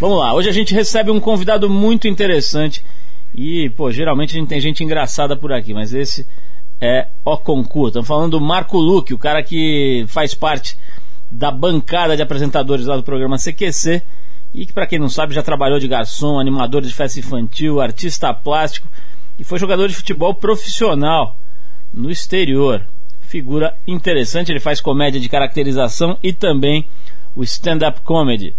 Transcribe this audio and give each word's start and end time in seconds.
Vamos 0.00 0.18
lá, 0.18 0.34
hoje 0.34 0.48
a 0.48 0.52
gente 0.52 0.74
recebe 0.74 1.12
um 1.12 1.20
convidado 1.20 1.70
muito 1.70 2.08
interessante 2.08 2.84
e, 3.32 3.70
pô, 3.70 3.92
geralmente 3.92 4.36
a 4.36 4.40
gente 4.40 4.48
tem 4.48 4.60
gente 4.60 4.82
engraçada 4.82 5.36
por 5.36 5.52
aqui, 5.52 5.72
mas 5.72 5.94
esse 5.94 6.26
é 6.80 7.06
o 7.24 7.36
concurso. 7.36 7.90
Estamos 7.90 8.08
falando 8.08 8.32
do 8.32 8.40
Marco 8.40 8.76
Luque, 8.76 9.14
o 9.14 9.18
cara 9.18 9.40
que 9.40 10.04
faz 10.08 10.34
parte 10.34 10.76
da 11.30 11.48
bancada 11.48 12.16
de 12.16 12.22
apresentadores 12.22 12.86
lá 12.86 12.96
do 12.96 13.04
programa 13.04 13.38
CQC 13.38 14.02
e 14.52 14.66
que, 14.66 14.72
para 14.72 14.86
quem 14.86 14.98
não 14.98 15.08
sabe, 15.08 15.32
já 15.32 15.44
trabalhou 15.44 15.78
de 15.78 15.86
garçom, 15.86 16.40
animador 16.40 16.82
de 16.82 16.92
festa 16.92 17.20
infantil, 17.20 17.80
artista 17.80 18.34
plástico 18.34 18.88
e 19.38 19.44
foi 19.44 19.60
jogador 19.60 19.86
de 19.86 19.94
futebol 19.94 20.34
profissional 20.34 21.36
no 21.92 22.10
exterior. 22.10 22.84
Figura 23.20 23.76
interessante, 23.86 24.50
ele 24.50 24.60
faz 24.60 24.80
comédia 24.80 25.20
de 25.20 25.28
caracterização 25.28 26.18
e 26.20 26.32
também 26.32 26.84
o 27.36 27.44
stand-up 27.44 28.00
comedy. 28.00 28.54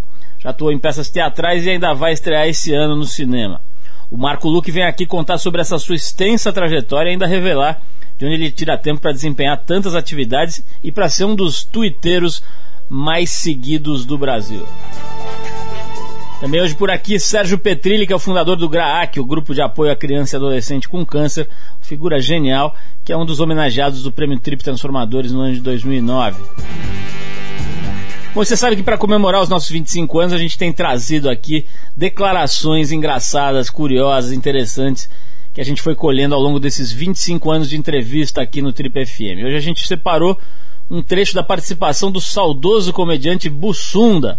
Já 0.45 0.51
atuou 0.51 0.71
em 0.71 0.77
peças 0.77 1.09
teatrais 1.09 1.65
e 1.65 1.71
ainda 1.71 1.91
vai 1.95 2.13
estrear 2.13 2.47
esse 2.47 2.71
ano 2.71 2.95
no 2.95 3.05
cinema. 3.05 3.59
O 4.11 4.15
Marco 4.15 4.47
Luque 4.47 4.71
vem 4.71 4.83
aqui 4.83 5.03
contar 5.03 5.39
sobre 5.39 5.59
essa 5.59 5.79
sua 5.79 5.95
extensa 5.95 6.53
trajetória 6.53 7.09
e 7.09 7.13
ainda 7.13 7.25
revelar 7.25 7.81
de 8.15 8.27
onde 8.27 8.35
ele 8.35 8.51
tira 8.51 8.77
tempo 8.77 9.01
para 9.01 9.11
desempenhar 9.11 9.57
tantas 9.57 9.95
atividades 9.95 10.63
e 10.83 10.91
para 10.91 11.09
ser 11.09 11.25
um 11.25 11.33
dos 11.33 11.63
tuiteiros 11.63 12.43
mais 12.87 13.31
seguidos 13.31 14.05
do 14.05 14.19
Brasil. 14.19 14.63
Também 16.39 16.61
hoje 16.61 16.75
por 16.75 16.91
aqui, 16.91 17.19
Sérgio 17.19 17.57
Petrilli, 17.57 18.05
que 18.05 18.13
é 18.13 18.15
o 18.15 18.19
fundador 18.19 18.55
do 18.55 18.69
GRAAC, 18.69 19.19
o 19.19 19.25
Grupo 19.25 19.51
de 19.51 19.63
Apoio 19.63 19.91
à 19.91 19.95
Criança 19.95 20.35
e 20.35 20.37
Adolescente 20.37 20.87
com 20.87 21.03
Câncer, 21.03 21.49
figura 21.81 22.21
genial, 22.21 22.75
que 23.03 23.11
é 23.11 23.17
um 23.17 23.25
dos 23.25 23.39
homenageados 23.39 24.03
do 24.03 24.11
Prêmio 24.11 24.39
Trip 24.39 24.63
Transformadores 24.63 25.31
no 25.31 25.41
ano 25.41 25.55
de 25.55 25.61
2009. 25.61 26.39
Você 28.35 28.57
sabe 28.57 28.75
que 28.75 28.83
para 28.83 28.97
comemorar 28.97 29.41
os 29.41 29.47
nossos 29.47 29.69
25 29.69 30.19
anos 30.19 30.33
a 30.33 30.37
gente 30.37 30.57
tem 30.57 30.73
trazido 30.73 31.29
aqui 31.29 31.65
declarações 31.95 32.91
engraçadas, 32.91 33.69
curiosas, 33.69 34.33
interessantes 34.33 35.09
que 35.53 35.61
a 35.61 35.63
gente 35.63 35.81
foi 35.81 35.95
colhendo 35.95 36.35
ao 36.35 36.41
longo 36.41 36.59
desses 36.59 36.91
25 36.91 37.49
anos 37.49 37.69
de 37.69 37.77
entrevista 37.77 38.41
aqui 38.41 38.61
no 38.61 38.73
Trip 38.73 39.05
FM. 39.05 39.45
Hoje 39.45 39.55
a 39.55 39.61
gente 39.61 39.87
separou 39.87 40.37
um 40.91 41.01
trecho 41.01 41.33
da 41.33 41.43
participação 41.43 42.11
do 42.11 42.19
saudoso 42.19 42.91
comediante 42.91 43.49
Bussunda, 43.49 44.37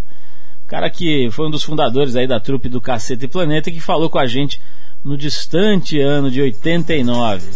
cara 0.66 0.90
que 0.90 1.30
foi 1.30 1.46
um 1.46 1.50
dos 1.50 1.64
fundadores 1.64 2.16
aí 2.16 2.26
da 2.26 2.38
trupe 2.38 2.68
do 2.68 2.82
Cacete 2.82 3.26
Planeta 3.26 3.70
que 3.70 3.80
falou 3.80 4.10
com 4.10 4.18
a 4.18 4.26
gente 4.26 4.60
no 5.02 5.16
distante 5.16 5.98
ano 5.98 6.30
de 6.30 6.42
89. 6.42 7.48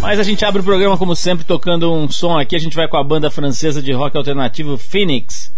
Mas 0.00 0.20
a 0.20 0.22
gente 0.22 0.44
abre 0.44 0.60
o 0.60 0.64
programa 0.64 0.96
como 0.96 1.16
sempre 1.16 1.44
tocando 1.44 1.92
um 1.92 2.10
som 2.10 2.38
aqui. 2.38 2.54
A 2.54 2.58
gente 2.58 2.76
vai 2.76 2.86
com 2.86 2.96
a 2.96 3.04
banda 3.04 3.30
francesa 3.30 3.82
de 3.82 3.92
rock 3.92 4.16
alternativo 4.16 4.78
Phoenix. 4.78 5.52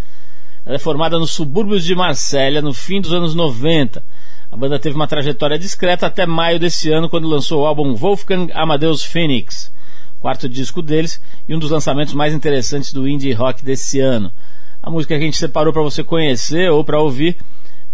Ela 0.65 0.77
é 0.77 0.79
formada 0.79 1.19
nos 1.19 1.33
subúrbios 1.33 1.85
de 1.85 1.95
Marsella 1.95 2.63
no 2.63 2.73
fim 2.73 3.01
dos 3.01 3.13
anos 3.13 3.35
90. 3.35 4.03
A 4.51 4.57
banda 4.57 4.79
teve 4.79 4.97
uma 4.97 5.07
trajetória 5.07 5.59
discreta 5.59 6.07
até 6.07 6.25
maio 6.25 6.59
desse 6.59 6.91
ano, 6.91 7.09
quando 7.09 7.29
lançou 7.29 7.63
o 7.63 7.67
álbum 7.67 7.95
Wolfgang 7.95 8.51
Amadeus 8.55 9.05
Phoenix, 9.05 9.71
quarto 10.21 10.49
disco 10.49 10.81
deles 10.81 11.21
e 11.47 11.55
um 11.55 11.59
dos 11.59 11.71
lançamentos 11.71 12.15
mais 12.15 12.33
interessantes 12.33 12.93
do 12.93 13.07
indie 13.07 13.33
rock 13.33 13.65
desse 13.65 14.01
ano. 14.01 14.33
A 14.83 14.91
música 14.91 15.15
que 15.15 15.23
a 15.23 15.25
gente 15.25 15.37
separou 15.37 15.73
para 15.73 15.83
você 15.83 16.03
conhecer 16.03 16.71
ou 16.71 16.83
para 16.83 17.01
ouvir 17.01 17.37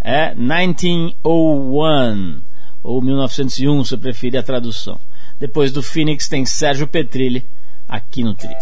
é 0.00 0.34
1901 0.34 2.42
ou 2.82 3.00
1901, 3.00 3.84
se 3.84 3.96
preferir 3.96 4.38
a 4.38 4.42
tradução. 4.42 5.00
Depois 5.38 5.72
do 5.72 5.82
Phoenix 5.82 6.28
tem 6.28 6.44
Sérgio 6.46 6.86
Petrilli 6.86 7.44
aqui 7.88 8.22
no 8.22 8.34
Trip. 8.34 8.58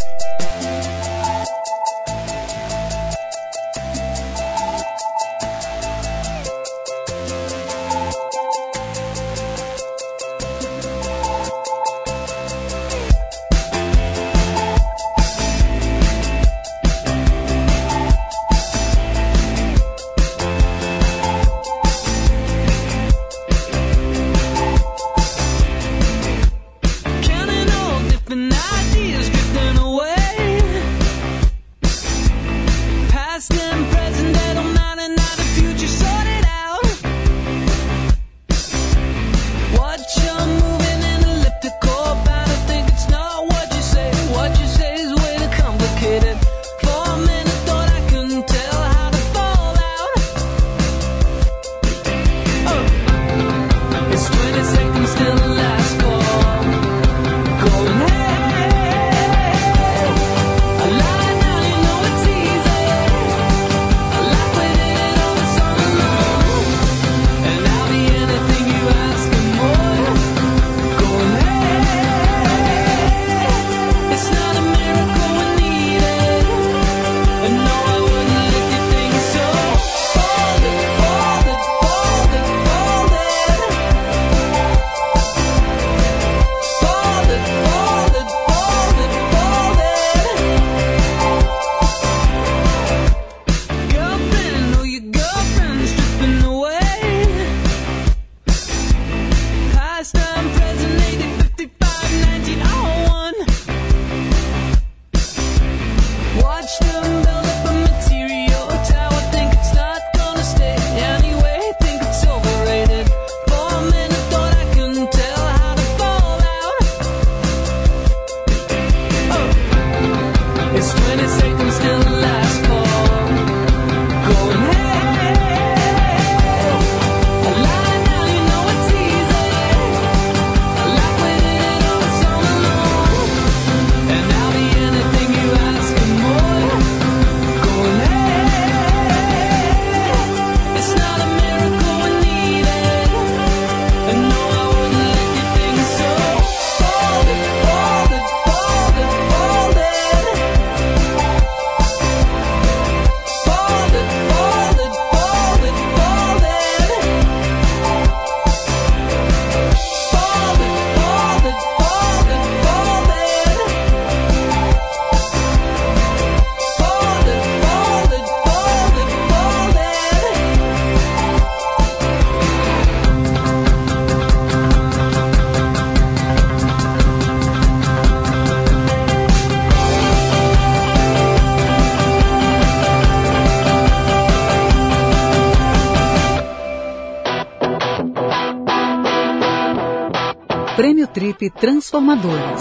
Prêmio 190.83 191.07
Trip 191.07 191.49
Transformadores. 191.49 192.61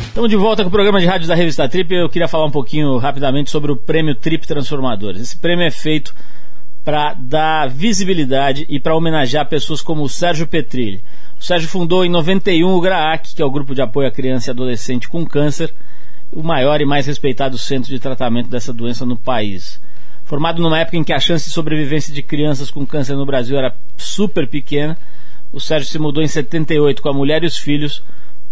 Estamos 0.00 0.30
de 0.30 0.36
volta 0.36 0.62
com 0.62 0.68
o 0.68 0.70
programa 0.70 1.00
de 1.00 1.06
rádio 1.06 1.26
da 1.26 1.34
revista 1.34 1.68
Trip. 1.68 1.92
Eu 1.92 2.08
queria 2.08 2.28
falar 2.28 2.46
um 2.46 2.52
pouquinho 2.52 2.96
rapidamente 2.98 3.50
sobre 3.50 3.72
o 3.72 3.76
Prêmio 3.76 4.14
Trip 4.14 4.46
Transformadores. 4.46 5.20
Esse 5.20 5.36
prêmio 5.36 5.66
é 5.66 5.72
feito 5.72 6.14
para 6.84 7.14
dar 7.14 7.68
visibilidade 7.68 8.64
e 8.68 8.78
para 8.78 8.94
homenagear 8.94 9.48
pessoas 9.48 9.82
como 9.82 10.04
o 10.04 10.08
Sérgio 10.08 10.46
Petrilli. 10.46 11.02
O 11.36 11.42
Sérgio 11.42 11.68
fundou 11.68 12.04
em 12.04 12.08
91 12.08 12.72
o 12.72 12.80
GRAAC, 12.80 13.34
que 13.34 13.42
é 13.42 13.44
o 13.44 13.50
Grupo 13.50 13.74
de 13.74 13.82
Apoio 13.82 14.06
à 14.06 14.12
Criança 14.12 14.50
e 14.50 14.52
Adolescente 14.52 15.08
com 15.08 15.26
Câncer, 15.26 15.74
o 16.30 16.44
maior 16.44 16.80
e 16.80 16.86
mais 16.86 17.06
respeitado 17.06 17.58
centro 17.58 17.90
de 17.90 17.98
tratamento 17.98 18.48
dessa 18.48 18.72
doença 18.72 19.04
no 19.04 19.16
país. 19.16 19.80
Formado 20.22 20.62
numa 20.62 20.78
época 20.78 20.96
em 20.96 21.02
que 21.02 21.12
a 21.12 21.18
chance 21.18 21.46
de 21.46 21.50
sobrevivência 21.50 22.14
de 22.14 22.22
crianças 22.22 22.70
com 22.70 22.86
câncer 22.86 23.16
no 23.16 23.26
Brasil 23.26 23.58
era 23.58 23.74
super 23.96 24.46
pequena, 24.46 24.96
o 25.52 25.60
Sérgio 25.60 25.88
se 25.88 25.98
mudou 25.98 26.22
em 26.22 26.28
78 26.28 27.02
com 27.02 27.08
a 27.08 27.14
mulher 27.14 27.42
e 27.42 27.46
os 27.46 27.58
filhos 27.58 28.02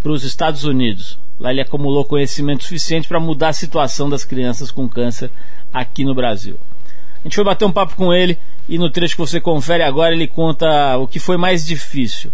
para 0.01 0.13
os 0.13 0.25
Estados 0.25 0.65
Unidos. 0.65 1.19
Lá 1.39 1.51
ele 1.51 1.61
acumulou 1.61 2.05
conhecimento 2.05 2.65
suficiente 2.65 3.07
para 3.07 3.21
mudar 3.21 3.49
a 3.49 3.53
situação 3.53 4.11
das 4.11 4.25
crianças 4.25 4.71
com 4.71 4.89
câncer 4.89 5.31
aqui 5.73 6.05
no 6.05 6.15
Brasil. 6.15 6.59
A 7.21 7.23
gente 7.23 7.35
foi 7.35 7.45
bater 7.45 7.65
um 7.65 7.73
papo 7.73 7.95
com 7.95 8.13
ele 8.13 8.39
e 8.69 8.79
no 8.79 8.91
trecho 8.91 9.15
que 9.15 9.21
você 9.21 9.41
confere 9.41 9.83
agora 9.83 10.15
ele 10.15 10.27
conta 10.27 10.97
o 10.99 11.07
que 11.07 11.21
foi 11.21 11.37
mais 11.37 11.65
difícil. 11.65 12.31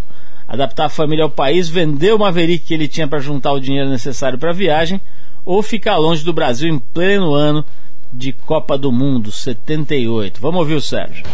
Adaptar 0.49 0.87
a 0.87 0.91
família 0.91 1.25
ao 1.25 1.31
país, 1.31 1.69
vender 1.69 2.15
o 2.15 2.19
Maverick 2.19 2.67
que 2.67 2.75
ele 2.75 2.89
tinha 2.89 3.09
para 3.09 3.19
juntar 3.19 3.53
o 3.53 3.61
dinheiro 3.61 3.89
necessário 3.89 4.39
para 4.39 4.51
a 4.51 4.55
viagem 4.55 5.01
ou 5.45 5.63
ficar 5.63 5.97
longe 5.97 6.25
do 6.25 6.33
Brasil 6.33 6.69
em 6.69 6.79
pleno 6.79 7.35
ano 7.35 7.65
de 8.13 8.33
Copa 8.33 8.79
do 8.79 8.93
Mundo 8.93 9.33
78. 9.33 10.41
Vamos 10.41 10.61
ouvir 10.61 10.75
o 10.75 10.81
Sérgio. 10.81 11.25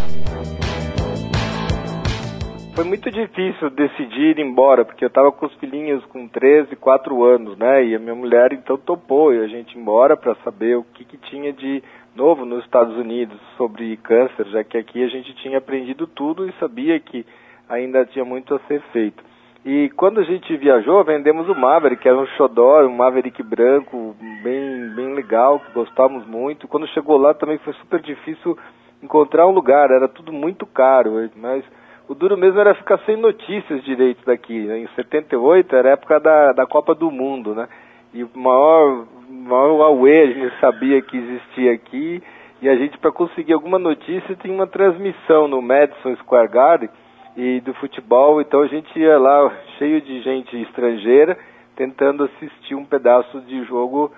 Foi 2.75 2.85
muito 2.85 3.11
difícil 3.11 3.69
decidir 3.71 4.39
ir 4.39 4.41
embora, 4.41 4.85
porque 4.85 5.05
eu 5.05 5.09
estava 5.09 5.33
com 5.33 5.45
os 5.45 5.55
filhinhos 5.55 6.05
com 6.07 6.29
13, 6.29 6.77
4 6.77 7.25
anos, 7.25 7.59
né? 7.59 7.85
E 7.85 7.95
a 7.95 7.99
minha 7.99 8.15
mulher 8.15 8.53
então 8.53 8.79
topou 8.79 9.35
e 9.35 9.41
a 9.41 9.47
gente 9.49 9.77
embora 9.77 10.17
para 10.17 10.37
saber 10.37 10.77
o 10.77 10.85
que, 10.85 11.05
que 11.05 11.17
tinha 11.17 11.53
de 11.53 11.83
novo 12.15 12.45
nos 12.45 12.65
Estados 12.65 12.97
Unidos 12.97 13.39
sobre 13.57 13.97
câncer, 13.97 14.47
já 14.47 14.63
que 14.63 14.79
aqui 14.79 15.03
a 15.03 15.09
gente 15.09 15.35
tinha 15.43 15.59
aprendido 15.59 16.07
tudo 16.07 16.49
e 16.49 16.53
sabia 16.61 16.99
que 17.01 17.27
ainda 17.69 18.07
tinha 18.07 18.25
muito 18.25 18.55
a 18.55 18.61
ser 18.61 18.81
feito. 18.93 19.23
E 19.65 19.91
quando 19.91 20.21
a 20.21 20.25
gente 20.25 20.57
viajou, 20.57 21.05
vendemos 21.05 21.49
o 21.49 21.55
Maverick, 21.55 22.03
que 22.03 22.09
era 22.09 22.19
um 22.19 22.27
xodó, 22.29 22.83
um 22.87 22.97
Maverick 22.97 23.43
branco, 23.43 24.17
bem, 24.43 24.89
bem 24.95 25.13
legal, 25.13 25.61
que 25.61 25.73
gostávamos 25.73 26.27
muito. 26.27 26.67
Quando 26.67 26.87
chegou 26.89 27.19
lá 27.19 27.35
também 27.35 27.59
foi 27.59 27.75
super 27.75 28.01
difícil 28.01 28.57
encontrar 29.03 29.47
um 29.47 29.53
lugar, 29.53 29.91
era 29.91 30.09
tudo 30.09 30.33
muito 30.33 30.65
caro, 30.65 31.29
mas 31.37 31.63
o 32.11 32.15
duro 32.15 32.37
mesmo 32.37 32.59
era 32.59 32.75
ficar 32.75 32.99
sem 33.07 33.17
notícias 33.17 33.85
direito 33.85 34.27
daqui. 34.27 34.53
Em 34.53 34.89
78 34.97 35.77
era 35.77 35.91
a 35.91 35.93
época 35.93 36.19
da, 36.19 36.53
da 36.53 36.67
Copa 36.67 36.93
do 36.93 37.09
Mundo, 37.09 37.55
né? 37.55 37.69
E 38.13 38.25
o 38.25 38.31
maior, 38.35 39.07
maior 39.29 39.77
Huawei 39.77 40.23
a 40.23 40.27
gente 40.27 40.61
sabia 40.61 41.01
que 41.01 41.17
existia 41.17 41.73
aqui, 41.73 42.21
e 42.61 42.69
a 42.69 42.75
gente, 42.75 42.99
para 42.99 43.13
conseguir 43.13 43.53
alguma 43.53 43.79
notícia, 43.79 44.35
tinha 44.35 44.53
uma 44.53 44.67
transmissão 44.67 45.47
no 45.47 45.63
Madison 45.63 46.17
Square 46.17 46.49
Garden, 46.49 46.91
e 47.37 47.61
do 47.61 47.73
futebol, 47.75 48.41
então 48.41 48.61
a 48.61 48.67
gente 48.67 48.99
ia 48.99 49.17
lá 49.17 49.49
cheio 49.79 50.01
de 50.01 50.21
gente 50.21 50.61
estrangeira 50.63 51.39
tentando 51.77 52.25
assistir 52.25 52.75
um 52.75 52.85
pedaço 52.85 53.41
de 53.43 53.63
jogo 53.67 54.11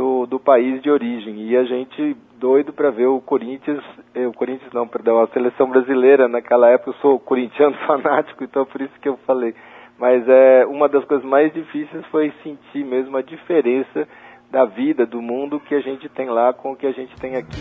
do, 0.00 0.24
do 0.24 0.40
país 0.40 0.80
de 0.80 0.90
origem. 0.90 1.50
E 1.50 1.54
a 1.54 1.64
gente 1.64 2.16
doido 2.38 2.72
para 2.72 2.90
ver 2.90 3.06
o 3.06 3.20
Corinthians, 3.20 3.84
eh, 4.14 4.26
o 4.26 4.32
Corinthians 4.32 4.72
não, 4.72 4.88
perdão, 4.88 5.20
a 5.20 5.28
seleção 5.28 5.68
brasileira. 5.68 6.26
Naquela 6.26 6.70
época 6.70 6.92
eu 6.92 6.94
sou 7.02 7.20
corintiano 7.20 7.76
fanático, 7.86 8.42
então 8.42 8.64
por 8.64 8.80
isso 8.80 8.94
que 9.02 9.10
eu 9.10 9.18
falei. 9.26 9.54
Mas 9.98 10.26
é 10.26 10.64
uma 10.64 10.88
das 10.88 11.04
coisas 11.04 11.26
mais 11.26 11.52
difíceis 11.52 12.02
foi 12.06 12.32
sentir 12.42 12.82
mesmo 12.82 13.14
a 13.14 13.20
diferença 13.20 14.08
da 14.50 14.64
vida, 14.64 15.04
do 15.04 15.20
mundo 15.20 15.60
que 15.60 15.74
a 15.74 15.80
gente 15.80 16.08
tem 16.08 16.30
lá 16.30 16.54
com 16.54 16.72
o 16.72 16.76
que 16.76 16.86
a 16.86 16.92
gente 16.92 17.14
tem 17.16 17.36
aqui. 17.36 17.60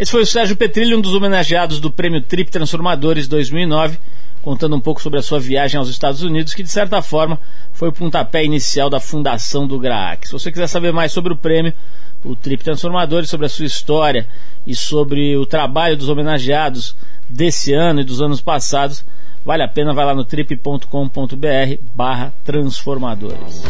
Esse 0.00 0.10
foi 0.10 0.22
o 0.22 0.26
Sérgio 0.26 0.56
Petrilli, 0.56 0.96
um 0.96 1.00
dos 1.00 1.14
homenageados 1.14 1.78
do 1.78 1.92
Prêmio 1.92 2.20
Trip 2.20 2.50
Transformadores 2.50 3.28
2009, 3.28 3.98
contando 4.42 4.74
um 4.76 4.80
pouco 4.80 5.02
sobre 5.02 5.18
a 5.18 5.22
sua 5.22 5.38
viagem 5.38 5.78
aos 5.78 5.88
Estados 5.88 6.22
Unidos, 6.22 6.54
que 6.54 6.62
de 6.62 6.70
certa 6.70 7.02
forma 7.02 7.38
foi 7.72 7.88
o 7.88 7.92
pontapé 7.92 8.44
inicial 8.44 8.88
da 8.88 9.00
fundação 9.00 9.66
do 9.66 9.78
GRAAC. 9.78 10.26
Se 10.26 10.32
você 10.32 10.50
quiser 10.50 10.66
saber 10.66 10.92
mais 10.92 11.12
sobre 11.12 11.32
o 11.32 11.36
prêmio, 11.36 11.72
o 12.24 12.36
Trip 12.36 12.62
Transformadores, 12.62 13.30
sobre 13.30 13.46
a 13.46 13.48
sua 13.48 13.66
história 13.66 14.26
e 14.66 14.74
sobre 14.74 15.36
o 15.36 15.46
trabalho 15.46 15.96
dos 15.96 16.08
homenageados 16.08 16.94
desse 17.28 17.72
ano 17.72 18.00
e 18.00 18.04
dos 18.04 18.20
anos 18.20 18.40
passados, 18.40 19.04
vale 19.44 19.62
a 19.62 19.68
pena, 19.68 19.94
vai 19.94 20.04
lá 20.04 20.14
no 20.14 20.24
trip.com.br 20.24 20.86
barra 21.94 22.32
transformadores. 22.44 23.62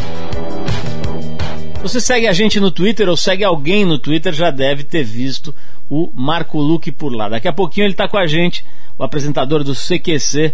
Você 1.81 1.99
segue 1.99 2.27
a 2.27 2.31
gente 2.31 2.59
no 2.59 2.69
Twitter 2.69 3.09
ou 3.09 3.17
segue 3.17 3.43
alguém 3.43 3.83
no 3.85 3.97
Twitter, 3.97 4.31
já 4.31 4.51
deve 4.51 4.83
ter 4.83 5.03
visto 5.03 5.53
o 5.89 6.11
Marco 6.13 6.59
Luque 6.59 6.91
por 6.91 7.11
lá. 7.11 7.27
Daqui 7.27 7.47
a 7.47 7.53
pouquinho 7.53 7.85
ele 7.85 7.93
está 7.93 8.07
com 8.07 8.17
a 8.17 8.27
gente, 8.27 8.63
o 8.99 9.03
apresentador 9.03 9.63
do 9.63 9.73
CQC, 9.73 10.53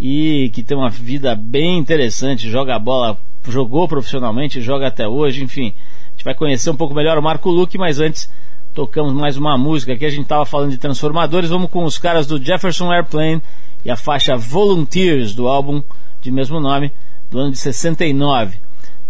e 0.00 0.50
que 0.54 0.62
tem 0.62 0.76
uma 0.76 0.88
vida 0.88 1.36
bem 1.36 1.78
interessante, 1.78 2.50
joga 2.50 2.78
bola, 2.78 3.18
jogou 3.46 3.86
profissionalmente, 3.86 4.62
joga 4.62 4.88
até 4.88 5.06
hoje, 5.06 5.44
enfim. 5.44 5.74
A 6.08 6.10
gente 6.12 6.24
vai 6.24 6.34
conhecer 6.34 6.70
um 6.70 6.76
pouco 6.76 6.94
melhor 6.94 7.18
o 7.18 7.22
Marco 7.22 7.50
Luque, 7.50 7.76
mas 7.76 8.00
antes 8.00 8.28
tocamos 8.72 9.12
mais 9.12 9.36
uma 9.36 9.58
música 9.58 9.92
aqui, 9.92 10.06
a 10.06 10.10
gente 10.10 10.22
estava 10.22 10.46
falando 10.46 10.70
de 10.70 10.78
transformadores, 10.78 11.50
vamos 11.50 11.70
com 11.70 11.84
os 11.84 11.98
caras 11.98 12.26
do 12.26 12.42
Jefferson 12.42 12.90
Airplane 12.90 13.42
e 13.84 13.90
a 13.90 13.96
faixa 13.96 14.34
Volunteers 14.34 15.34
do 15.34 15.46
álbum 15.46 15.82
de 16.22 16.30
mesmo 16.32 16.58
nome, 16.58 16.90
do 17.30 17.38
ano 17.38 17.52
de 17.52 17.58
69. 17.58 18.64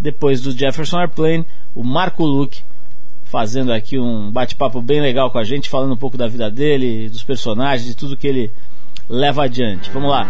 Depois 0.05 0.43
do 0.43 0.53
Jefferson 0.53 0.99
Airplane, 0.99 1.47
o 1.75 1.83
Marco 1.83 2.27
Luque 2.27 2.63
fazendo 3.25 3.73
aqui 3.73 3.99
um 3.99 4.31
bate-papo 4.31 4.83
bem 4.83 5.01
legal 5.01 5.31
com 5.31 5.39
a 5.39 5.45
gente, 5.45 5.71
falando 5.71 5.95
um 5.95 5.97
pouco 5.97 6.19
da 6.19 6.29
vida 6.29 6.51
dele, 6.51 7.09
dos 7.09 7.25
personagens, 7.25 7.89
de 7.89 7.97
tudo 7.97 8.15
que 8.15 8.27
ele 8.27 8.53
leva 9.09 9.45
adiante. 9.45 9.91
Vamos 9.91 10.11
lá. 10.11 10.29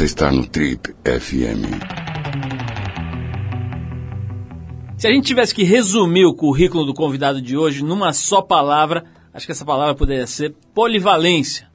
Você 0.00 0.06
está 0.06 0.32
no 0.32 0.46
Trip 0.46 0.94
FM. 1.04 1.76
Se 4.96 5.06
a 5.06 5.12
gente 5.12 5.26
tivesse 5.26 5.54
que 5.54 5.62
resumir 5.62 6.24
o 6.24 6.32
currículo 6.32 6.86
do 6.86 6.94
convidado 6.94 7.42
de 7.42 7.54
hoje 7.54 7.84
numa 7.84 8.14
só 8.14 8.40
palavra, 8.40 9.04
acho 9.34 9.44
que 9.44 9.52
essa 9.52 9.62
palavra 9.62 9.94
poderia 9.94 10.26
ser 10.26 10.54
polivalência. 10.72 11.68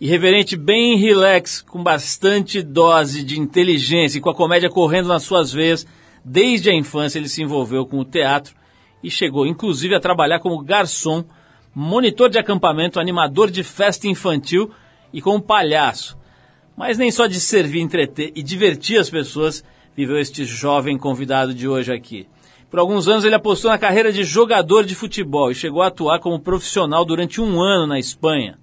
Irreverente, 0.00 0.56
bem 0.56 0.96
relax, 0.96 1.62
com 1.62 1.84
bastante 1.84 2.62
dose 2.62 3.22
de 3.22 3.38
inteligência 3.38 4.18
e 4.18 4.20
com 4.20 4.30
a 4.30 4.34
comédia 4.34 4.68
correndo 4.68 5.06
nas 5.06 5.22
suas 5.22 5.52
veias, 5.52 5.86
desde 6.24 6.68
a 6.68 6.74
infância 6.74 7.20
ele 7.20 7.28
se 7.28 7.44
envolveu 7.44 7.86
com 7.86 8.00
o 8.00 8.04
teatro 8.04 8.56
e 9.04 9.08
chegou 9.08 9.46
inclusive 9.46 9.94
a 9.94 10.00
trabalhar 10.00 10.40
como 10.40 10.60
garçom, 10.64 11.24
monitor 11.72 12.28
de 12.28 12.40
acampamento, 12.40 12.98
animador 12.98 13.52
de 13.52 13.62
festa 13.62 14.08
infantil 14.08 14.68
e 15.12 15.22
como 15.22 15.40
palhaço. 15.40 16.20
Mas 16.76 16.98
nem 16.98 17.10
só 17.10 17.26
de 17.26 17.38
servir, 17.38 17.80
entreter 17.80 18.32
e 18.34 18.42
divertir 18.42 18.98
as 18.98 19.10
pessoas 19.10 19.64
viveu 19.96 20.18
este 20.18 20.44
jovem 20.44 20.96
convidado 20.96 21.52
de 21.54 21.68
hoje 21.68 21.92
aqui. 21.92 22.26
Por 22.70 22.78
alguns 22.78 23.06
anos 23.06 23.24
ele 23.24 23.34
apostou 23.34 23.70
na 23.70 23.78
carreira 23.78 24.10
de 24.10 24.24
jogador 24.24 24.84
de 24.84 24.94
futebol 24.94 25.50
e 25.50 25.54
chegou 25.54 25.82
a 25.82 25.88
atuar 25.88 26.18
como 26.20 26.40
profissional 26.40 27.04
durante 27.04 27.40
um 27.40 27.60
ano 27.60 27.86
na 27.86 27.98
Espanha. 27.98 28.58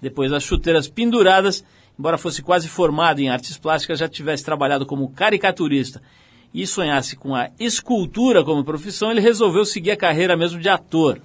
Depois 0.00 0.30
das 0.30 0.42
chuteiras 0.42 0.86
penduradas, 0.86 1.64
embora 1.98 2.18
fosse 2.18 2.42
quase 2.42 2.68
formado 2.68 3.20
em 3.20 3.30
artes 3.30 3.56
plásticas, 3.56 3.98
já 3.98 4.08
tivesse 4.08 4.44
trabalhado 4.44 4.84
como 4.84 5.08
caricaturista 5.08 6.02
e 6.52 6.66
sonhasse 6.66 7.16
com 7.16 7.34
a 7.34 7.50
escultura 7.58 8.44
como 8.44 8.64
profissão, 8.64 9.10
ele 9.10 9.20
resolveu 9.20 9.64
seguir 9.64 9.92
a 9.92 9.96
carreira 9.96 10.36
mesmo 10.36 10.60
de 10.60 10.68
ator. 10.68 11.20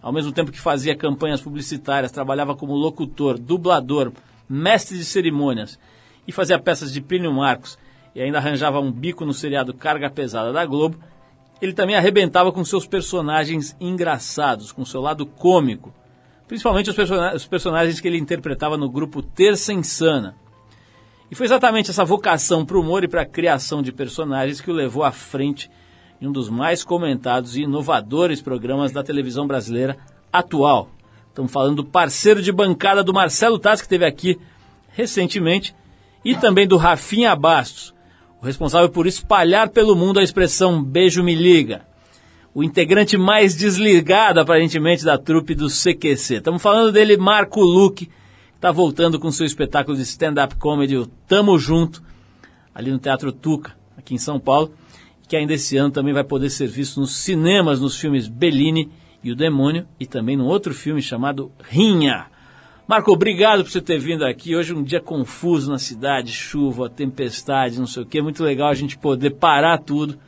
Ao 0.00 0.12
mesmo 0.12 0.32
tempo 0.32 0.52
que 0.52 0.60
fazia 0.60 0.96
campanhas 0.96 1.40
publicitárias, 1.40 2.12
trabalhava 2.12 2.56
como 2.56 2.74
locutor, 2.74 3.38
dublador, 3.38 4.12
mestre 4.48 4.96
de 4.96 5.04
cerimônias 5.04 5.78
e 6.26 6.32
fazia 6.32 6.58
peças 6.58 6.92
de 6.92 7.00
Plínio 7.00 7.32
Marcos 7.32 7.78
e 8.14 8.20
ainda 8.20 8.38
arranjava 8.38 8.80
um 8.80 8.90
bico 8.90 9.24
no 9.24 9.32
seriado 9.32 9.74
Carga 9.74 10.10
Pesada 10.10 10.52
da 10.52 10.64
Globo, 10.64 10.98
ele 11.60 11.72
também 11.72 11.96
arrebentava 11.96 12.52
com 12.52 12.64
seus 12.64 12.86
personagens 12.86 13.76
engraçados, 13.80 14.72
com 14.72 14.84
seu 14.84 15.00
lado 15.00 15.26
cômico, 15.26 15.92
principalmente 16.46 16.90
os, 16.90 16.96
person 16.96 17.34
os 17.34 17.46
personagens 17.46 18.00
que 18.00 18.08
ele 18.08 18.18
interpretava 18.18 18.76
no 18.76 18.88
grupo 18.88 19.22
Terça 19.22 19.72
Insana. 19.72 20.36
E 21.30 21.34
foi 21.34 21.46
exatamente 21.46 21.90
essa 21.90 22.04
vocação 22.04 22.64
para 22.64 22.76
o 22.76 22.80
humor 22.80 23.04
e 23.04 23.08
para 23.08 23.22
a 23.22 23.26
criação 23.26 23.82
de 23.82 23.92
personagens 23.92 24.60
que 24.60 24.70
o 24.70 24.74
levou 24.74 25.04
à 25.04 25.12
frente 25.12 25.70
em 26.20 26.26
um 26.26 26.32
dos 26.32 26.48
mais 26.48 26.82
comentados 26.82 27.56
e 27.56 27.62
inovadores 27.62 28.40
programas 28.40 28.92
da 28.92 29.02
televisão 29.02 29.46
brasileira 29.46 29.96
atual. 30.32 30.88
Estamos 31.38 31.52
falando 31.52 31.76
do 31.76 31.84
parceiro 31.84 32.42
de 32.42 32.50
bancada 32.50 33.04
do 33.04 33.14
Marcelo 33.14 33.60
Taz, 33.60 33.80
que 33.80 33.84
esteve 33.84 34.04
aqui 34.04 34.36
recentemente, 34.88 35.72
e 36.24 36.34
também 36.34 36.66
do 36.66 36.76
Rafinha 36.76 37.36
Bastos, 37.36 37.94
o 38.42 38.44
responsável 38.44 38.88
por 38.88 39.06
espalhar 39.06 39.68
pelo 39.68 39.94
mundo 39.94 40.18
a 40.18 40.22
expressão 40.24 40.82
beijo 40.82 41.22
me 41.22 41.36
liga. 41.36 41.86
O 42.52 42.64
integrante 42.64 43.16
mais 43.16 43.54
desligado, 43.54 44.40
aparentemente, 44.40 45.04
da 45.04 45.16
trupe 45.16 45.54
do 45.54 45.68
CQC. 45.68 46.38
Estamos 46.38 46.60
falando 46.60 46.90
dele, 46.90 47.16
Marco 47.16 47.60
Luque, 47.60 48.06
que 48.06 48.12
está 48.56 48.72
voltando 48.72 49.20
com 49.20 49.30
seu 49.30 49.46
espetáculo 49.46 49.96
de 49.96 50.02
stand-up 50.02 50.56
comedy, 50.56 50.96
o 50.96 51.06
Tamo 51.06 51.56
Junto, 51.56 52.02
ali 52.74 52.90
no 52.90 52.98
Teatro 52.98 53.30
Tuca, 53.30 53.76
aqui 53.96 54.12
em 54.12 54.18
São 54.18 54.40
Paulo, 54.40 54.72
que 55.28 55.36
ainda 55.36 55.54
esse 55.54 55.76
ano 55.76 55.92
também 55.92 56.12
vai 56.12 56.24
poder 56.24 56.50
ser 56.50 56.66
visto 56.66 56.98
nos 56.98 57.14
cinemas, 57.14 57.80
nos 57.80 57.96
filmes 57.96 58.26
Bellini 58.26 58.90
e 59.22 59.32
O 59.32 59.36
Demônio, 59.36 59.86
e 59.98 60.06
também 60.06 60.36
num 60.36 60.46
outro 60.46 60.74
filme 60.74 61.02
chamado 61.02 61.50
Rinha. 61.62 62.26
Marco, 62.86 63.12
obrigado 63.12 63.62
por 63.62 63.70
você 63.70 63.82
ter 63.82 63.98
vindo 63.98 64.24
aqui. 64.24 64.56
Hoje 64.56 64.72
um 64.72 64.82
dia 64.82 65.00
confuso 65.00 65.70
na 65.70 65.78
cidade, 65.78 66.32
chuva, 66.32 66.88
tempestade, 66.88 67.78
não 67.78 67.86
sei 67.86 68.02
o 68.02 68.06
que. 68.06 68.22
Muito 68.22 68.42
legal 68.42 68.68
a 68.68 68.74
gente 68.74 68.96
poder 68.96 69.32
parar 69.32 69.78
tudo 69.78 70.18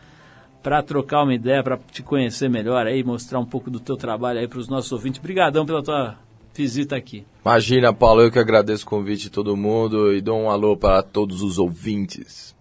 para 0.63 0.83
trocar 0.83 1.23
uma 1.23 1.35
ideia, 1.35 1.63
para 1.63 1.79
te 1.91 2.03
conhecer 2.03 2.51
melhor 2.51 2.87
aí, 2.87 3.03
mostrar 3.03 3.39
um 3.39 3.47
pouco 3.47 3.71
do 3.71 3.81
teu 3.81 3.97
trabalho 3.97 4.41
aí 4.41 4.47
para 4.47 4.59
os 4.59 4.69
nossos 4.69 4.93
ouvintes. 4.93 5.19
Obrigadão 5.19 5.65
pela 5.65 5.83
tua 5.83 6.19
visita 6.55 6.97
aqui. 6.97 7.25
Imagina, 7.43 7.95
Paulo, 7.95 8.21
eu 8.21 8.31
que 8.31 8.39
agradeço 8.39 8.85
o 8.85 8.89
convite 8.91 9.23
de 9.23 9.31
todo 9.31 9.57
mundo 9.57 10.13
e 10.13 10.21
dou 10.21 10.39
um 10.39 10.51
alô 10.51 10.77
para 10.77 11.03
todos 11.03 11.41
os 11.41 11.59
ouvintes. 11.59 12.55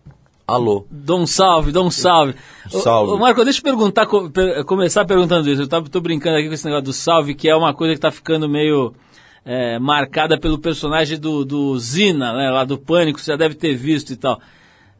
Alô. 0.49 0.85
Dá 0.89 1.15
um 1.15 1.25
salve, 1.27 1.71
dá 1.71 1.81
um 1.81 1.91
salve. 1.91 2.35
Salve. 2.69 3.13
Ô, 3.13 3.17
Marco, 3.17 3.43
deixa 3.43 3.59
eu 3.59 3.63
perguntar, 3.63 4.05
co- 4.05 4.29
per- 4.29 4.63
começar 4.65 5.05
perguntando 5.05 5.49
isso. 5.49 5.61
Eu 5.61 5.67
tava, 5.67 5.89
tô 5.89 5.99
brincando 6.01 6.37
aqui 6.37 6.47
com 6.47 6.53
esse 6.53 6.65
negócio 6.65 6.85
do 6.85 6.93
salve, 6.93 7.33
que 7.35 7.49
é 7.49 7.55
uma 7.55 7.73
coisa 7.73 7.93
que 7.95 7.99
tá 7.99 8.11
ficando 8.11 8.47
meio 8.49 8.93
é, 9.45 9.79
marcada 9.79 10.39
pelo 10.39 10.59
personagem 10.59 11.19
do, 11.19 11.43
do 11.45 11.77
Zina, 11.79 12.33
né, 12.33 12.49
lá 12.51 12.63
do 12.63 12.77
Pânico, 12.77 13.19
você 13.19 13.31
já 13.31 13.37
deve 13.37 13.55
ter 13.55 13.73
visto 13.75 14.11
e 14.11 14.15
tal. 14.15 14.39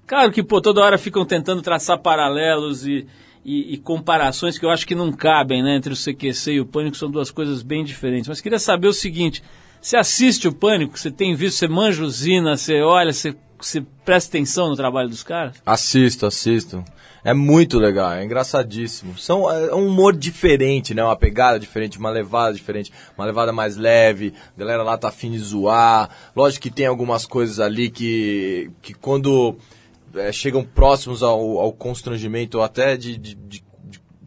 Claro 0.08 0.32
que, 0.32 0.42
pô, 0.42 0.60
toda 0.62 0.82
hora 0.82 0.98
ficam 0.98 1.24
tentando 1.26 1.62
traçar 1.62 2.00
paralelos 2.00 2.88
e, 2.88 3.06
e, 3.46 3.74
e 3.74 3.78
comparações 3.78 4.58
que 4.58 4.66
eu 4.66 4.72
acho 4.72 4.88
que 4.88 4.96
não 4.96 5.12
cabem, 5.12 5.62
né, 5.62 5.76
entre 5.76 5.94
o 5.94 5.96
CQC 5.96 6.54
e 6.54 6.60
o 6.62 6.66
Pânico, 6.66 6.98
são 6.98 7.12
duas 7.12 7.30
coisas 7.30 7.62
bem 7.62 7.84
diferentes. 7.84 8.28
Mas 8.28 8.42
queria 8.42 8.58
saber 8.58 8.88
o 8.88 8.94
seguinte, 8.94 9.44
você 9.80 9.98
assiste 9.98 10.48
o 10.48 10.54
Pânico, 10.54 10.98
você 10.98 11.12
tem 11.12 11.36
visto, 11.36 11.58
você 11.58 11.68
manja 11.68 12.04
o 12.04 12.10
Zina, 12.10 12.58
você 12.58 12.82
olha, 12.82 13.14
você, 13.14 13.36
você 13.66 13.82
presta 14.06 14.30
atenção 14.30 14.70
no 14.70 14.76
trabalho 14.76 15.10
dos 15.10 15.24
caras? 15.24 15.56
Assisto, 15.66 16.26
assisto. 16.26 16.84
É 17.24 17.34
muito 17.34 17.78
legal, 17.78 18.14
é 18.14 18.24
engraçadíssimo. 18.24 19.18
São, 19.18 19.50
é 19.50 19.76
um 19.76 19.88
humor 19.88 20.16
diferente, 20.16 20.94
né? 20.94 21.04
Uma 21.04 21.18
pegada 21.18 21.60
diferente, 21.60 22.00
uma 22.00 22.10
levada 22.10 22.54
diferente, 22.54 22.94
uma 23.18 23.26
levada 23.26 23.52
mais 23.52 23.76
leve. 23.76 24.34
A 24.56 24.60
galera 24.60 24.84
lá 24.84 24.98
tá 24.98 25.10
afim 25.10 25.32
de 25.32 25.40
zoar. 25.40 26.10
Lógico 26.36 26.64
que 26.64 26.72
tem 26.72 26.86
algumas 26.86 27.26
coisas 27.26 27.60
ali 27.60 27.90
que, 27.90 28.72
que 28.82 28.94
quando 28.94 29.58
é, 30.16 30.32
chegam 30.32 30.64
próximos 30.64 31.22
ao, 31.22 31.60
ao 31.60 31.74
constrangimento 31.74 32.58
ou 32.58 32.64
até 32.64 32.96
de, 32.96 33.18
de, 33.18 33.36
de, 33.36 33.64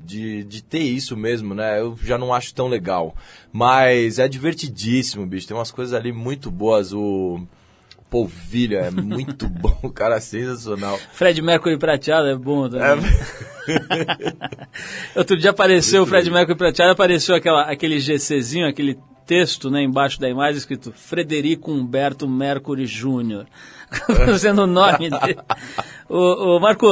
de, 0.04 0.44
de 0.44 0.62
ter 0.62 0.82
isso 0.82 1.16
mesmo, 1.16 1.54
né? 1.54 1.80
Eu 1.80 1.98
já 2.02 2.18
não 2.18 2.34
acho 2.34 2.54
tão 2.54 2.68
legal. 2.68 3.14
Mas 3.50 4.18
é 4.18 4.28
divertidíssimo, 4.28 5.24
bicho. 5.26 5.48
Tem 5.48 5.56
umas 5.56 5.70
coisas 5.70 5.94
ali 5.94 6.12
muito 6.12 6.50
boas. 6.50 6.92
O 6.92 7.40
Polvilho 8.12 8.76
é 8.76 8.90
muito 8.90 9.48
bom, 9.48 9.74
o 9.82 9.90
cara 9.90 10.16
é 10.16 10.20
sensacional. 10.20 10.98
Fred 11.14 11.40
Mercury 11.40 11.78
prateado 11.78 12.28
é 12.28 12.36
bom 12.36 12.68
também. 12.68 13.10
Outro 15.16 15.34
dia 15.38 15.48
apareceu 15.48 16.02
o 16.02 16.06
Fred 16.06 16.30
Mercury 16.30 16.58
prateado, 16.58 16.92
apareceu 16.92 17.34
aquela, 17.34 17.62
aquele 17.62 17.98
GCzinho, 17.98 18.68
aquele 18.68 18.98
texto 19.26 19.70
né, 19.70 19.82
embaixo 19.82 20.20
da 20.20 20.28
imagem 20.28 20.58
escrito 20.58 20.92
Frederico 20.92 21.72
Humberto 21.72 22.28
Mercury 22.28 22.84
Júnior. 22.84 23.46
Sendo 24.38 24.64
o 24.64 24.66
nome 24.66 25.08
dele. 25.08 25.38
Ô, 26.06 26.56
ô, 26.56 26.60
Marco, 26.60 26.86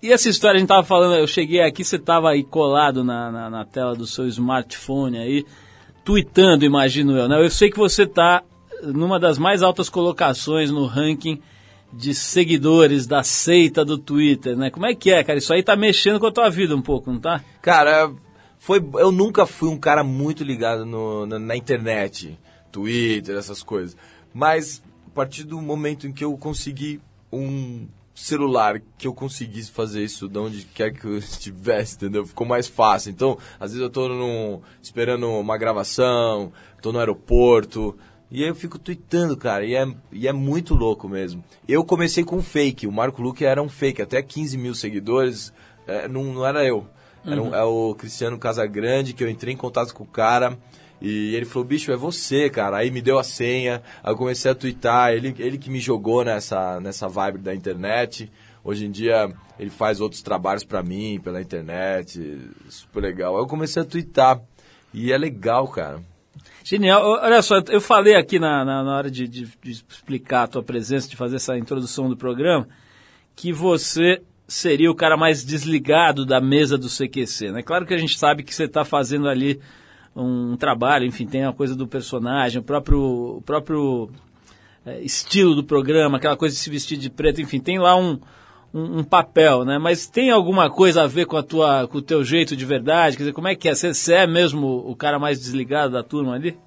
e 0.00 0.12
essa 0.12 0.28
história 0.28 0.56
a 0.56 0.60
gente 0.60 0.68
tava 0.68 0.86
falando, 0.86 1.16
eu 1.16 1.26
cheguei 1.26 1.62
aqui, 1.62 1.82
você 1.82 1.98
tava 1.98 2.30
aí 2.30 2.44
colado 2.44 3.02
na, 3.02 3.32
na, 3.32 3.50
na 3.50 3.64
tela 3.64 3.96
do 3.96 4.06
seu 4.06 4.28
smartphone 4.28 5.18
aí, 5.18 5.44
tweetando, 6.04 6.64
imagino 6.64 7.16
eu, 7.16 7.28
né? 7.28 7.44
Eu 7.44 7.50
sei 7.50 7.70
que 7.70 7.76
você 7.76 8.06
tá 8.06 8.44
numa 8.84 9.18
das 9.18 9.38
mais 9.38 9.62
altas 9.62 9.88
colocações 9.88 10.70
no 10.70 10.86
ranking 10.86 11.40
de 11.92 12.14
seguidores 12.14 13.06
da 13.06 13.22
seita 13.22 13.84
do 13.84 13.98
Twitter, 13.98 14.56
né? 14.56 14.70
Como 14.70 14.86
é 14.86 14.94
que 14.94 15.10
é, 15.10 15.24
cara? 15.24 15.38
Isso 15.38 15.52
aí 15.52 15.62
tá 15.62 15.74
mexendo 15.76 16.20
com 16.20 16.26
a 16.26 16.32
tua 16.32 16.48
vida 16.48 16.74
um 16.76 16.82
pouco, 16.82 17.10
não 17.10 17.18
tá? 17.18 17.42
Cara, 17.60 18.12
foi, 18.58 18.80
eu 18.94 19.10
nunca 19.10 19.44
fui 19.44 19.68
um 19.68 19.78
cara 19.78 20.04
muito 20.04 20.44
ligado 20.44 20.84
no- 20.86 21.26
na, 21.26 21.38
na 21.38 21.56
internet, 21.56 22.38
Twitter, 22.70 23.36
essas 23.36 23.62
coisas. 23.62 23.96
Mas 24.32 24.82
a 25.06 25.10
partir 25.10 25.42
do 25.44 25.60
momento 25.60 26.06
em 26.06 26.12
que 26.12 26.24
eu 26.24 26.36
consegui 26.38 27.00
um 27.32 27.88
celular, 28.14 28.80
que 28.98 29.06
eu 29.06 29.14
conseguisse 29.14 29.70
fazer 29.70 30.04
isso 30.04 30.28
de 30.28 30.38
onde 30.38 30.62
quer 30.66 30.92
que 30.92 31.04
eu 31.06 31.16
estivesse, 31.18 31.96
entendeu? 31.96 32.24
Ficou 32.26 32.46
mais 32.46 32.68
fácil. 32.68 33.10
Então, 33.10 33.36
às 33.58 33.70
vezes 33.72 33.82
eu 33.82 33.90
tô 33.90 34.08
num, 34.08 34.60
esperando 34.82 35.26
uma 35.28 35.56
gravação, 35.58 36.52
tô 36.82 36.92
no 36.92 36.98
aeroporto, 36.98 37.96
e 38.30 38.42
aí 38.42 38.48
eu 38.48 38.54
fico 38.54 38.78
tweetando, 38.78 39.36
cara, 39.36 39.64
e 39.64 39.74
é, 39.74 39.86
e 40.12 40.28
é 40.28 40.32
muito 40.32 40.74
louco 40.74 41.08
mesmo. 41.08 41.42
Eu 41.68 41.84
comecei 41.84 42.22
com 42.24 42.36
um 42.36 42.42
fake, 42.42 42.86
o 42.86 42.92
Marco 42.92 43.20
Luque 43.22 43.44
era 43.44 43.62
um 43.62 43.68
fake, 43.68 44.00
até 44.02 44.22
15 44.22 44.56
mil 44.56 44.74
seguidores, 44.74 45.52
é, 45.86 46.06
não, 46.08 46.24
não 46.24 46.46
era 46.46 46.64
eu. 46.64 46.86
Era 47.26 47.42
um- 47.42 47.54
é 47.54 47.62
o 47.64 47.94
Cristiano 47.94 48.38
Casagrande, 48.38 49.12
que 49.12 49.22
eu 49.22 49.28
entrei 49.28 49.52
em 49.52 49.56
contato 49.56 49.92
com 49.94 50.04
o 50.04 50.06
cara, 50.06 50.56
e 51.02 51.34
ele 51.34 51.44
falou, 51.44 51.66
bicho, 51.66 51.90
é 51.92 51.96
você, 51.96 52.48
cara. 52.50 52.76
Aí 52.78 52.90
me 52.90 53.00
deu 53.02 53.18
a 53.18 53.22
senha, 53.24 53.82
aí 54.02 54.12
eu 54.12 54.16
comecei 54.16 54.50
a 54.50 54.54
twittar, 54.54 55.12
ele, 55.12 55.34
ele 55.38 55.58
que 55.58 55.68
me 55.70 55.80
jogou 55.80 56.24
nessa, 56.24 56.78
nessa 56.80 57.08
vibe 57.08 57.38
da 57.38 57.54
internet. 57.54 58.30
Hoje 58.62 58.84
em 58.86 58.90
dia 58.90 59.30
ele 59.58 59.70
faz 59.70 60.00
outros 60.00 60.20
trabalhos 60.22 60.62
pra 60.64 60.82
mim, 60.82 61.18
pela 61.22 61.40
internet, 61.40 62.40
super 62.68 63.00
legal. 63.02 63.34
Aí 63.36 63.42
eu 63.42 63.46
comecei 63.46 63.82
a 63.82 63.84
twittar, 63.86 64.40
e 64.92 65.12
é 65.12 65.16
legal, 65.18 65.66
cara. 65.68 66.02
Genial. 66.64 67.02
Olha 67.22 67.42
só, 67.42 67.56
eu 67.68 67.80
falei 67.80 68.14
aqui 68.14 68.38
na, 68.38 68.64
na, 68.64 68.82
na 68.84 68.96
hora 68.96 69.10
de, 69.10 69.26
de- 69.26 69.48
de 69.62 69.70
explicar 69.70 70.44
a 70.44 70.46
tua 70.48 70.62
presença, 70.62 71.08
de 71.08 71.16
fazer 71.16 71.36
essa 71.36 71.56
introdução 71.56 72.08
do 72.08 72.16
programa, 72.16 72.68
que 73.34 73.52
você 73.52 74.22
seria 74.46 74.90
o 74.90 74.94
cara 74.94 75.16
mais 75.16 75.44
desligado 75.44 76.26
da 76.26 76.40
mesa 76.40 76.76
do 76.76 76.88
CQC, 76.88 77.52
né? 77.52 77.62
Claro 77.62 77.86
que 77.86 77.94
a 77.94 77.98
gente 77.98 78.18
sabe 78.18 78.42
que 78.42 78.54
você 78.54 78.64
está 78.64 78.84
fazendo 78.84 79.28
ali 79.28 79.60
um 80.14 80.56
trabalho, 80.56 81.06
enfim, 81.06 81.26
tem 81.26 81.44
a 81.44 81.52
coisa 81.52 81.74
do 81.76 81.86
personagem, 81.86 82.60
o 82.60 82.64
próprio, 82.64 83.36
o 83.38 83.42
próprio 83.42 84.10
é, 84.84 85.00
estilo 85.02 85.54
do 85.54 85.62
programa, 85.64 86.18
aquela 86.18 86.36
coisa 86.36 86.54
de 86.54 86.60
se 86.60 86.68
vestir 86.68 86.98
de 86.98 87.08
preto, 87.08 87.40
enfim, 87.40 87.60
tem 87.60 87.78
lá 87.78 87.96
um, 87.96 88.18
um, 88.72 88.98
um, 88.98 89.04
papel, 89.04 89.64
né? 89.64 89.78
Mas 89.78 90.06
tem 90.06 90.30
alguma 90.30 90.70
coisa 90.70 91.02
a 91.02 91.06
ver 91.06 91.26
com 91.26 91.36
a 91.36 91.42
tua, 91.42 91.86
com 91.88 91.98
o 91.98 92.02
teu 92.02 92.24
jeito 92.24 92.56
de 92.56 92.64
verdade? 92.64 93.16
Quer 93.16 93.24
dizer, 93.24 93.32
como 93.32 93.48
é 93.48 93.54
que 93.54 93.68
é? 93.68 93.74
Você, 93.74 93.92
você 93.92 94.14
é 94.14 94.26
mesmo 94.26 94.66
o 94.88 94.94
cara 94.94 95.18
mais 95.18 95.38
desligado 95.38 95.92
da 95.92 96.02
turma 96.02 96.34
ali? 96.34 96.58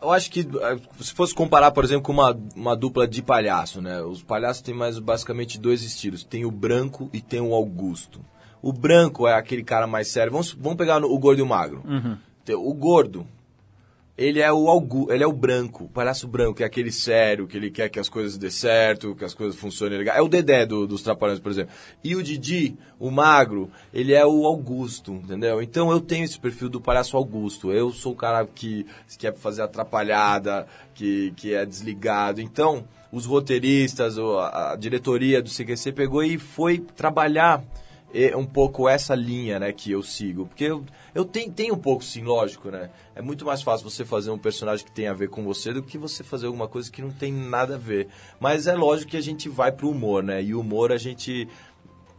Eu 0.00 0.12
acho 0.12 0.30
que 0.30 0.40
eh, 0.40 0.78
se 1.00 1.12
fosse 1.12 1.34
comparar, 1.34 1.70
por 1.70 1.82
exemplo, 1.82 2.04
com 2.04 2.12
uma, 2.12 2.38
uma 2.54 2.76
dupla 2.76 3.08
de 3.08 3.22
palhaço, 3.22 3.80
né? 3.80 4.02
Os 4.02 4.22
palhaços 4.22 4.62
têm 4.62 4.74
mais 4.74 4.98
basicamente 4.98 5.58
dois 5.58 5.82
estilos. 5.82 6.22
Tem 6.22 6.44
o 6.44 6.50
branco 6.50 7.08
e 7.12 7.20
tem 7.20 7.40
o 7.40 7.54
Augusto. 7.54 8.20
O 8.62 8.72
branco 8.72 9.26
é 9.26 9.34
aquele 9.34 9.64
cara 9.64 9.86
mais 9.86 10.08
sério. 10.08 10.32
Vamos, 10.32 10.52
vamos 10.52 10.76
pegar 10.76 11.02
o 11.04 11.18
gordo 11.18 11.38
e 11.38 11.42
o 11.42 11.46
magro. 11.46 11.82
Uhum. 11.84 12.16
O 12.58 12.74
gordo, 12.74 13.26
ele 14.16 14.40
é 14.40 14.50
o 14.50 14.68
Augu, 14.68 15.12
ele 15.12 15.22
é 15.22 15.26
o 15.26 15.32
branco, 15.32 15.84
o 15.84 15.88
palhaço 15.88 16.26
branco, 16.26 16.54
que 16.54 16.62
é 16.62 16.66
aquele 16.66 16.90
sério, 16.90 17.46
que 17.46 17.56
ele 17.56 17.70
quer 17.70 17.90
que 17.90 18.00
as 18.00 18.08
coisas 18.08 18.38
dê 18.38 18.50
certo, 18.50 19.14
que 19.14 19.24
as 19.24 19.34
coisas 19.34 19.58
funcionem 19.58 19.98
legal. 19.98 20.16
É 20.16 20.22
o 20.22 20.28
Dedé 20.28 20.64
do, 20.64 20.86
dos 20.86 21.02
Trapalhões, 21.02 21.38
por 21.38 21.50
exemplo. 21.50 21.74
E 22.02 22.16
o 22.16 22.22
Didi, 22.22 22.76
o 22.98 23.10
magro, 23.10 23.70
ele 23.92 24.14
é 24.14 24.24
o 24.24 24.46
Augusto, 24.46 25.12
entendeu? 25.12 25.60
Então 25.60 25.90
eu 25.90 26.00
tenho 26.00 26.24
esse 26.24 26.40
perfil 26.40 26.70
do 26.70 26.80
palhaço 26.80 27.16
Augusto. 27.16 27.70
Eu 27.70 27.92
sou 27.92 28.12
o 28.12 28.16
cara 28.16 28.46
que 28.46 28.86
quer 29.18 29.34
fazer 29.34 29.62
atrapalhada, 29.62 30.66
que, 30.94 31.32
que 31.36 31.52
é 31.52 31.66
desligado. 31.66 32.40
Então, 32.40 32.84
os 33.12 33.26
roteiristas, 33.26 34.18
a 34.18 34.76
diretoria 34.78 35.42
do 35.42 35.50
CQC 35.50 35.92
pegou 35.92 36.24
e 36.24 36.38
foi 36.38 36.78
trabalhar 36.78 37.62
um 38.36 38.46
pouco 38.46 38.88
essa 38.88 39.14
linha, 39.14 39.58
né, 39.58 39.72
que 39.72 39.90
eu 39.90 40.02
sigo. 40.02 40.46
Porque 40.46 40.64
eu, 40.64 40.84
eu 41.14 41.24
tenho, 41.24 41.52
tenho 41.52 41.74
um 41.74 41.78
pouco, 41.78 42.02
sim, 42.02 42.22
lógico, 42.22 42.70
né? 42.70 42.90
É 43.14 43.20
muito 43.20 43.44
mais 43.44 43.62
fácil 43.62 43.88
você 43.88 44.04
fazer 44.04 44.30
um 44.30 44.38
personagem 44.38 44.84
que 44.84 44.92
tem 44.92 45.08
a 45.08 45.12
ver 45.12 45.28
com 45.28 45.44
você 45.44 45.72
do 45.72 45.82
que 45.82 45.98
você 45.98 46.24
fazer 46.24 46.46
alguma 46.46 46.68
coisa 46.68 46.90
que 46.90 47.02
não 47.02 47.10
tem 47.10 47.32
nada 47.32 47.74
a 47.74 47.78
ver. 47.78 48.08
Mas 48.40 48.66
é 48.66 48.74
lógico 48.74 49.10
que 49.10 49.16
a 49.16 49.22
gente 49.22 49.48
vai 49.48 49.72
pro 49.72 49.90
humor, 49.90 50.22
né? 50.22 50.42
E 50.42 50.54
o 50.54 50.60
humor 50.60 50.92
a 50.92 50.98
gente 50.98 51.48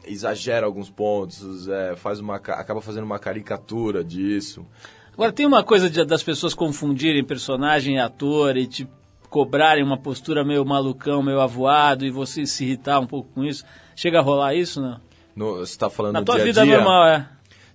exagera 0.05 0.65
alguns 0.65 0.89
pontos, 0.89 1.67
é, 1.67 1.95
faz 1.95 2.19
uma, 2.19 2.35
acaba 2.35 2.81
fazendo 2.81 3.03
uma 3.03 3.19
caricatura 3.19 4.03
disso. 4.03 4.65
Agora, 5.13 5.31
tem 5.31 5.45
uma 5.45 5.63
coisa 5.63 5.89
de, 5.89 6.05
das 6.05 6.21
pessoas 6.21 6.53
confundirem 6.53 7.23
personagem 7.23 7.95
e 7.95 7.99
ator 7.99 8.55
e 8.55 8.67
te 8.67 8.87
cobrarem 9.29 9.83
uma 9.83 9.97
postura 9.97 10.45
meio 10.45 10.63
malucão, 10.63 11.23
meio 11.23 11.41
avoado 11.41 12.05
e 12.05 12.11
você 12.11 12.45
se 12.45 12.63
irritar 12.65 12.99
um 12.99 13.07
pouco 13.07 13.29
com 13.33 13.43
isso. 13.43 13.65
Chega 13.95 14.19
a 14.19 14.21
rolar 14.21 14.53
isso, 14.53 14.79
não? 14.79 15.06
No, 15.37 15.57
você 15.57 15.71
está 15.71 15.87
falando 15.87 16.13
Na 16.13 16.19
do 16.21 16.25
tua 16.25 16.37
dia 16.37 16.45
vida 16.45 16.61
a 16.61 16.65
dia? 16.65 16.75
normal, 16.77 17.07
é. 17.09 17.29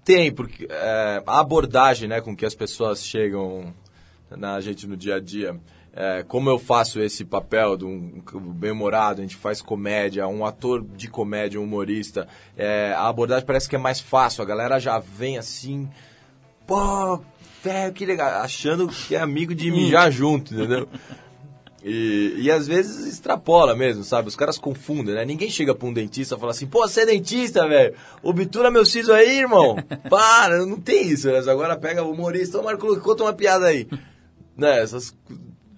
Tem, 0.04 0.32
porque 0.32 0.66
é, 0.68 1.22
a 1.24 1.38
abordagem 1.38 2.08
né, 2.08 2.20
com 2.20 2.34
que 2.34 2.44
as 2.44 2.56
pessoas 2.56 3.04
chegam 3.04 3.72
na 4.28 4.60
gente 4.60 4.84
no 4.84 4.96
dia 4.96 5.14
a 5.14 5.20
dia. 5.20 5.56
É, 5.94 6.24
como 6.26 6.50
eu 6.50 6.58
faço 6.58 7.00
esse 7.00 7.24
papel 7.24 7.76
de 7.76 7.84
um 7.84 8.20
bem-humorado, 8.56 9.20
a 9.20 9.22
gente 9.22 9.36
faz 9.36 9.62
comédia, 9.62 10.26
um 10.26 10.44
ator 10.44 10.84
de 10.84 11.06
comédia, 11.06 11.60
um 11.60 11.64
humorista, 11.64 12.26
é, 12.56 12.94
a 12.96 13.06
abordagem 13.06 13.46
parece 13.46 13.68
que 13.68 13.76
é 13.76 13.78
mais 13.78 14.00
fácil, 14.00 14.42
a 14.42 14.46
galera 14.46 14.80
já 14.80 14.98
vem 14.98 15.38
assim, 15.38 15.88
pô, 16.66 17.20
velho, 17.62 17.92
que 17.92 18.04
legal, 18.06 18.42
achando 18.42 18.88
que 18.88 19.14
é 19.14 19.20
amigo 19.20 19.54
de 19.54 19.70
mijar 19.70 20.10
junto, 20.10 20.52
entendeu? 20.52 20.88
E, 21.84 22.34
e 22.38 22.50
às 22.50 22.68
vezes 22.68 23.06
extrapola 23.06 23.74
mesmo, 23.74 24.04
sabe? 24.04 24.28
Os 24.28 24.36
caras 24.36 24.56
confundem, 24.56 25.14
né? 25.14 25.24
Ninguém 25.24 25.50
chega 25.50 25.74
pra 25.74 25.88
um 25.88 25.92
dentista 25.92 26.36
e 26.36 26.38
fala 26.38 26.52
assim, 26.52 26.66
pô, 26.66 26.86
você 26.86 27.00
é 27.00 27.06
dentista, 27.06 27.66
velho? 27.66 27.94
Obtura 28.22 28.70
meu 28.70 28.84
siso 28.84 29.12
aí, 29.12 29.40
irmão. 29.40 29.76
Para, 30.08 30.64
não 30.64 30.80
tem 30.80 31.08
isso. 31.08 31.28
Né? 31.28 31.38
Agora 31.38 31.76
pega 31.76 32.04
o 32.04 32.12
humorista, 32.12 32.60
ô 32.60 32.62
Marco 32.62 33.00
conta 33.00 33.24
uma 33.24 33.32
piada 33.32 33.66
aí. 33.66 33.88
Né, 34.56 34.80
essas... 34.80 35.16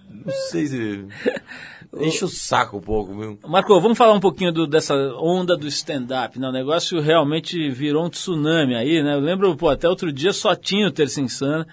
Não 0.09 0.33
sei 0.51 0.67
se... 0.67 1.05
Enche 1.97 2.25
o 2.25 2.27
saco 2.27 2.77
um 2.77 2.81
pouco, 2.81 3.17
viu? 3.17 3.39
Marco, 3.47 3.79
vamos 3.79 3.97
falar 3.97 4.13
um 4.13 4.19
pouquinho 4.19 4.51
do, 4.51 4.67
dessa 4.67 4.93
onda 5.17 5.55
do 5.55 5.65
stand-up, 5.67 6.37
né? 6.37 6.49
O 6.49 6.51
negócio 6.51 6.99
realmente 6.99 7.69
virou 7.71 8.05
um 8.05 8.09
tsunami 8.09 8.75
aí, 8.75 9.01
né? 9.01 9.15
Eu 9.15 9.21
lembro, 9.21 9.55
pô, 9.55 9.69
até 9.69 9.87
outro 9.87 10.11
dia 10.11 10.33
só 10.33 10.53
tinha 10.55 10.87
o 10.87 10.91
Terça 10.91 11.21
Insana 11.21 11.65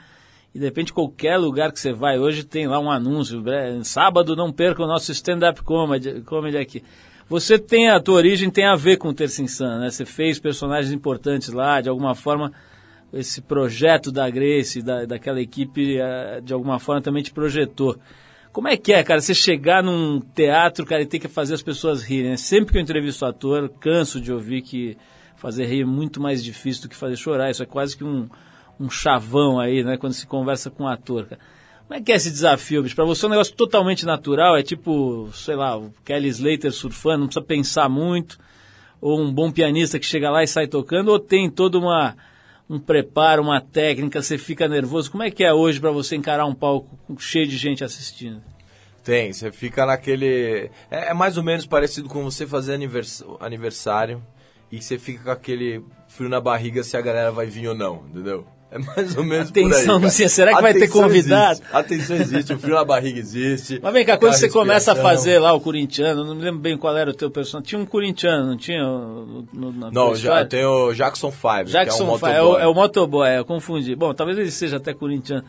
e 0.55 0.59
de 0.59 0.65
repente 0.65 0.93
qualquer 0.93 1.37
lugar 1.38 1.73
que 1.73 1.81
você 1.81 1.93
vai 1.93 2.19
hoje 2.19 2.45
tem 2.45 2.67
lá 2.67 2.79
um 2.79 2.91
anúncio. 2.91 3.43
Sábado 3.85 4.37
não 4.37 4.53
perca 4.53 4.83
o 4.83 4.87
nosso 4.87 5.11
stand-up 5.12 5.62
comedy, 5.62 6.21
comedy 6.23 6.59
aqui. 6.59 6.83
Você 7.29 7.59
tem 7.59 7.88
a 7.91 8.01
tua 8.01 8.17
origem 8.17 8.51
tem 8.51 8.67
a 8.67 8.75
ver 8.75 8.99
com 8.99 9.09
o 9.09 9.15
Terça 9.15 9.43
Insana, 9.43 9.79
né? 9.79 9.91
Você 9.91 10.05
fez 10.05 10.38
personagens 10.38 10.93
importantes 10.93 11.49
lá, 11.49 11.81
de 11.81 11.88
alguma 11.88 12.15
forma 12.15 12.53
esse 13.12 13.41
projeto 13.41 14.11
da 14.11 14.29
Grace, 14.29 14.83
da, 14.83 15.05
daquela 15.05 15.41
equipe, 15.41 15.99
eh, 15.99 16.41
de 16.43 16.53
alguma 16.53 16.79
forma 16.79 17.01
também 17.01 17.23
te 17.23 17.33
projetou. 17.33 17.99
Como 18.53 18.69
é 18.69 18.77
que 18.77 18.93
é, 18.93 19.03
cara, 19.03 19.21
você 19.21 19.35
chegar 19.35 19.83
num 19.83 20.21
teatro, 20.21 20.85
cara, 20.85 21.03
e 21.03 21.07
ter 21.07 21.19
que 21.19 21.29
fazer 21.29 21.55
as 21.55 21.62
pessoas 21.62 22.03
rirem? 22.03 22.33
Né? 22.33 22.37
Sempre 22.37 22.73
que 22.73 22.79
eu 22.79 22.83
entrevisto 22.83 23.25
ator, 23.25 23.71
canso 23.81 24.21
de 24.21 24.33
ouvir 24.33 24.62
que 24.62 24.97
fazer 25.37 25.65
rir 25.65 25.83
é 25.83 25.87
muito 25.87 26.21
mais 26.21 26.45
difícil 26.45 26.83
do 26.83 26.88
que 26.88 26.97
fazer 26.97 27.17
chorar. 27.17 27.51
Isso 27.51 27.62
é 27.62 27.67
quase 27.67 27.97
que 27.97 28.05
um, 28.05 28.29
um 28.79 28.91
chavão 28.91 29.59
aí, 29.61 29.83
né? 29.85 29.97
Quando 29.97 30.13
se 30.13 30.27
conversa 30.27 30.71
com 30.71 30.85
um 30.85 30.89
ator. 30.89 31.27
Como 31.87 32.01
é 32.01 32.03
que 32.03 32.13
é 32.13 32.17
esse 32.17 32.31
desafio, 32.31 32.83
bicho? 32.83 32.95
Pra 32.95 33.05
você 33.05 33.25
é 33.25 33.29
um 33.29 33.31
negócio 33.31 33.55
totalmente 33.55 34.07
natural, 34.07 34.57
é 34.57 34.63
tipo, 34.63 35.29
sei 35.35 35.55
lá, 35.55 35.77
o 35.77 35.93
Kelly 36.05 36.29
Slater 36.29 36.73
surfando, 36.73 37.19
não 37.19 37.27
precisa 37.27 37.45
pensar 37.45 37.89
muito, 37.89 38.39
ou 39.01 39.21
um 39.21 39.33
bom 39.33 39.51
pianista 39.51 39.99
que 39.99 40.07
chega 40.07 40.31
lá 40.31 40.43
e 40.43 40.47
sai 40.47 40.67
tocando, 40.67 41.11
ou 41.11 41.19
tem 41.19 41.51
todo 41.51 41.79
uma, 41.79 42.17
um 42.71 42.79
preparo, 42.79 43.43
uma 43.43 43.61
técnica, 43.61 44.23
você 44.23 44.39
fica 44.39 44.67
nervoso. 44.67 45.11
Como 45.11 45.23
é 45.23 45.31
que 45.31 45.45
é 45.45 45.53
hoje 45.53 45.81
para 45.81 45.91
você 45.91 46.17
encarar 46.17 46.47
um 46.47 46.55
palco 46.55 46.99
cheio 47.19 47.47
de 47.47 47.59
gente 47.59 47.85
assistindo? 47.85 48.43
Tem, 49.05 49.33
você 49.33 49.51
fica 49.51 49.85
naquele. 49.85 50.71
É, 50.91 51.11
é 51.11 51.15
mais 51.15 51.37
ou 51.37 51.43
menos 51.43 51.67
parecido 51.67 52.09
com 52.09 52.23
você 52.23 52.47
fazer 52.47 52.75
anivers... 52.75 53.23
aniversário 53.41 54.23
e 54.71 54.81
você 54.81 54.99
fica 54.99 55.25
com 55.25 55.31
aquele 55.31 55.85
frio 56.09 56.31
na 56.31 56.41
barriga 56.41 56.83
se 56.83 56.97
a 56.97 57.01
galera 57.01 57.31
vai 57.31 57.47
vir 57.47 57.69
ou 57.69 57.75
não, 57.75 58.07
entendeu? 58.09 58.47
É 58.73 58.79
mais 58.79 59.15
ou 59.19 59.23
menos 59.23 59.51
Atenção, 59.51 60.01
por 60.01 60.07
aí. 60.07 60.11
Cia, 60.11 60.31
será 60.31 60.57
que 60.57 60.63
vai 60.63 60.73
ter 60.73 60.89
convidado? 60.89 61.61
Existe. 61.61 61.77
Atenção 61.77 62.17
existe, 62.17 62.53
o 62.55 62.59
frio 62.59 62.75
na 62.75 62.85
barriga 62.85 63.21
existe. 63.21 63.79
Mas 63.83 63.93
vem 63.93 64.03
cá, 64.03 64.17
quando 64.17 64.33
você 64.33 64.49
começa 64.49 64.93
a 64.93 64.97
fazer 64.97 65.39
lá 65.39 65.53
o 65.53 65.61
corintiano, 65.61 66.25
não 66.25 66.35
me 66.35 66.43
lembro 66.43 66.59
bem 66.59 66.79
qual 66.79 66.97
era 66.97 67.11
o 67.11 67.13
teu 67.13 67.31
personagem. 67.31 67.69
Tinha 67.69 67.83
um 67.83 67.85
corintiano, 67.85 68.47
não 68.47 68.57
tinha? 68.57 68.83
No, 68.83 69.47
no, 69.53 69.91
não, 69.91 70.17
já 70.17 70.43
tem 70.47 70.65
o 70.65 70.95
Jackson 70.95 71.31
5, 71.31 71.65
Jackson 71.65 72.05
que 72.07 72.11
é 72.11 72.15
um 72.15 72.19
5, 72.19 72.27
é 72.29 72.43
o, 72.43 72.59
é 72.61 72.67
o 72.67 72.73
motoboy, 72.73 73.29
é, 73.29 73.39
eu 73.41 73.45
confundi. 73.45 73.95
Bom, 73.95 74.15
talvez 74.15 74.39
ele 74.39 74.51
seja 74.51 74.79
até 74.79 74.95
corintiano. 74.95 75.45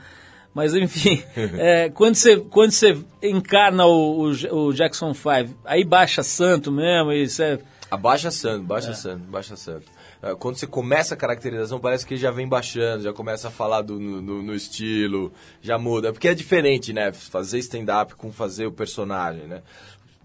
Mas 0.54 0.76
enfim, 0.76 1.24
é, 1.58 1.90
quando, 1.90 2.16
você, 2.16 2.38
quando 2.38 2.72
você 2.72 2.98
encarna 3.22 3.86
o, 3.86 4.32
o, 4.32 4.56
o 4.58 4.74
Jackson 4.74 5.14
5, 5.14 5.56
aí 5.64 5.86
baixa 5.86 6.24
santo 6.24 6.74
mesmo, 6.74 7.14
e 7.14 7.30
você... 7.30 7.58
Abaixa 7.90 8.32
santo, 8.32 8.64
baixa 8.64 8.92
é. 8.92 8.94
santo, 8.94 9.24
baixa 9.30 9.56
santo 9.56 9.93
quando 10.40 10.56
você 10.56 10.66
começa 10.66 11.14
a 11.14 11.18
caracterização, 11.18 11.80
parece 11.80 12.06
que 12.06 12.16
já 12.16 12.32
vem 12.32 12.48
baixando, 12.48 13.04
já 13.04 13.12
começa 13.12 13.50
a 13.50 13.52
falar 13.52 13.82
do, 13.82 14.00
no, 14.00 14.42
no, 14.42 14.56
estilo, 14.56 15.34
já 15.62 15.78
muda. 15.78 16.14
Porque 16.14 16.30
é 16.30 16.34
diferente, 16.34 16.94
né? 16.94 17.12
Fazer 17.12 17.60
stand-up 17.60 18.16
com 18.16 18.32
fazer 18.32 18.66
o 18.66 18.72
personagem, 18.72 19.48
né? 19.48 19.62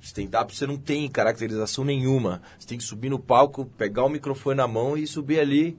Stand-up 0.01 0.55
você 0.55 0.67
não 0.67 0.77
tem 0.77 1.09
caracterização 1.09 1.85
nenhuma. 1.85 2.41
Você 2.57 2.69
tem 2.69 2.79
que 2.79 2.85
subir 2.85 3.11
no 3.11 3.19
palco, 3.19 3.67
pegar 3.77 4.05
o 4.05 4.09
microfone 4.09 4.57
na 4.57 4.69
mão 4.69 4.97
e 4.97 5.07
subir 5.07 5.41
ali 5.41 5.77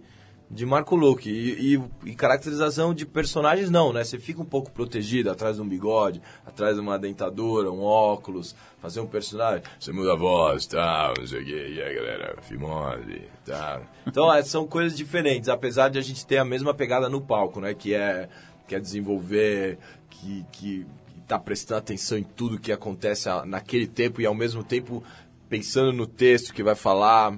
de 0.50 0.66
Marco 0.66 0.96
Luque. 0.96 1.30
E, 1.30 1.76
e, 1.76 2.10
e, 2.10 2.16
caracterização 2.16 2.94
de 2.94 3.06
personagens 3.06 3.70
não, 3.70 3.94
né? 3.94 4.04
Você 4.04 4.18
fica 4.18 4.42
um 4.42 4.46
pouco 4.46 4.72
protegido 4.72 5.30
atrás 5.30 5.58
de 5.58 5.62
um 5.62 5.68
bigode, 5.68 6.22
atrás 6.46 6.76
de 6.76 6.82
uma 6.82 6.98
dentadura, 6.98 7.72
um 7.72 7.82
óculos, 7.82 8.56
fazer 8.82 9.00
um 9.00 9.08
personagem. 9.08 9.64
Você 9.80 9.92
muda 9.92 10.14
a 10.14 10.16
voz, 10.16 10.66
tal, 10.66 11.14
tá, 11.14 11.22
não 11.22 11.28
sei 11.28 11.42
o 11.42 11.46
quê, 11.46 11.74
e 11.76 11.82
aí 11.82 11.96
galera, 11.96 12.42
fimose, 12.42 13.22
tá. 13.46 13.82
Então 14.08 14.34
é, 14.34 14.42
são 14.42 14.66
coisas 14.66 14.98
diferentes, 14.98 15.50
apesar 15.50 15.90
de 15.90 16.00
a 16.00 16.02
gente 16.02 16.26
ter 16.26 16.38
a 16.38 16.46
mesma 16.46 16.74
pegada 16.74 17.08
no 17.10 17.22
palco, 17.22 17.60
né? 17.60 17.74
Que 17.74 17.94
é, 17.94 18.28
que 18.68 18.76
é 18.76 18.80
desenvolver, 18.80 19.78
que, 20.10 20.46
que 20.52 20.88
tá 21.28 21.38
prestando 21.38 21.80
atenção 21.80 22.18
em 22.18 22.24
tudo 22.24 22.60
que 22.60 22.72
acontece 22.72 23.30
naquele 23.46 23.86
tempo 23.86 24.20
e 24.20 24.26
ao 24.26 24.34
mesmo 24.34 24.64
tempo 24.64 25.04
pensando 25.48 25.94
no 25.94 26.08
texto 26.08 26.54
que 26.54 26.64
vai 26.64 26.76
falar 26.76 27.38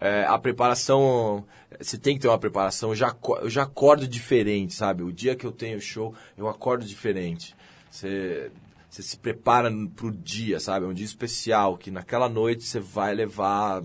é, 0.00 0.24
a 0.24 0.38
preparação, 0.38 1.44
você 1.80 1.98
tem 1.98 2.14
que 2.14 2.20
ter 2.20 2.28
uma 2.28 2.38
preparação. 2.38 2.90
Eu 2.90 2.96
já, 2.96 3.14
eu 3.40 3.50
já 3.50 3.62
acordo 3.64 4.06
diferente, 4.06 4.74
sabe? 4.74 5.02
O 5.02 5.12
dia 5.12 5.34
que 5.34 5.44
eu 5.44 5.52
tenho 5.52 5.80
show, 5.80 6.14
eu 6.36 6.48
acordo 6.48 6.84
diferente. 6.84 7.54
Você, 7.90 8.50
você 8.88 9.02
se 9.02 9.16
prepara 9.16 9.70
pro 9.96 10.12
dia, 10.12 10.60
sabe? 10.60 10.86
É 10.86 10.88
um 10.88 10.94
dia 10.94 11.06
especial, 11.06 11.76
que 11.76 11.90
naquela 11.90 12.28
noite 12.28 12.64
você 12.64 12.78
vai 12.78 13.14
levar 13.14 13.82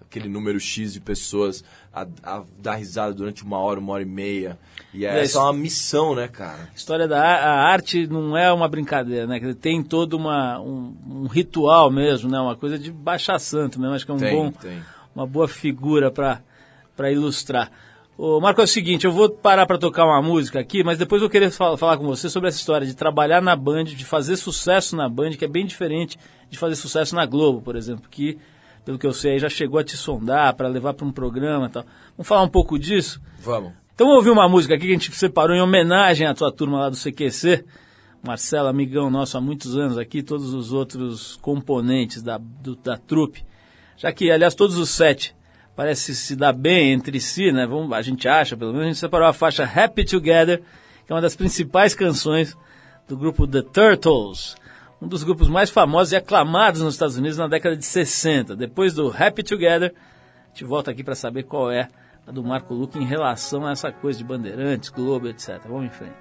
aquele 0.00 0.28
número 0.28 0.60
X 0.60 0.92
de 0.92 1.00
pessoas 1.00 1.64
a, 1.92 2.06
a, 2.22 2.44
dar 2.60 2.76
risada 2.76 3.12
durante 3.12 3.42
uma 3.42 3.58
hora, 3.58 3.80
uma 3.80 3.92
hora 3.92 4.02
e 4.02 4.06
meia. 4.06 4.56
E 4.94 5.04
é, 5.04 5.20
é 5.20 5.26
só 5.26 5.44
uma 5.44 5.52
missão, 5.52 6.14
né, 6.14 6.28
cara? 6.28 6.70
A 6.72 6.76
história 6.76 7.08
da 7.08 7.20
a 7.20 7.72
arte 7.72 8.06
não 8.06 8.36
é 8.36 8.52
uma 8.52 8.68
brincadeira, 8.68 9.26
né? 9.26 9.40
Tem 9.60 9.82
todo 9.82 10.14
uma, 10.14 10.60
um, 10.60 10.96
um 11.06 11.26
ritual 11.26 11.90
mesmo, 11.90 12.30
né? 12.30 12.38
Uma 12.38 12.54
coisa 12.54 12.78
de 12.78 12.92
baixar 12.92 13.40
santo 13.40 13.80
mesmo. 13.80 13.94
Acho 13.94 14.04
que 14.06 14.12
é 14.12 14.14
um 14.14 14.18
tem, 14.18 14.36
bom... 14.36 14.52
Tem 14.52 14.80
uma 15.16 15.26
boa 15.26 15.48
figura 15.48 16.10
para 16.10 17.10
ilustrar. 17.10 17.70
Ô, 18.18 18.40
Marco, 18.40 18.60
é 18.60 18.64
o 18.64 18.66
seguinte, 18.68 19.04
eu 19.04 19.12
vou 19.12 19.28
parar 19.28 19.66
para 19.66 19.76
tocar 19.78 20.04
uma 20.06 20.22
música 20.22 20.58
aqui, 20.60 20.82
mas 20.84 20.96
depois 20.98 21.20
eu 21.22 21.28
queria 21.28 21.50
fal- 21.50 21.76
falar 21.76 21.98
com 21.98 22.04
você 22.06 22.28
sobre 22.30 22.48
essa 22.48 22.58
história 22.58 22.86
de 22.86 22.94
trabalhar 22.94 23.42
na 23.42 23.54
Band, 23.56 23.84
de 23.84 24.04
fazer 24.04 24.36
sucesso 24.36 24.94
na 24.96 25.08
Band, 25.08 25.32
que 25.32 25.44
é 25.44 25.48
bem 25.48 25.66
diferente 25.66 26.18
de 26.50 26.56
fazer 26.58 26.76
sucesso 26.76 27.14
na 27.14 27.26
Globo, 27.26 27.60
por 27.60 27.76
exemplo, 27.76 28.08
que, 28.10 28.38
pelo 28.86 28.98
que 28.98 29.06
eu 29.06 29.12
sei, 29.12 29.38
já 29.38 29.48
chegou 29.50 29.78
a 29.78 29.84
te 29.84 29.96
sondar 29.96 30.54
para 30.54 30.68
levar 30.68 30.94
para 30.94 31.06
um 31.06 31.12
programa 31.12 31.66
e 31.66 31.70
tal. 31.70 31.84
Vamos 32.16 32.26
falar 32.28 32.42
um 32.42 32.48
pouco 32.48 32.78
disso? 32.78 33.20
Vamos. 33.40 33.72
Então 33.94 34.06
vamos 34.06 34.18
ouvir 34.18 34.30
uma 34.30 34.48
música 34.48 34.74
aqui 34.74 34.84
que 34.86 34.90
a 34.90 34.94
gente 34.94 35.10
separou 35.14 35.54
em 35.56 35.60
homenagem 35.60 36.26
à 36.26 36.32
tua 36.34 36.50
turma 36.52 36.80
lá 36.80 36.88
do 36.90 36.96
CQC. 36.96 37.64
Marcelo, 38.22 38.68
amigão 38.68 39.10
nosso 39.10 39.36
há 39.36 39.40
muitos 39.40 39.76
anos 39.76 39.98
aqui, 39.98 40.22
todos 40.22 40.54
os 40.54 40.72
outros 40.72 41.36
componentes 41.42 42.22
da, 42.22 42.38
do- 42.38 42.76
da 42.76 42.96
trupe. 42.96 43.44
Já 43.96 44.12
que, 44.12 44.30
aliás, 44.30 44.54
todos 44.54 44.76
os 44.76 44.90
sete 44.90 45.34
parecem 45.74 46.14
se 46.14 46.36
dar 46.36 46.52
bem 46.52 46.92
entre 46.92 47.20
si, 47.20 47.52
né? 47.52 47.66
Vamos, 47.66 47.92
a 47.92 48.02
gente 48.02 48.28
acha, 48.28 48.56
pelo 48.56 48.72
menos, 48.72 48.86
a 48.86 48.88
gente 48.88 48.98
separou 48.98 49.28
a 49.28 49.32
faixa 49.32 49.64
Happy 49.64 50.04
Together, 50.04 50.62
que 51.06 51.12
é 51.12 51.14
uma 51.14 51.20
das 51.20 51.36
principais 51.36 51.94
canções 51.94 52.56
do 53.06 53.16
grupo 53.16 53.46
The 53.46 53.62
Turtles, 53.62 54.56
um 55.00 55.06
dos 55.06 55.22
grupos 55.22 55.48
mais 55.48 55.70
famosos 55.70 56.12
e 56.12 56.16
aclamados 56.16 56.80
nos 56.80 56.94
Estados 56.94 57.16
Unidos 57.16 57.36
na 57.38 57.46
década 57.46 57.76
de 57.76 57.84
60. 57.84 58.56
Depois 58.56 58.94
do 58.94 59.14
Happy 59.16 59.42
Together, 59.42 59.94
a 59.94 60.48
gente 60.48 60.64
volta 60.64 60.90
aqui 60.90 61.04
para 61.04 61.14
saber 61.14 61.44
qual 61.44 61.70
é 61.70 61.88
a 62.26 62.32
do 62.32 62.42
Marco 62.42 62.74
Luque 62.74 62.98
em 62.98 63.04
relação 63.04 63.66
a 63.66 63.72
essa 63.72 63.92
coisa 63.92 64.18
de 64.18 64.24
bandeirantes, 64.24 64.88
Globo, 64.90 65.28
etc. 65.28 65.60
Vamos 65.68 65.86
em 65.86 65.90
frente. 65.90 66.16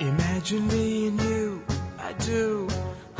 Imagine 0.00 0.60
me 0.60 1.08
and 1.08 1.22
you, 1.22 1.62
I 1.98 2.12
do. 2.24 2.83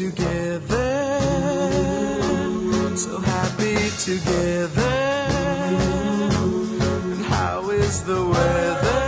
Together. 0.00 1.20
So 2.96 3.20
happy 3.20 3.76
together. 4.08 4.96
And 7.12 7.24
how 7.26 7.68
is 7.68 8.02
the 8.04 8.24
weather? 8.32 9.02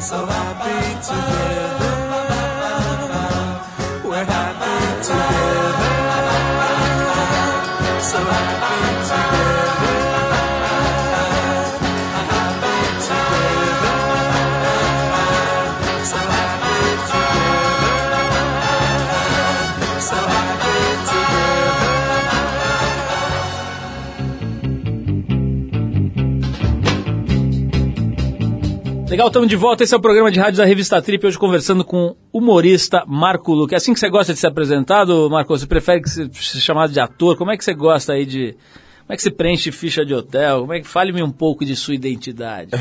So 0.00 0.26
happy 0.26 0.80
together. 1.10 1.96
We're 4.08 4.24
happy 4.36 4.78
together. 5.08 5.94
So 8.00 8.18
happy 8.18 8.93
Legal, 29.14 29.28
estamos 29.28 29.48
de 29.48 29.54
volta. 29.54 29.84
Esse 29.84 29.94
é 29.94 29.96
o 29.96 30.00
programa 30.00 30.28
de 30.28 30.40
rádio 30.40 30.58
da 30.58 30.64
Revista 30.64 31.00
Trip. 31.00 31.24
Hoje 31.24 31.38
conversando 31.38 31.84
com 31.84 32.16
o 32.32 32.38
humorista 32.38 33.04
Marco 33.06 33.54
Luque. 33.54 33.72
É 33.72 33.76
assim 33.76 33.94
que 33.94 34.00
você 34.00 34.08
gosta 34.10 34.34
de 34.34 34.40
ser 34.40 34.48
apresentado, 34.48 35.30
Marco? 35.30 35.56
Você 35.56 35.68
prefere 35.68 36.02
que 36.02 36.10
se- 36.10 36.28
ser 36.34 36.58
chamado 36.58 36.92
de 36.92 36.98
ator? 36.98 37.36
Como 37.36 37.52
é 37.52 37.56
que 37.56 37.64
você 37.64 37.72
gosta 37.74 38.14
aí 38.14 38.26
de. 38.26 38.56
Como 39.02 39.10
é 39.12 39.14
que 39.14 39.22
você 39.22 39.30
preenche 39.30 39.70
ficha 39.70 40.04
de 40.04 40.12
hotel? 40.12 40.62
Como 40.62 40.72
é 40.72 40.80
que 40.80 40.88
fale-me 40.88 41.22
um 41.22 41.30
pouco 41.30 41.64
de 41.64 41.76
sua 41.76 41.94
identidade? 41.94 42.72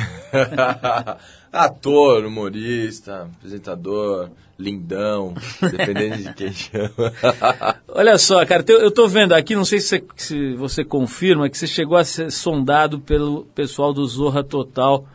Ator, 1.54 2.26
humorista, 2.26 3.30
apresentador, 3.38 4.32
lindão, 4.58 5.36
dependendo 5.62 6.18
de 6.18 6.34
quem 6.34 6.52
chama. 6.52 7.14
Olha 7.90 8.18
só, 8.18 8.44
cara, 8.44 8.66
eu, 8.70 8.80
eu 8.80 8.90
tô 8.90 9.08
vendo 9.08 9.34
aqui, 9.34 9.56
não 9.56 9.66
sei 9.66 9.80
se 9.80 9.88
você, 9.88 10.04
se 10.16 10.54
você 10.56 10.84
confirma 10.84 11.48
que 11.48 11.56
você 11.60 11.68
chegou 11.68 11.96
a 11.96 12.04
ser 12.04 12.32
sondado 12.32 13.00
pelo 13.00 13.46
pessoal 13.54 13.94
do 13.94 14.04
Zorra 14.08 14.44
Total 14.44 15.06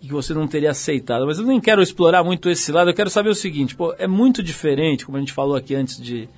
e 0.00 0.06
que 0.06 0.12
você 0.12 0.32
não 0.32 0.46
teria 0.46 0.70
aceitado. 0.70 1.26
Mas 1.26 1.38
eu 1.38 1.44
nem 1.44 1.60
quero 1.60 1.82
explorar 1.82 2.22
muito 2.22 2.48
esse 2.48 2.70
lado, 2.70 2.90
eu 2.90 2.94
quero 2.94 3.10
saber 3.10 3.30
o 3.30 3.34
seguinte, 3.34 3.74
pô, 3.74 3.94
é 3.98 4.06
muito 4.06 4.42
diferente, 4.42 5.04
como 5.04 5.16
a 5.16 5.20
gente 5.20 5.32
falou 5.32 5.56
aqui 5.56 5.74
antes 5.74 6.00
de, 6.00 6.28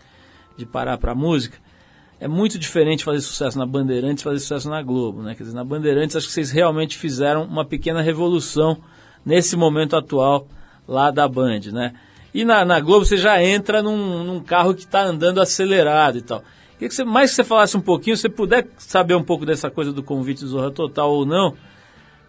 de 0.57 0.67
parar 0.67 0.99
pra 0.99 1.15
música, 1.15 1.59
é 2.19 2.29
muito 2.29 2.59
diferente 2.59 3.03
fazer 3.03 3.21
sucesso 3.21 3.59
na 3.59 3.65
Bandeirantes 3.65 4.21
e 4.21 4.25
fazer 4.25 4.41
sucesso 4.41 4.69
na 4.69 4.83
Globo, 4.83 5.23
né? 5.23 5.35
Quer 5.35 5.45
dizer, 5.45 5.55
na 5.55 5.65
Bandeirantes 5.65 6.17
acho 6.17 6.27
que 6.27 6.33
vocês 6.33 6.51
realmente 6.51 6.99
fizeram 6.99 7.45
uma 7.45 7.65
pequena 7.65 8.03
revolução 8.03 8.77
nesse 9.25 9.57
momento 9.57 9.97
atual 9.97 10.47
lá 10.87 11.11
da 11.11 11.27
Band, 11.27 11.61
né? 11.73 11.95
E 12.33 12.45
na, 12.45 12.65
na 12.65 12.79
Globo 12.79 13.07
você 13.07 13.17
já 13.17 13.43
entra 13.43 13.83
num, 13.83 14.23
num 14.23 14.41
carro 14.41 14.75
que 14.75 14.83
está 14.83 15.03
andando 15.03 15.41
acelerado 15.41 16.19
e 16.19 16.23
tal. 16.23 16.43
Queria 16.75 16.89
que 16.89 16.95
você, 16.95 17.05
mais 17.05 17.31
que 17.31 17.37
você 17.37 17.45
falasse 17.45 17.77
um 17.77 17.81
pouquinho, 17.81 18.17
se 18.17 18.23
você 18.23 18.29
puder 18.29 18.69
saber 18.79 19.15
um 19.15 19.23
pouco 19.23 19.45
dessa 19.45 19.71
coisa 19.71 19.93
do 19.93 20.03
convite 20.03 20.47
Zorra 20.47 20.71
Total 20.71 21.11
ou 21.11 21.27
não, 21.27 21.55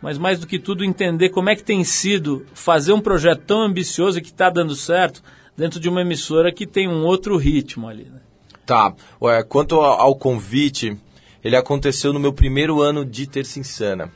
mas 0.01 0.17
mais 0.17 0.39
do 0.39 0.47
que 0.47 0.57
tudo 0.57 0.83
entender 0.83 1.29
como 1.29 1.49
é 1.49 1.55
que 1.55 1.63
tem 1.63 1.83
sido 1.83 2.45
fazer 2.53 2.93
um 2.93 3.01
projeto 3.01 3.43
tão 3.45 3.61
ambicioso 3.61 4.17
e 4.17 4.21
que 4.21 4.29
está 4.29 4.49
dando 4.49 4.75
certo 4.75 5.21
dentro 5.55 5.79
de 5.79 5.87
uma 5.87 6.01
emissora 6.01 6.51
que 6.51 6.65
tem 6.65 6.87
um 6.87 7.05
outro 7.05 7.37
ritmo 7.37 7.87
ali, 7.87 8.05
né? 8.05 8.19
Tá, 8.65 8.93
ué, 9.21 9.43
quanto 9.43 9.75
ao, 9.79 10.15
convite, 10.15 10.97
ele 11.43 11.55
aconteceu 11.55 12.13
no 12.13 12.19
meu 12.19 12.31
primeiro 12.31 12.81
ano 12.81 13.03
de 13.03 13.27
Terça 13.27 13.59
Insana. 13.59 14.11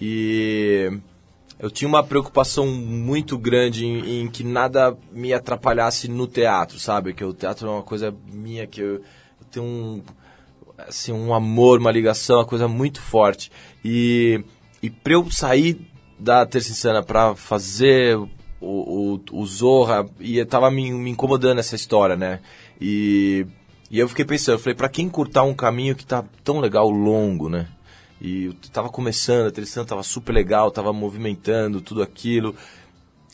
E 0.00 0.90
eu 1.58 1.70
tinha 1.70 1.86
uma 1.86 2.02
preocupação 2.02 2.66
muito 2.66 3.38
grande 3.38 3.84
em, 3.86 4.22
em 4.22 4.28
que 4.28 4.42
nada 4.42 4.96
me 5.12 5.32
atrapalhasse 5.32 6.08
no 6.08 6.26
teatro, 6.26 6.78
sabe? 6.78 7.12
Que 7.12 7.24
o 7.24 7.32
teatro 7.32 7.68
é 7.68 7.70
uma 7.70 7.82
coisa 7.82 8.14
minha, 8.32 8.66
que 8.66 8.80
eu, 8.80 8.94
eu 8.94 9.46
tenho 9.50 9.66
um, 9.66 10.02
assim, 10.88 11.12
um 11.12 11.32
amor, 11.34 11.78
uma 11.78 11.92
ligação, 11.92 12.38
uma 12.38 12.46
coisa 12.46 12.66
muito 12.66 13.00
forte. 13.00 13.52
E, 13.84 14.42
e 14.82 14.88
pra 14.88 15.14
eu 15.14 15.30
sair 15.30 15.80
da 16.18 16.44
Terça 16.44 16.70
Insana 16.70 17.02
pra 17.02 17.34
fazer 17.34 18.16
o, 18.16 18.28
o, 18.60 19.20
o 19.32 19.46
Zorra, 19.46 20.06
e 20.18 20.44
tava 20.44 20.70
me, 20.70 20.92
me 20.92 21.10
incomodando 21.10 21.58
essa 21.58 21.74
história, 21.74 22.16
né? 22.16 22.40
E, 22.80 23.46
e 23.90 23.98
eu 23.98 24.08
fiquei 24.08 24.24
pensando, 24.24 24.54
eu 24.54 24.58
falei, 24.58 24.74
pra 24.74 24.88
quem 24.88 25.08
curtar 25.08 25.44
um 25.44 25.54
caminho 25.54 25.96
que 25.96 26.04
tá 26.04 26.24
tão 26.44 26.60
legal, 26.60 26.90
longo, 26.90 27.48
né? 27.48 27.66
E 28.20 28.46
eu 28.46 28.54
tava 28.70 28.90
começando, 28.90 29.48
a 29.48 29.50
Terça 29.50 29.70
Insana 29.70 29.86
tava 29.86 30.02
super 30.02 30.32
legal, 30.32 30.70
tava 30.70 30.92
movimentando 30.92 31.80
tudo 31.80 32.02
aquilo. 32.02 32.54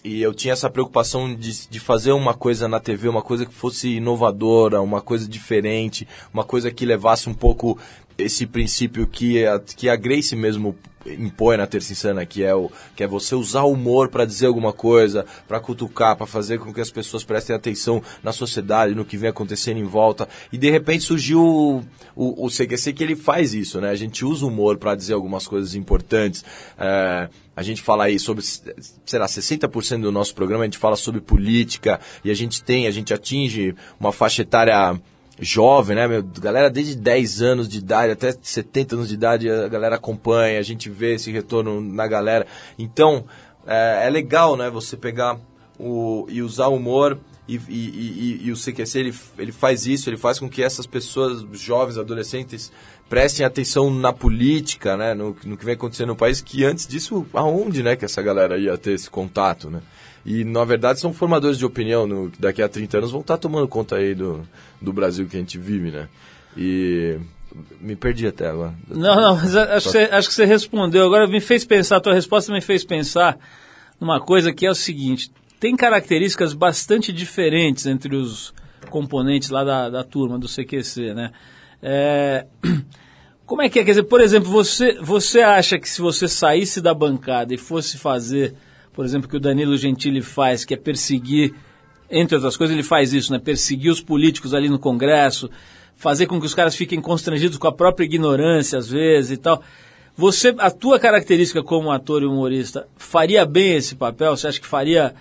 E 0.05 0.23
eu 0.23 0.33
tinha 0.33 0.53
essa 0.53 0.71
preocupação 0.71 1.35
de, 1.35 1.69
de 1.69 1.81
fazer 1.81 2.13
uma 2.13 2.33
coisa 2.33 2.69
na 2.69 2.79
TV, 2.79 3.09
uma 3.09 3.23
coisa 3.23 3.45
que 3.45 3.53
fosse 3.53 3.97
inovadora, 3.97 4.81
uma 4.81 5.01
coisa 5.01 5.29
diferente, 5.29 6.07
uma 6.33 6.45
coisa 6.45 6.71
que 6.71 6.87
levasse 6.87 7.29
um 7.29 7.35
pouco 7.35 7.77
esse 8.19 8.47
princípio 8.47 9.07
que 9.07 9.45
a, 9.45 9.59
que 9.59 9.89
a 9.89 9.97
Grace 9.97 10.35
mesmo 10.35 10.77
impõe 11.07 11.57
na 11.57 11.67
Terça 11.67 11.93
Insana, 11.93 12.27
que 12.27 12.43
é, 12.43 12.55
o, 12.55 12.71
que 12.95 13.03
é 13.03 13.07
você 13.07 13.35
usar 13.35 13.63
o 13.63 13.73
humor 13.73 14.09
para 14.09 14.25
dizer 14.25 14.47
alguma 14.47 14.73
coisa, 14.73 15.25
para 15.47 15.61
cutucar, 15.61 16.17
para 16.17 16.27
fazer 16.27 16.59
com 16.59 16.73
que 16.73 16.81
as 16.81 16.91
pessoas 16.91 17.25
prestem 17.25 17.55
atenção 17.55 18.03
na 18.23 18.33
sociedade, 18.33 18.95
no 18.95 19.05
que 19.05 19.17
vem 19.17 19.31
acontecendo 19.31 19.79
em 19.79 19.85
volta. 19.85 20.29
E 20.53 20.59
de 20.59 20.71
repente 20.71 21.05
surgiu 21.05 21.41
o, 21.41 21.79
o, 22.15 22.47
o 22.47 22.51
CQC 22.51 22.93
que 22.93 23.05
ele 23.05 23.17
faz 23.17 23.55
isso, 23.55 23.81
né? 23.81 23.91
A 23.91 23.95
gente 23.95 24.25
usa 24.25 24.45
o 24.45 24.49
humor 24.49 24.79
para 24.79 24.95
dizer 24.95 25.15
algumas 25.15 25.47
coisas 25.47 25.75
importantes. 25.75 26.45
É, 26.79 27.29
a 27.55 27.63
gente 27.63 27.83
fala 27.83 28.05
aí 28.05 28.19
sobre, 28.19 28.45
sei 28.45 29.19
lá, 29.19 29.27
60% 29.27 30.01
do 30.01 30.13
nosso 30.13 30.35
programa 30.35 30.65
a 30.65 30.67
gente 30.67 30.79
fala 30.79 30.97
sobre 30.97 31.21
política 31.21 32.01
e 32.25 32.31
a 32.31 32.35
gente 32.35 32.63
tem, 32.63 32.87
a 32.87 32.91
gente 32.91 33.15
atinge 33.15 33.75
uma 33.99 34.13
faixa 34.13 34.43
etária 34.43 35.01
jovem, 35.41 35.97
né, 35.97 36.09
meu? 36.09 36.23
Galera 36.23 36.71
desde 36.71 36.97
10 36.97 37.43
anos 37.43 37.69
de 37.69 37.79
idade 37.79 38.13
até 38.13 38.33
70 38.41 38.97
anos 38.97 39.09
de 39.09 39.15
idade 39.15 39.51
a 39.51 39.69
galera 39.69 39.97
acompanha, 39.97 40.59
a 40.59 40.63
gente 40.63 40.89
vê 40.89 41.15
esse 41.15 41.31
retorno 41.31 41.81
na 41.81 42.07
galera. 42.07 42.47
Então, 42.79 43.25
é, 43.67 44.07
é 44.07 44.11
legal, 44.11 44.57
né, 44.57 44.71
você 44.71 44.97
pegar 44.97 45.39
o, 45.79 46.27
e 46.29 46.43
usar 46.43 46.69
o 46.69 46.77
humor 46.77 47.19
e, 47.49 47.57
e, 47.57 47.61
e, 47.69 48.41
e 48.47 48.53
o 48.53 48.57
CQC 48.57 48.99
ele, 48.99 49.15
ele 49.39 49.53
faz 49.53 49.87
isso, 49.87 50.09
ele 50.09 50.17
faz 50.17 50.39
com 50.39 50.49
que 50.49 50.63
essas 50.63 50.87
pessoas, 50.87 51.45
jovens, 51.53 51.99
adolescentes, 51.99 52.73
prestem 53.09 53.47
atenção 53.47 53.91
na 53.91 54.13
política, 54.13 54.97
né, 54.97 55.15
no, 55.15 55.37
no 55.45 55.57
que 55.57 55.65
vem 55.65 55.75
acontecendo 55.75 56.09
no 56.09 56.17
país, 56.17 56.41
que 56.41 56.65
antes 56.65 56.87
disso, 56.87 57.27
aonde, 57.33 57.83
né, 57.83 57.95
que 57.95 58.05
essa 58.05 58.23
galera 58.23 58.59
ia 58.59 58.77
ter 58.77 58.93
esse 58.93 59.09
contato, 59.09 59.71
né? 59.71 59.81
E, 60.27 60.45
na 60.45 60.65
verdade, 60.65 60.99
são 60.99 61.13
formadores 61.13 61.57
de 61.57 61.65
opinião, 61.65 62.05
no, 62.05 62.33
daqui 62.37 62.61
a 62.61 62.69
30 62.69 62.99
anos 62.99 63.13
vão 63.13 63.21
estar 63.21 63.39
tomando 63.39 63.69
conta 63.69 63.95
aí 63.95 64.13
do, 64.13 64.47
do 64.83 64.93
Brasil 64.93 65.27
que 65.27 65.37
a 65.37 65.39
gente 65.39 65.57
vive, 65.57 65.93
né? 65.93 66.09
E 66.57 67.17
me 67.81 67.95
perdi 67.95 68.27
até 68.27 68.49
agora. 68.49 68.75
Não, 68.89 69.15
não, 69.15 69.37
mas 69.37 69.55
acho 69.55 69.87
que, 69.87 69.93
você, 69.93 69.99
acho 70.11 70.29
que 70.29 70.35
você 70.35 70.45
respondeu. 70.45 71.07
Agora 71.07 71.29
me 71.29 71.41
fez 71.41 71.65
pensar, 71.65 71.99
a 71.99 72.01
tua 72.01 72.13
resposta 72.13 72.53
me 72.53 72.61
fez 72.61 72.85
pensar 72.85 73.39
numa 74.01 74.21
coisa 74.21 74.53
que 74.53 74.67
é 74.67 74.71
o 74.71 74.75
seguinte: 74.75 75.31
tem 75.61 75.77
características 75.77 76.53
bastante 76.55 77.13
diferentes 77.13 77.87
entre 77.87 78.17
os 78.17 78.53
componentes 78.91 79.51
lá 79.51 79.63
da, 79.63 79.89
da 79.89 80.03
turma 80.03 80.39
do 80.39 80.49
CQC, 80.49 81.15
né? 81.15 81.31
É, 81.81 82.47
como 83.47 83.63
é 83.63 83.69
que 83.69 83.79
é? 83.79 83.85
Quer 83.85 83.93
dizer, 83.93 84.05
por 84.05 84.21
exemplo, 84.21 84.51
você, 84.51 84.99
você 85.01 85.41
acha 85.41 85.79
que 85.79 85.89
se 85.89 86.01
você 86.01 86.27
saísse 86.27 86.81
da 86.81 86.93
bancada 86.93 87.55
e 87.55 87.59
fosse 87.59 87.97
fazer, 87.97 88.55
por 88.97 89.05
exemplo, 89.05 89.29
que 89.29 89.37
o 89.37 89.41
Danilo 89.41 89.77
Gentili 89.77 90.23
faz, 90.23 90.65
que 90.65 90.73
é 90.73 90.77
perseguir, 90.77 91.55
entre 92.11 92.35
outras 92.35 92.57
coisas, 92.57 92.75
ele 92.75 92.83
faz 92.83 93.13
isso, 93.13 93.31
né? 93.31 93.39
Perseguir 93.39 93.93
os 93.93 94.01
políticos 94.01 94.55
ali 94.55 94.71
no 94.71 94.79
Congresso, 94.79 95.51
fazer 95.95 96.27
com 96.27 96.41
que 96.41 96.47
os 96.47 96.55
caras 96.55 96.75
fiquem 96.75 96.99
constrangidos 96.99 97.59
com 97.59 97.69
a 97.69 97.73
própria 97.73 98.07
ignorância, 98.07 98.79
às 98.79 98.89
vezes, 98.89 99.33
e 99.33 99.37
tal. 99.37 99.63
Você, 100.17 100.55
a 100.59 100.71
tua 100.71 100.99
característica 100.99 101.63
como 101.63 101.91
ator 101.91 102.23
e 102.23 102.27
humorista, 102.27 102.89
faria 102.97 103.45
bem 103.45 103.75
esse 103.75 103.95
papel? 103.95 104.35
Você 104.35 104.49
acha 104.49 104.59
que 104.59 104.67
faria... 104.67 105.15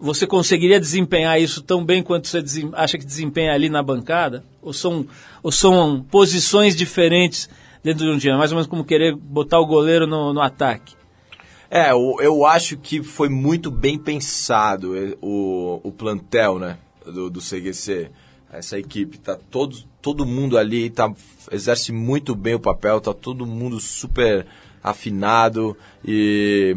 Você 0.00 0.26
conseguiria 0.26 0.80
desempenhar 0.80 1.40
isso 1.40 1.62
tão 1.62 1.84
bem 1.84 2.02
quanto 2.02 2.26
você 2.26 2.42
acha 2.72 2.98
que 2.98 3.04
desempenha 3.04 3.52
ali 3.52 3.68
na 3.68 3.82
bancada? 3.82 4.42
Ou 4.60 4.72
são, 4.72 5.06
ou 5.40 5.52
são 5.52 6.04
posições 6.10 6.74
diferentes 6.74 7.48
dentro 7.84 8.04
de 8.04 8.10
um 8.10 8.18
time? 8.18 8.32
É 8.32 8.36
Mais 8.36 8.50
ou 8.50 8.56
menos 8.56 8.66
como 8.68 8.82
querer 8.82 9.14
botar 9.14 9.60
o 9.60 9.66
goleiro 9.66 10.04
no, 10.04 10.32
no 10.32 10.40
ataque. 10.40 10.99
É, 11.70 11.92
eu, 11.92 12.16
eu 12.20 12.44
acho 12.44 12.76
que 12.76 13.00
foi 13.02 13.28
muito 13.28 13.70
bem 13.70 13.96
pensado 13.96 14.96
eh, 14.96 15.16
o, 15.22 15.80
o 15.84 15.92
plantel, 15.92 16.58
né, 16.58 16.78
do, 17.06 17.30
do 17.30 17.40
CGC. 17.40 18.10
Essa 18.52 18.76
equipe, 18.76 19.18
tá 19.18 19.36
todo, 19.36 19.76
todo 20.02 20.26
mundo 20.26 20.58
ali, 20.58 20.90
tá, 20.90 21.12
exerce 21.52 21.92
muito 21.92 22.34
bem 22.34 22.54
o 22.56 22.60
papel, 22.60 23.00
tá 23.00 23.14
todo 23.14 23.46
mundo 23.46 23.78
super 23.78 24.44
afinado 24.82 25.76
e 26.04 26.76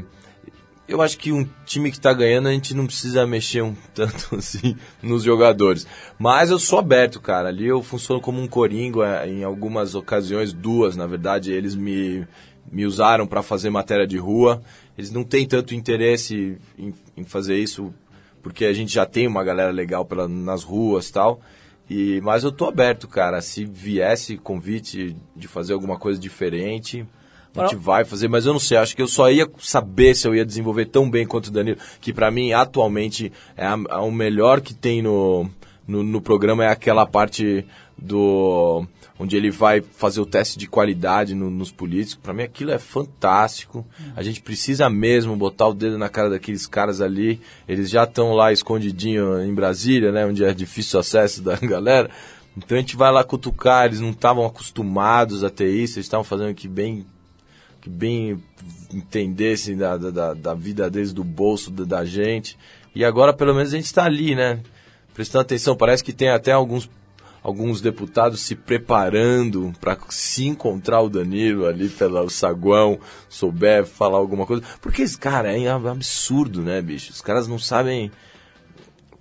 eu 0.87 1.01
acho 1.01 1.17
que 1.17 1.31
um 1.31 1.47
time 1.65 1.91
que 1.91 1.99
tá 1.99 2.13
ganhando 2.13 2.49
a 2.49 2.51
gente 2.51 2.75
não 2.75 2.85
precisa 2.85 3.25
mexer 3.25 3.63
um 3.63 3.73
tanto 3.95 4.35
assim 4.35 4.75
nos 5.01 5.23
jogadores. 5.23 5.87
Mas 6.19 6.51
eu 6.51 6.59
sou 6.59 6.79
aberto, 6.79 7.19
cara. 7.21 7.49
Ali 7.49 7.65
eu 7.65 7.81
funciono 7.81 8.21
como 8.21 8.41
um 8.41 8.47
coringa 8.47 9.23
eh, 9.23 9.29
em 9.29 9.43
algumas 9.43 9.95
ocasiões, 9.95 10.53
duas 10.53 10.95
na 10.95 11.07
verdade. 11.07 11.51
Eles 11.51 11.75
me, 11.75 12.27
me 12.71 12.85
usaram 12.85 13.25
para 13.25 13.41
fazer 13.41 13.69
matéria 13.69 14.05
de 14.05 14.17
rua. 14.17 14.61
Eles 14.97 15.11
não 15.11 15.23
têm 15.23 15.47
tanto 15.47 15.73
interesse 15.75 16.57
em, 16.77 16.93
em 17.17 17.23
fazer 17.23 17.57
isso 17.57 17.93
porque 18.41 18.65
a 18.65 18.73
gente 18.73 18.93
já 18.93 19.05
tem 19.05 19.25
uma 19.25 19.43
galera 19.43 19.71
legal 19.71 20.03
pela, 20.05 20.27
nas 20.27 20.63
ruas 20.63 21.07
e 21.09 21.13
tal. 21.13 21.41
E, 21.89 22.19
mas 22.21 22.43
eu 22.43 22.51
tô 22.51 22.65
aberto, 22.65 23.07
cara. 23.07 23.41
Se 23.41 23.65
viesse 23.65 24.37
convite 24.37 25.15
de 25.35 25.47
fazer 25.47 25.73
alguma 25.73 25.97
coisa 25.97 26.19
diferente, 26.19 27.05
a 27.55 27.61
gente 27.67 27.75
vai 27.77 28.03
fazer, 28.03 28.27
mas 28.27 28.45
eu 28.45 28.53
não 28.53 28.59
sei, 28.59 28.77
acho 28.77 28.95
que 28.95 29.01
eu 29.01 29.07
só 29.07 29.29
ia 29.31 29.49
saber 29.59 30.15
se 30.15 30.27
eu 30.27 30.33
ia 30.35 30.45
desenvolver 30.45 30.85
tão 30.85 31.09
bem 31.09 31.25
quanto 31.25 31.47
o 31.47 31.51
Danilo, 31.51 31.77
que 32.01 32.11
pra 32.11 32.31
mim 32.31 32.51
atualmente 32.51 33.31
é 33.55 33.65
a, 33.65 33.77
a- 33.89 34.01
o 34.01 34.11
melhor 34.11 34.59
que 34.59 34.73
tem 34.73 35.01
no, 35.01 35.49
no, 35.87 36.01
no 36.03 36.19
programa 36.21 36.63
é 36.65 36.67
aquela 36.69 37.05
parte 37.05 37.65
do 37.97 38.85
onde 39.19 39.37
ele 39.37 39.51
vai 39.51 39.81
fazer 39.81 40.19
o 40.19 40.25
teste 40.25 40.57
de 40.57 40.67
qualidade 40.67 41.33
no- 41.35 41.49
nos 41.49 41.71
políticos. 41.71 42.19
Pra 42.21 42.33
mim 42.33 42.43
aquilo 42.43 42.71
é 42.71 42.79
fantástico. 42.79 43.85
A 44.15 44.23
gente 44.23 44.41
precisa 44.41 44.89
mesmo 44.89 45.35
botar 45.35 45.67
o 45.67 45.73
dedo 45.73 45.97
na 45.97 46.09
cara 46.09 46.29
daqueles 46.29 46.65
caras 46.67 46.99
ali. 46.99 47.39
Eles 47.67 47.89
já 47.89 48.03
estão 48.03 48.33
lá 48.33 48.51
escondidinho 48.51 49.41
em 49.41 49.53
Brasília, 49.53 50.11
né, 50.11 50.25
onde 50.25 50.43
é 50.43 50.53
difícil 50.53 50.97
o 50.97 50.99
acesso 51.01 51.41
da 51.41 51.55
galera. 51.61 52.09
Então 52.57 52.77
a 52.77 52.81
gente 52.81 52.95
vai 52.95 53.11
lá 53.11 53.23
cutucar, 53.23 53.85
eles 53.85 53.99
não 53.99 54.11
estavam 54.11 54.45
acostumados 54.45 55.43
a 55.43 55.49
ter 55.49 55.69
isso, 55.71 55.97
eles 55.97 56.05
estavam 56.05 56.23
fazendo 56.23 56.49
aqui 56.49 56.67
bem 56.67 57.05
que 57.81 57.89
bem 57.89 58.41
entendessem 58.93 59.75
da, 59.75 59.97
da- 59.97 60.09
da, 60.11 60.33
da 60.33 60.53
vida 60.53 60.89
deles, 60.89 61.13
do 61.13 61.23
bolso 61.23 61.69
da, 61.71 61.83
da 61.83 62.05
gente. 62.05 62.57
E 62.95 63.03
agora, 63.03 63.33
pelo 63.33 63.53
menos, 63.53 63.73
a 63.73 63.75
gente 63.75 63.85
está 63.85 64.05
ali, 64.05 64.35
né? 64.35 64.59
Prestando 65.13 65.41
atenção. 65.41 65.75
Parece 65.75 66.03
que 66.03 66.13
tem 66.13 66.29
até 66.29 66.51
alguns, 66.51 66.89
alguns 67.43 67.81
deputados 67.81 68.39
se 68.39 68.55
preparando 68.55 69.73
para 69.79 69.97
se 70.09 70.47
encontrar 70.47 71.01
o 71.01 71.09
Danilo 71.09 71.65
ali 71.65 71.89
pelo 71.89 72.29
saguão, 72.29 72.97
souber 73.27 73.85
falar 73.85 74.17
alguma 74.17 74.45
coisa. 74.45 74.63
Porque, 74.81 75.03
cara, 75.19 75.51
é 75.57 75.67
absurdo, 75.69 76.61
né, 76.61 76.81
bicho? 76.81 77.11
Os 77.11 77.21
caras 77.21 77.47
não 77.47 77.59
sabem 77.59 78.09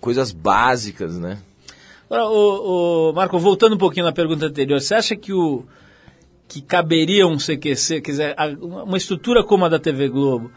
coisas 0.01 0.31
básicas, 0.33 1.19
né? 1.19 1.39
Agora, 2.09 2.27
o, 2.29 3.11
o 3.11 3.13
Marco, 3.13 3.39
voltando 3.39 3.75
um 3.75 3.79
pouquinho 3.79 4.07
na 4.07 4.13
pergunta 4.13 4.47
anterior, 4.47 4.81
você 4.81 4.95
acha 4.95 5.17
que 5.17 5.33
o 5.33 5.65
que 6.47 6.61
caberia 6.61 7.27
um 7.27 7.39
CQC, 7.39 8.03
a- 8.37 8.49
uma 8.85 8.97
estrutura 8.99 9.43
como 9.43 9.65
a 9.65 9.69
da 9.71 9.79
TV 9.79 10.09
Globo, 10.09 10.51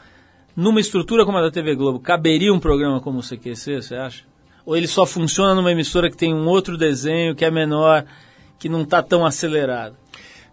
numa 0.55 0.81
estrutura 0.81 1.25
como 1.25 1.37
a 1.37 1.41
da 1.41 1.49
TV 1.51 1.73
Globo, 1.75 1.99
caberia 1.99 2.53
um 2.53 2.59
programa 2.59 2.99
como 2.99 3.19
o 3.19 3.23
CQC, 3.23 3.81
você 3.81 3.95
acha? 3.95 4.23
Ou 4.65 4.75
ele 4.75 4.87
só 4.87 5.05
funciona 5.05 5.53
numa 5.53 5.71
emissora 5.71 6.09
que 6.09 6.17
tem 6.17 6.33
um 6.33 6.47
outro 6.47 6.77
desenho, 6.77 7.35
que 7.35 7.45
é 7.45 7.51
menor, 7.51 8.05
que 8.57 8.67
não 8.67 8.81
está 8.81 9.03
tão 9.03 9.25
acelerado? 9.25 9.95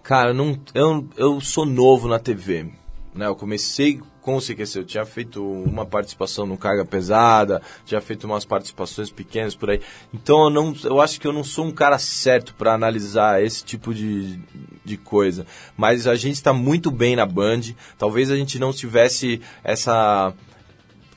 Cara, 0.03 0.35
não, 0.35 0.59
eu, 0.75 1.09
eu 1.16 1.40
sou 1.40 1.64
novo 1.64 2.09
na 2.09 2.18
TV. 2.18 2.72
Né? 3.14 3.27
Eu 3.27 3.37
comecei 3.37 4.01
com 4.20 4.37
o 4.37 4.40
CQC, 4.40 4.79
eu 4.79 4.85
tinha 4.85 5.05
feito 5.05 5.44
uma 5.44 5.85
participação 5.85 6.46
no 6.46 6.57
Carga 6.57 6.85
Pesada, 6.85 7.61
tinha 7.85 8.01
feito 8.01 8.25
umas 8.25 8.44
participações 8.44 9.11
pequenas 9.11 9.55
por 9.55 9.70
aí. 9.70 9.81
Então 10.14 10.44
eu, 10.44 10.51
não, 10.51 10.75
eu 10.85 11.01
acho 11.01 11.20
que 11.20 11.27
eu 11.27 11.33
não 11.33 11.42
sou 11.42 11.66
um 11.66 11.72
cara 11.72 11.98
certo 11.98 12.55
para 12.55 12.72
analisar 12.72 13.42
esse 13.42 13.64
tipo 13.64 13.92
de, 13.92 14.38
de 14.85 14.96
coisa. 14.96 15.44
Mas 15.77 16.07
a 16.07 16.14
gente 16.14 16.35
está 16.35 16.53
muito 16.53 16.90
bem 16.90 17.16
na 17.16 17.27
Band. 17.27 17.61
Talvez 17.98 18.31
a 18.31 18.37
gente 18.37 18.59
não 18.59 18.72
tivesse 18.72 19.40
essa, 19.64 20.33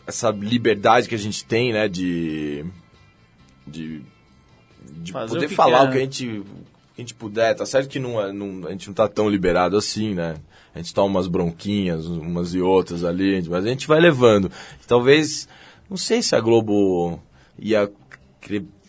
essa 0.05 0.31
liberdade 0.31 1.07
que 1.07 1.15
a 1.15 1.19
gente 1.19 1.45
tem, 1.45 1.71
né? 1.71 1.87
De, 1.87 2.65
de, 3.67 4.01
de 5.01 5.11
Fazer 5.11 5.33
poder 5.33 5.45
o 5.47 5.49
falar 5.49 5.79
quer, 5.83 5.89
o 5.89 5.91
que 5.91 5.97
a 5.97 6.01
gente 6.01 6.43
que 6.95 7.01
a 7.01 7.03
gente 7.03 7.13
puder. 7.13 7.53
Tá 7.55 7.65
certo 7.65 7.89
que 7.89 7.99
não, 7.99 8.21
é- 8.21 8.31
não- 8.31 8.67
a 8.67 8.71
gente 8.71 8.87
não 8.87 8.93
tá 8.93 9.07
tão 9.07 9.29
liberado 9.29 9.75
assim, 9.75 10.13
né? 10.13 10.35
A 10.73 10.77
gente 10.79 10.93
toma 10.93 11.07
umas 11.19 11.27
bronquinhas, 11.27 12.05
umas 12.05 12.53
e 12.53 12.61
outras 12.61 13.03
ali, 13.03 13.41
mas 13.49 13.65
a 13.65 13.69
gente 13.69 13.87
vai 13.87 13.99
levando. 13.99 14.51
Talvez, 14.87 15.47
não 15.89 15.97
sei 15.97 16.21
se 16.21 16.35
a 16.35 16.39
Globo 16.39 17.19
ia 17.59 17.89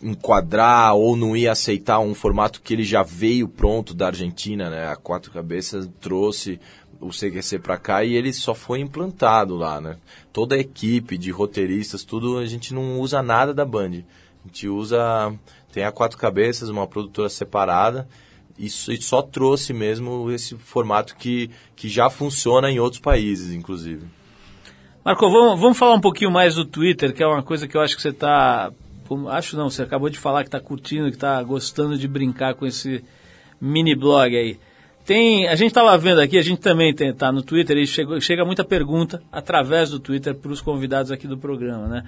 enquadrar 0.01 0.95
ou 0.95 1.15
não 1.15 1.35
ia 1.35 1.51
aceitar 1.51 1.99
um 1.99 2.13
formato 2.13 2.61
que 2.61 2.73
ele 2.73 2.83
já 2.83 3.03
veio 3.03 3.47
pronto 3.47 3.93
da 3.93 4.07
Argentina, 4.07 4.69
né? 4.69 4.87
A 4.87 4.95
Quatro 4.95 5.31
Cabeças 5.31 5.89
trouxe 5.99 6.59
o 6.99 7.09
CQC 7.09 7.59
pra 7.59 7.77
cá 7.77 8.03
e 8.03 8.13
ele 8.15 8.31
só 8.33 8.53
foi 8.55 8.79
implantado 8.79 9.55
lá, 9.55 9.79
né? 9.81 9.97
Toda 10.31 10.55
a 10.55 10.59
equipe 10.59 11.17
de 11.17 11.31
roteiristas, 11.31 12.03
tudo, 12.03 12.37
a 12.37 12.45
gente 12.45 12.73
não 12.73 12.99
usa 12.99 13.21
nada 13.21 13.53
da 13.53 13.65
Band. 13.65 14.03
A 14.47 14.49
gente 14.49 14.67
usa, 14.69 15.33
tem 15.73 15.83
a 15.83 15.91
Quatro 15.91 16.17
Cabeças, 16.17 16.69
uma 16.69 16.87
produtora 16.87 17.27
separada, 17.27 18.07
isso 18.57 18.93
e 18.93 19.01
só 19.01 19.21
trouxe 19.21 19.73
mesmo 19.73 20.31
esse 20.31 20.55
formato 20.55 21.15
que, 21.17 21.51
que 21.75 21.89
já 21.89 22.09
funciona 22.09 22.71
em 22.71 22.79
outros 22.79 23.01
países, 23.01 23.53
inclusive. 23.53 24.07
Marco, 25.03 25.29
vamos, 25.29 25.59
vamos 25.59 25.77
falar 25.77 25.95
um 25.95 26.01
pouquinho 26.01 26.31
mais 26.31 26.55
do 26.55 26.63
Twitter, 26.63 27.13
que 27.13 27.21
é 27.21 27.27
uma 27.27 27.43
coisa 27.43 27.67
que 27.67 27.75
eu 27.75 27.81
acho 27.81 27.95
que 27.95 28.01
você 28.01 28.09
está. 28.09 28.71
Acho 29.29 29.57
não, 29.57 29.69
você 29.69 29.83
acabou 29.83 30.09
de 30.09 30.17
falar 30.17 30.43
que 30.43 30.47
está 30.47 30.59
curtindo, 30.59 31.09
que 31.09 31.15
está 31.15 31.43
gostando 31.43 31.97
de 31.97 32.07
brincar 32.07 32.55
com 32.55 32.65
esse 32.65 33.03
mini 33.59 33.95
blog 33.95 34.35
aí. 34.35 34.57
Tem, 35.05 35.47
a 35.47 35.55
gente 35.55 35.69
estava 35.69 35.97
vendo 35.97 36.21
aqui, 36.21 36.37
a 36.37 36.41
gente 36.41 36.59
também 36.59 36.93
tem, 36.93 37.13
tá 37.13 37.31
no 37.31 37.41
Twitter 37.41 37.77
e 37.77 37.85
chegou, 37.85 38.19
chega 38.19 38.43
muita 38.43 38.63
pergunta 38.63 39.21
através 39.31 39.89
do 39.89 39.99
Twitter 39.99 40.35
para 40.35 40.51
os 40.51 40.61
convidados 40.61 41.11
aqui 41.11 41.27
do 41.27 41.37
programa, 41.37 41.87
né? 41.87 42.03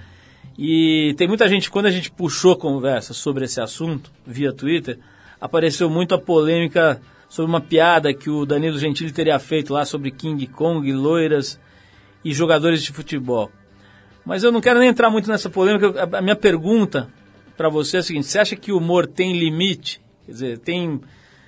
E 0.57 1.13
tem 1.17 1.27
muita 1.27 1.47
gente, 1.47 1.69
quando 1.71 1.85
a 1.85 1.91
gente 1.91 2.11
puxou 2.11 2.55
conversa 2.55 3.13
sobre 3.13 3.45
esse 3.45 3.61
assunto 3.61 4.11
via 4.25 4.51
Twitter, 4.51 4.99
apareceu 5.39 5.89
muito 5.89 6.13
a 6.13 6.19
polêmica 6.19 7.01
sobre 7.29 7.49
uma 7.49 7.61
piada 7.61 8.13
que 8.13 8.29
o 8.29 8.45
Danilo 8.45 8.77
Gentili 8.77 9.11
teria 9.11 9.39
feito 9.39 9.71
lá 9.73 9.85
sobre 9.85 10.11
King 10.11 10.45
Kong, 10.47 10.91
loiras 10.91 11.59
e 12.25 12.33
jogadores 12.33 12.83
de 12.83 12.91
futebol. 12.91 13.49
Mas 14.25 14.43
eu 14.43 14.51
não 14.51 14.59
quero 14.59 14.79
nem 14.79 14.89
entrar 14.89 15.09
muito 15.09 15.29
nessa 15.29 15.49
polêmica. 15.49 16.09
A- 16.11 16.21
minha 16.21 16.35
pergunta 16.35 17.09
para 17.55 17.69
você 17.69 17.97
é 17.97 17.99
a 18.01 18.03
seguinte: 18.03 18.27
você 18.27 18.39
acha 18.39 18.55
que 18.55 18.71
o 18.71 18.77
humor 18.77 19.07
tem 19.07 19.37
limite? 19.37 20.01
Quer 20.25 20.31
dizer, 20.31 20.57
tem 20.59 20.99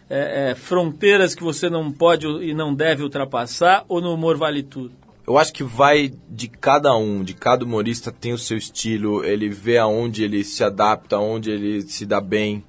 é, 0.10 0.52
é, 0.52 0.56
fronteiras 0.56 1.36
que 1.36 1.44
você 1.44 1.70
não 1.70 1.92
pode 1.92 2.26
e 2.28 2.54
não 2.54 2.74
deve 2.74 3.04
ultrapassar? 3.04 3.84
Ou 3.90 4.00
no 4.02 4.14
humor 4.14 4.38
vale 4.38 4.64
tudo? 4.64 4.94
Eu 5.26 5.38
acho 5.38 5.54
que 5.54 5.64
vai 5.64 6.12
de 6.28 6.48
cada 6.48 6.96
um, 6.96 7.24
de 7.24 7.34
cada 7.34 7.64
humorista 7.64 8.12
tem 8.12 8.34
o 8.34 8.38
seu 8.38 8.58
estilo, 8.58 9.24
ele 9.24 9.50
vê 9.50 9.78
aonde 9.78 10.24
ele 10.24 10.44
se 10.44 10.64
adapta, 10.64 11.16
aonde 11.16 11.52
ele 11.52 11.82
se 11.82 12.06
dá 12.06 12.20
bem. 12.20 12.64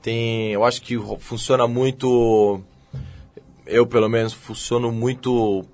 Tem, 0.00 0.52
eu 0.52 0.64
acho 0.64 0.80
que 0.82 0.96
funciona 1.18 1.66
muito 1.66 2.62
eu 3.66 3.86
pelo 3.86 4.08
menos 4.08 4.32
funciono 4.32 4.92
muito 4.92 5.64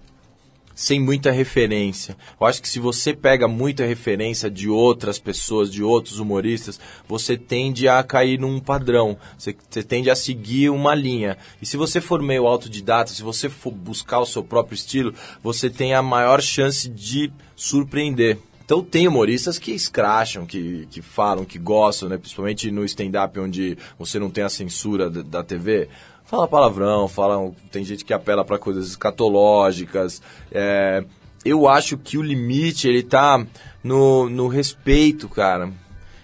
sem 0.75 1.01
muita 1.01 1.31
referência. 1.31 2.17
Eu 2.41 2.47
acho 2.47 2.63
que 2.63 2.69
se 2.69 2.79
você 2.79 3.15
pega 3.15 3.47
muita 3.49 3.85
referência 3.85 4.51
de 4.51 4.69
outras 4.69 5.19
pessoas, 5.19 5.71
de 5.71 5.83
outros 5.83 6.19
humoristas, 6.19 6.81
você 7.09 7.37
tende 7.37 7.89
a 7.89 8.03
cair 8.03 8.39
num 8.39 8.59
padrão. 8.59 9.17
Você, 9.39 9.55
você 9.69 9.83
tende 9.83 10.11
a 10.11 10.15
seguir 10.15 10.71
uma 10.71 10.95
linha. 10.95 11.37
E 11.61 11.67
se 11.67 11.77
você 11.77 12.01
for 12.01 12.23
meio 12.23 12.47
autodidata, 12.47 13.13
se 13.13 13.23
você 13.23 13.49
for 13.49 13.73
buscar 13.73 14.21
o 14.21 14.27
seu 14.27 14.43
próprio 14.43 14.75
estilo, 14.75 15.15
você 15.43 15.69
tem 15.69 15.95
a 15.95 16.03
maior 16.03 16.41
chance 16.41 16.89
de 16.89 17.33
surpreender. 17.57 18.39
Então 18.65 18.83
tem 18.83 19.07
humoristas 19.07 19.59
que 19.59 19.73
escracham, 19.73 20.47
que, 20.47 20.87
que 20.91 21.03
falam, 21.03 21.45
que 21.45 21.59
gostam, 21.59 22.09
né? 22.09 22.17
principalmente 22.17 22.71
no 22.71 22.85
stand-up 22.85 23.39
onde 23.39 23.77
você 23.99 24.19
não 24.19 24.31
tem 24.31 24.45
a 24.45 24.49
censura 24.49 25.11
da, 25.11 25.21
da 25.21 25.43
TV. 25.43 25.89
Fala 26.33 26.49
palavrão, 26.49 27.07
fala, 27.09 27.53
tem 27.71 27.85
gente 27.85 28.07
que 28.07 28.15
apela 28.15 28.43
para 28.43 28.57
coisas 28.57 28.89
escatológicas. 28.89 30.23
é, 30.51 31.05
eu 31.45 31.69
acho 31.69 31.99
que 31.99 32.17
o 32.17 32.23
limite 32.23 32.89
ele 32.89 33.03
tá 33.03 33.47
no, 33.85 34.31
no 34.31 34.49
respeito, 34.49 35.29
cara. 35.29 35.71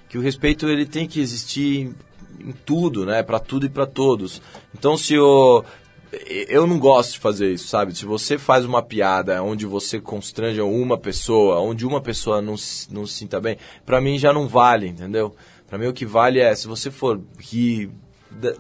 Que 0.08 0.16
o 0.16 0.22
respeito 0.22 0.66
ele 0.66 0.86
tem 0.86 1.06
que 1.06 1.20
existir 1.20 1.94
em, 2.40 2.52
tudo, 2.64 3.04
né? 3.04 3.22
Para 3.22 3.38
tudo 3.38 3.66
e 3.66 3.68
para 3.68 3.84
todos. 3.84 4.40
Então 4.74 4.96
se 4.96 5.12
eu 5.12 5.62
eu 6.48 6.66
não 6.66 6.78
gosto 6.78 7.12
de 7.12 7.18
fazer 7.18 7.52
isso, 7.52 7.68
sabe? 7.68 7.94
Se 7.94 8.06
você 8.06 8.38
faz 8.38 8.64
uma 8.64 8.80
piada 8.80 9.42
onde 9.42 9.66
você 9.66 10.00
constrange 10.00 10.58
uma 10.62 10.96
pessoa, 10.96 11.60
onde 11.60 11.84
uma 11.84 12.00
pessoa 12.00 12.40
não, 12.40 12.54
não 12.90 13.06
se 13.06 13.12
sinta 13.12 13.38
bem, 13.38 13.58
pra 13.84 14.00
mim 14.00 14.18
já 14.18 14.32
não 14.32 14.48
vale, 14.48 14.88
entendeu? 14.88 15.36
Pra 15.66 15.76
mim 15.76 15.86
o 15.86 15.92
que 15.92 16.06
vale 16.06 16.40
é 16.40 16.54
se 16.54 16.66
você 16.66 16.90
for 16.90 17.20
rir, 17.38 17.90
da- 18.30 18.54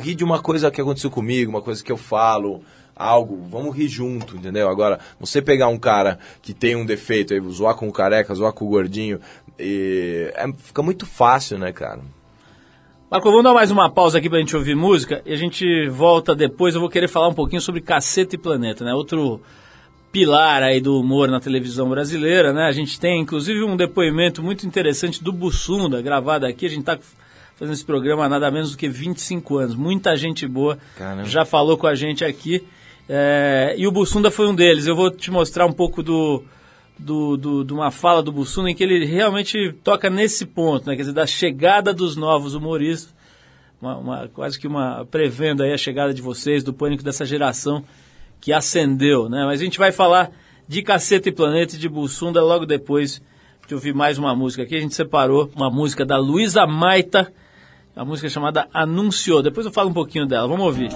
rir 0.00 0.14
de 0.14 0.24
uma 0.24 0.40
coisa 0.40 0.70
que 0.70 0.80
aconteceu 0.80 1.10
comigo, 1.10 1.50
uma 1.50 1.62
coisa 1.62 1.82
que 1.82 1.90
eu 1.92 1.96
falo, 1.96 2.62
algo, 2.94 3.46
vamos 3.50 3.76
rir 3.76 3.88
junto, 3.88 4.36
entendeu? 4.36 4.68
Agora, 4.68 4.98
você 5.20 5.40
pegar 5.40 5.68
um 5.68 5.78
cara 5.78 6.18
que 6.42 6.52
tem 6.52 6.74
um 6.76 6.84
defeito 6.84 7.32
aí, 7.32 7.40
zoar 7.50 7.74
com 7.74 7.88
o 7.88 7.92
careca, 7.92 8.34
zoar 8.34 8.52
com 8.52 8.64
o 8.64 8.68
gordinho, 8.68 9.20
e 9.58 10.30
é- 10.34 10.52
fica 10.58 10.82
muito 10.82 11.06
fácil, 11.06 11.58
né, 11.58 11.72
cara? 11.72 12.00
Marco, 13.10 13.30
vamos 13.30 13.44
dar 13.44 13.54
mais 13.54 13.70
uma 13.70 13.88
pausa 13.90 14.18
aqui 14.18 14.28
pra 14.28 14.38
gente 14.38 14.54
ouvir 14.54 14.74
música 14.74 15.22
e 15.24 15.32
a 15.32 15.36
gente 15.36 15.88
volta 15.88 16.34
depois. 16.34 16.74
Eu 16.74 16.80
vou 16.82 16.90
querer 16.90 17.08
falar 17.08 17.28
um 17.28 17.34
pouquinho 17.34 17.62
sobre 17.62 17.80
Caceta 17.80 18.34
e 18.34 18.38
Planeta, 18.38 18.84
né? 18.84 18.92
Outro 18.92 19.40
pilar 20.12 20.62
aí 20.62 20.78
do 20.78 21.00
humor 21.00 21.28
na 21.28 21.40
televisão 21.40 21.88
brasileira, 21.88 22.52
né? 22.52 22.64
A 22.64 22.72
gente 22.72 23.00
tem 23.00 23.20
inclusive 23.20 23.62
um 23.64 23.76
depoimento 23.78 24.42
muito 24.42 24.66
interessante 24.66 25.24
do 25.24 25.32
Bussunda, 25.32 26.02
gravado 26.02 26.44
aqui. 26.44 26.66
A 26.66 26.68
gente 26.68 26.84
tá 26.84 26.98
fazendo 27.58 27.74
esse 27.74 27.84
programa 27.84 28.24
há 28.24 28.28
nada 28.28 28.50
menos 28.50 28.70
do 28.72 28.76
que 28.78 28.88
25 28.88 29.58
anos. 29.58 29.74
Muita 29.74 30.16
gente 30.16 30.46
boa 30.46 30.78
Caramba. 30.96 31.24
já 31.28 31.44
falou 31.44 31.76
com 31.76 31.86
a 31.86 31.94
gente 31.94 32.24
aqui. 32.24 32.64
É, 33.08 33.74
e 33.76 33.86
o 33.86 33.90
Bussunda 33.92 34.30
foi 34.30 34.46
um 34.46 34.54
deles. 34.54 34.86
Eu 34.86 34.94
vou 34.94 35.10
te 35.10 35.30
mostrar 35.30 35.66
um 35.66 35.72
pouco 35.72 36.02
do, 36.02 36.44
do, 36.98 37.36
do- 37.36 37.64
de 37.64 37.72
uma 37.72 37.90
fala 37.90 38.22
do 38.22 38.30
Bussunda 38.30 38.70
em 38.70 38.74
que 38.74 38.84
ele 38.84 39.04
realmente 39.04 39.72
toca 39.82 40.08
nesse 40.10 40.44
ponto, 40.46 40.86
né? 40.88 40.94
Quer 40.94 41.02
dizer, 41.02 41.14
da 41.14 41.26
chegada 41.26 41.92
dos 41.94 42.16
novos 42.16 42.54
humoristas, 42.54 43.14
uma, 43.80 43.96
uma- 43.96 44.28
quase 44.28 44.58
que 44.58 44.66
uma 44.66 45.06
prevendo 45.10 45.62
aí 45.62 45.72
a 45.72 45.78
chegada 45.78 46.12
de 46.12 46.20
vocês, 46.22 46.62
do 46.62 46.72
pânico 46.72 47.02
dessa 47.02 47.24
geração 47.24 47.82
que 48.40 48.52
ascendeu, 48.52 49.28
né? 49.28 49.44
Mas 49.46 49.60
a 49.60 49.64
gente 49.64 49.78
vai 49.78 49.90
falar 49.90 50.30
de 50.68 50.82
Caceta 50.82 51.28
e 51.28 51.32
Planeta 51.32 51.74
e 51.74 51.78
de 51.78 51.88
Bussunda 51.88 52.42
logo 52.42 52.66
depois 52.66 53.20
de 53.66 53.74
ouvir 53.74 53.94
mais 53.94 54.18
uma 54.18 54.34
música 54.36 54.62
aqui. 54.62 54.76
A 54.76 54.80
gente 54.80 54.94
separou 54.94 55.50
uma 55.56 55.70
música 55.70 56.04
da 56.04 56.18
Luísa 56.18 56.66
Maita, 56.66 57.32
a 57.98 58.04
música 58.04 58.28
chamada 58.28 58.68
Anunciou. 58.72 59.42
Depois 59.42 59.66
eu 59.66 59.72
falo 59.72 59.90
um 59.90 59.92
pouquinho 59.92 60.24
dela, 60.24 60.46
vamos 60.46 60.64
ouvir. 60.64 60.90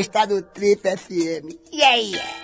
Está 0.00 0.26
no 0.26 0.42
Trip 0.42 0.80
FM. 0.80 1.56
Yeah, 1.72 1.96
yeah. 1.96 2.40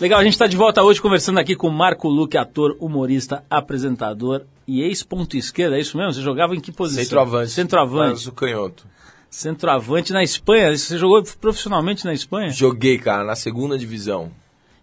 Legal, 0.00 0.20
a 0.20 0.24
gente 0.24 0.32
está 0.34 0.46
de 0.46 0.56
volta 0.56 0.82
hoje 0.82 1.00
conversando 1.00 1.38
aqui 1.38 1.54
com 1.54 1.70
Marco 1.70 2.08
Luque, 2.08 2.36
ator, 2.36 2.76
humorista, 2.80 3.44
apresentador 3.48 4.42
e 4.66 4.82
ex-ponto 4.82 5.36
esquerda, 5.36 5.76
é 5.76 5.80
isso 5.80 5.96
mesmo? 5.96 6.12
Você 6.12 6.20
jogava 6.20 6.54
em 6.54 6.60
que 6.60 6.72
posição? 6.72 7.04
Centroavante. 7.04 7.50
Centroavante. 7.52 8.10
Mas 8.10 8.26
o 8.26 8.32
canhoto. 8.32 8.86
Centroavante 9.30 10.12
na 10.12 10.22
Espanha. 10.22 10.76
Você 10.76 10.98
jogou 10.98 11.22
profissionalmente 11.40 12.04
na 12.04 12.12
Espanha? 12.12 12.50
Joguei, 12.50 12.98
cara, 12.98 13.24
na 13.24 13.36
segunda 13.36 13.78
divisão. 13.78 14.30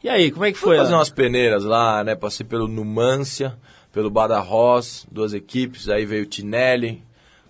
E 0.03 0.09
aí, 0.09 0.31
como 0.31 0.45
é 0.45 0.51
que 0.51 0.57
Fui 0.57 0.69
foi? 0.69 0.77
fazer 0.77 0.91
lá? 0.93 0.97
umas 0.97 1.09
peneiras 1.09 1.63
lá, 1.63 2.03
né? 2.03 2.15
Passei 2.15 2.45
pelo 2.45 2.67
Numância, 2.67 3.55
pelo 3.91 4.09
Badajoz, 4.09 5.05
duas 5.11 5.33
equipes. 5.33 5.89
Aí 5.89 6.05
veio 6.05 6.23
o 6.23 6.25
Tinelli, 6.25 7.03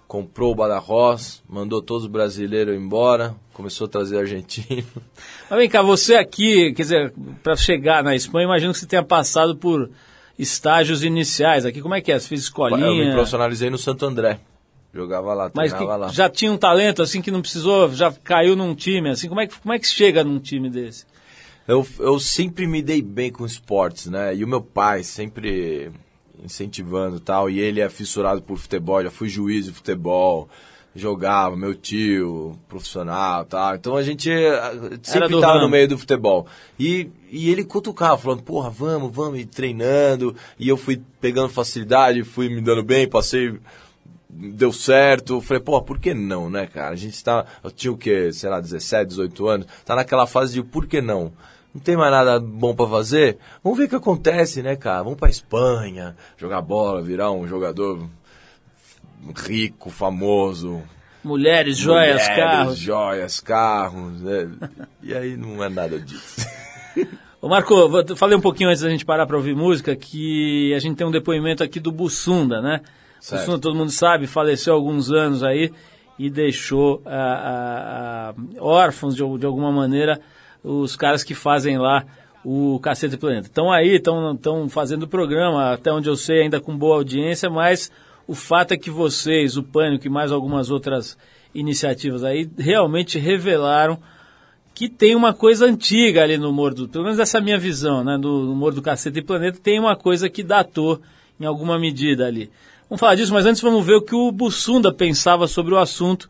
comprou 0.08 0.52
o 0.52 0.56
Badajoz, 0.56 1.42
mandou 1.48 1.82
todos 1.82 2.04
os 2.04 2.10
brasileiros 2.10 2.76
embora, 2.76 3.36
começou 3.54 3.86
a 3.86 3.89
trazer 3.89 4.18
argentino. 4.20 4.86
Mas 5.50 5.60
vem 5.60 5.70
cá, 5.70 5.82
você 5.82 6.16
aqui, 6.16 6.74
quer 6.74 6.82
dizer, 6.84 7.14
para 7.44 7.56
chegar 7.56 8.04
na 8.04 8.16
Espanha, 8.16 8.46
imagino 8.46 8.74
que 8.74 8.80
você 8.80 8.86
tenha 8.88 9.04
passado 9.04 9.56
por 9.56 9.89
estágios 10.38 11.04
iniciais 11.04 11.66
aqui. 11.66 11.82
Como 11.82 11.94
é 11.96 12.02
que 12.02 12.12
é? 12.12 12.20
Você 12.20 12.28
fez 12.28 12.42
Eu 12.42 12.44
me 12.44 12.70
escolinha? 12.72 13.14
profissionalizei 13.14 13.70
no 13.70 13.78
Santo 13.78 14.06
André. 14.06 14.39
Jogava 14.94 15.34
lá, 15.34 15.50
Mas 15.54 15.72
treinava 15.72 15.96
lá. 15.96 16.08
já 16.10 16.30
tinha 16.30 16.52
um 16.52 16.58
talento 16.58 17.02
assim 17.02 17.22
que 17.22 17.32
não 17.32 17.42
precisou, 17.42 17.89
já 17.94 18.12
caiu 18.12 18.58
num 18.58 18.76
time 18.76 19.10
assim. 19.10 19.30
Como 19.30 19.39
é 19.39 19.48
que 19.48 19.58
como 19.58 19.74
é 19.74 19.80
que 19.80 19.88
chega 19.88 20.22
num 20.22 20.38
time 20.38 20.70
desse? 20.70 21.06
Eu, 21.66 21.88
eu 22.00 22.20
sempre 22.20 22.68
me 22.68 22.82
dei 22.82 23.02
bem 23.02 23.32
com 23.32 23.46
esportes, 23.46 24.08
né? 24.08 24.36
E 24.36 24.44
o 24.44 24.48
meu 24.48 24.60
pai 24.62 25.04
sempre 25.04 25.92
incentivando 26.44 27.18
e 27.18 27.20
tal. 27.20 27.50
E 27.50 27.60
ele 27.60 27.82
é 27.82 27.89
fissurado 27.89 28.42
por 28.42 28.58
futebol, 28.58 29.04
já 29.04 29.12
fui 29.12 29.30
juiz 29.30 29.66
de 29.66 29.72
futebol, 29.72 30.50
jogava, 30.96 31.56
meu 31.56 31.74
tio, 31.74 32.58
profissional 32.68 33.46
tal. 33.46 33.76
Então 33.76 33.96
a 33.96 34.04
gente 34.04 34.30
eh, 34.30 35.00
sempre 35.04 35.36
estava 35.36 35.60
no 35.60 35.70
meio 35.70 35.88
do 35.88 35.98
futebol. 35.98 36.48
E, 36.80 37.10
e 37.30 37.50
ele 37.50 37.64
cutucava, 37.64 38.18
falando, 38.18 38.44
porra, 38.44 38.70
vamos, 38.70 39.14
vamos, 39.14 39.39
e 39.39 39.46
treinando. 39.46 40.36
E 40.60 40.68
eu 40.68 40.78
fui 40.78 41.02
pegando 41.20 41.50
facilidade, 41.50 42.24
fui 42.24 42.50
me 42.50 42.62
dando 42.62 42.84
bem, 42.84 43.08
passei 43.08 43.60
deu 44.34 44.72
certo. 44.72 45.42
Falei, 45.42 45.62
pô, 45.62 45.82
por 45.82 46.00
que 46.00 46.14
não, 46.14 46.50
né, 46.50 46.66
cara? 46.66 46.94
A 46.94 46.96
gente 46.96 47.22
tá. 47.24 47.46
Eu 47.64 47.72
tinha 47.72 47.92
o 47.92 47.98
quê? 47.98 48.32
Sei 48.32 48.50
lá, 48.50 48.60
17, 48.60 49.10
18 49.10 49.48
anos. 49.48 49.68
Tá 49.86 49.96
naquela 49.96 50.26
fase 50.26 50.54
de 50.54 50.64
por 50.64 50.88
que 50.88 51.02
não? 51.02 51.32
Não 51.74 51.82
tem 51.82 51.95
mais 51.95 52.11
nada 52.11 52.39
bom 52.39 52.76
pra 52.76 52.88
fazer? 52.88 53.38
Vamos 53.63 53.80
ver 53.80 53.86
o 53.86 53.89
que 53.89 53.95
acontece, 53.95 54.61
né, 54.61 54.76
cara? 54.76 55.03
Vamos 55.03 55.17
pra 55.17 55.30
Espanha, 55.30 56.15
jogar 56.38 56.61
bola, 56.61 57.01
virar 57.01 57.32
um 57.32 57.47
jogador 57.47 58.09
rico, 59.47 59.89
famoso. 59.89 60.82
Mulheres, 61.24 61.78
joias, 61.78 62.22
mulheres, 62.22 62.28
carros. 62.28 62.78
Joias, 62.78 63.39
carros. 63.39 64.22
né? 64.22 64.49
E 65.01 65.13
aí 65.13 65.38
não 65.38 65.63
é 65.63 65.69
nada 65.69 65.99
disso. 65.99 66.45
Ô 67.41 67.47
Marco, 67.47 67.74
falei 68.15 68.38
um 68.38 68.41
pouquinho 68.41 68.69
antes 68.69 68.84
da 68.84 68.89
gente 68.89 69.05
parar 69.05 69.26
para 69.26 69.38
ouvir 69.38 69.55
música 69.55 69.95
que 69.95 70.74
a 70.76 70.80
gente 70.80 70.97
tem 70.97 71.07
um 71.07 71.11
depoimento 71.11 71.63
aqui 71.63 71.80
do 71.80 71.91
Bussunda, 71.91 72.61
né? 72.61 72.82
Certo. 73.19 73.41
Bussunda, 73.41 73.59
todo 73.59 73.76
mundo 73.76 73.91
sabe, 73.91 74.28
faleceu 74.28 74.74
há 74.74 74.76
alguns 74.76 75.11
anos 75.11 75.43
aí 75.43 75.72
e 76.19 76.30
deixou 76.30 77.01
ah, 77.03 77.11
ah, 77.11 78.34
ah, 78.38 78.63
órfãos 78.63 79.15
de, 79.15 79.24
de 79.39 79.45
alguma 79.45 79.72
maneira 79.72 80.19
os 80.64 80.95
caras 80.95 81.24
que 81.24 81.34
fazem 81.34 81.78
lá 81.78 82.05
o 82.43 82.80
Cacete 82.80 83.18
Planeta. 83.18 83.47
Estão 83.47 83.72
aí, 83.72 83.95
estão 83.95 84.68
fazendo 84.70 85.03
o 85.03 85.07
programa, 85.07 85.74
até 85.74 85.91
onde 85.91 86.09
eu 86.09 86.16
sei, 86.16 86.43
ainda 86.43 86.59
com 86.59 86.76
boa 86.76 86.95
audiência, 86.95 87.49
mas 87.49 87.91
o 88.28 88.34
fato 88.34 88.74
é 88.74 88.78
que 88.78 88.89
vocês, 88.89 89.57
o 89.57 89.64
Pânico 89.64 90.07
e 90.07 90.09
mais 90.09 90.32
algumas 90.32 90.70
outras 90.70 91.18
iniciativas 91.53 92.24
aí, 92.24 92.49
realmente 92.57 93.20
revelaram 93.20 93.99
que 94.74 94.88
tem 94.88 95.16
uma 95.16 95.34
coisa 95.34 95.66
antiga 95.66 96.24
ali 96.24 96.38
no 96.38 96.49
humor 96.49 96.74
do, 96.74 96.88
pelo 96.88 97.03
menos 97.03 97.20
essa 97.20 97.38
é 97.38 97.41
a 97.41 97.43
minha 97.43 97.59
visão, 97.59 98.03
né, 98.03 98.18
do 98.18 98.51
humor 98.51 98.74
do 98.74 98.82
Cacete 98.82 99.22
Planeta, 99.22 99.59
tem 99.62 99.80
uma 99.80 99.95
coisa 99.95 100.30
que 100.30 100.41
datou 100.41 101.01
em 101.39 101.45
alguma 101.45 101.78
medida 101.78 102.26
ali. 102.26 102.49
Vamos 102.89 102.99
falar 102.99 103.16
disso, 103.16 103.34
mas 103.34 103.45
antes 103.45 103.62
vamos 103.62 103.86
ver 103.86 103.95
o 103.95 104.01
que 104.01 104.16
o 104.16 104.32
Bussunda 104.32 104.91
pensava 104.91 105.47
sobre 105.47 105.74
o 105.74 105.78
assunto 105.78 106.30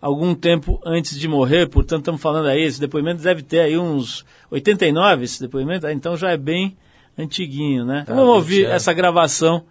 algum 0.00 0.34
tempo 0.34 0.80
antes 0.84 1.18
de 1.18 1.28
morrer, 1.28 1.68
portanto 1.68 2.00
estamos 2.00 2.20
falando 2.20 2.46
aí, 2.46 2.62
esse 2.62 2.80
depoimento 2.80 3.22
deve 3.22 3.42
ter 3.42 3.60
aí 3.60 3.78
uns 3.78 4.24
89, 4.50 5.24
esse 5.24 5.40
depoimento, 5.40 5.86
ah, 5.86 5.92
então 5.92 6.16
já 6.16 6.30
é 6.30 6.36
bem 6.36 6.76
antiguinho, 7.18 7.84
né? 7.84 8.04
Ah, 8.06 8.14
vamos 8.14 8.26
20 8.26 8.36
ouvir 8.36 8.64
anos. 8.64 8.76
essa 8.76 8.92
gravação. 8.92 9.64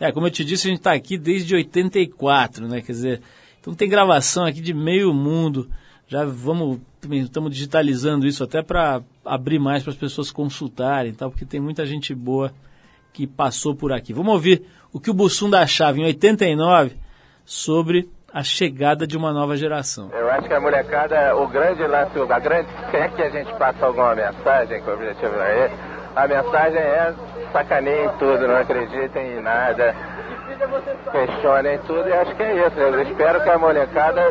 É, 0.00 0.12
como 0.12 0.26
eu 0.26 0.30
te 0.30 0.44
disse, 0.44 0.66
a 0.66 0.70
gente 0.70 0.78
está 0.78 0.92
aqui 0.92 1.18
desde 1.18 1.54
84, 1.54 2.68
né? 2.68 2.80
Quer 2.80 2.92
dizer, 2.92 3.22
então 3.60 3.74
tem 3.74 3.88
gravação 3.88 4.44
aqui 4.44 4.60
de 4.60 4.72
meio 4.72 5.12
mundo. 5.12 5.68
Já 6.06 6.24
vamos, 6.24 6.80
estamos 7.10 7.52
digitalizando 7.52 8.26
isso 8.26 8.42
até 8.42 8.62
para 8.62 9.02
abrir 9.24 9.58
mais 9.58 9.82
para 9.82 9.92
as 9.92 9.98
pessoas 9.98 10.30
consultarem, 10.30 11.12
e 11.12 11.14
tal, 11.14 11.30
porque 11.30 11.44
tem 11.44 11.60
muita 11.60 11.84
gente 11.84 12.14
boa 12.14 12.52
que 13.12 13.26
passou 13.26 13.74
por 13.74 13.92
aqui. 13.92 14.12
Vamos 14.12 14.32
ouvir 14.32 14.62
o 14.92 15.00
que 15.00 15.10
o 15.10 15.14
Bussunda 15.14 15.60
achava 15.60 15.98
em 15.98 16.04
89 16.04 16.96
sobre 17.44 18.08
a 18.32 18.42
chegada 18.42 19.06
de 19.06 19.16
uma 19.16 19.32
nova 19.32 19.56
geração. 19.56 20.10
Eu 20.12 20.30
acho 20.30 20.46
que 20.46 20.54
a 20.54 20.60
molecada, 20.60 21.34
o 21.36 21.46
grande 21.46 21.82
lance, 21.86 22.12
a 22.18 22.38
grande, 22.38 22.68
se 22.90 22.96
é 22.96 23.08
que 23.08 23.22
a 23.22 23.30
gente 23.30 23.52
passa 23.54 23.86
alguma 23.86 24.14
mensagem, 24.14 24.82
que 24.82 24.90
o 24.90 24.92
objetivo 24.92 25.34
é 25.40 25.66
esse, 25.66 25.74
a 26.14 26.28
mensagem 26.28 26.78
é 26.78 27.14
sacaneiem 27.52 28.10
tudo, 28.18 28.46
não 28.46 28.56
acreditem 28.56 29.38
em 29.38 29.40
nada, 29.40 29.94
questionem 31.10 31.78
tudo, 31.86 32.06
e 32.06 32.12
acho 32.12 32.34
que 32.34 32.42
é 32.42 32.66
isso. 32.66 32.78
Eu 32.78 33.02
espero 33.02 33.42
que 33.42 33.48
a 33.48 33.58
molecada 33.58 34.22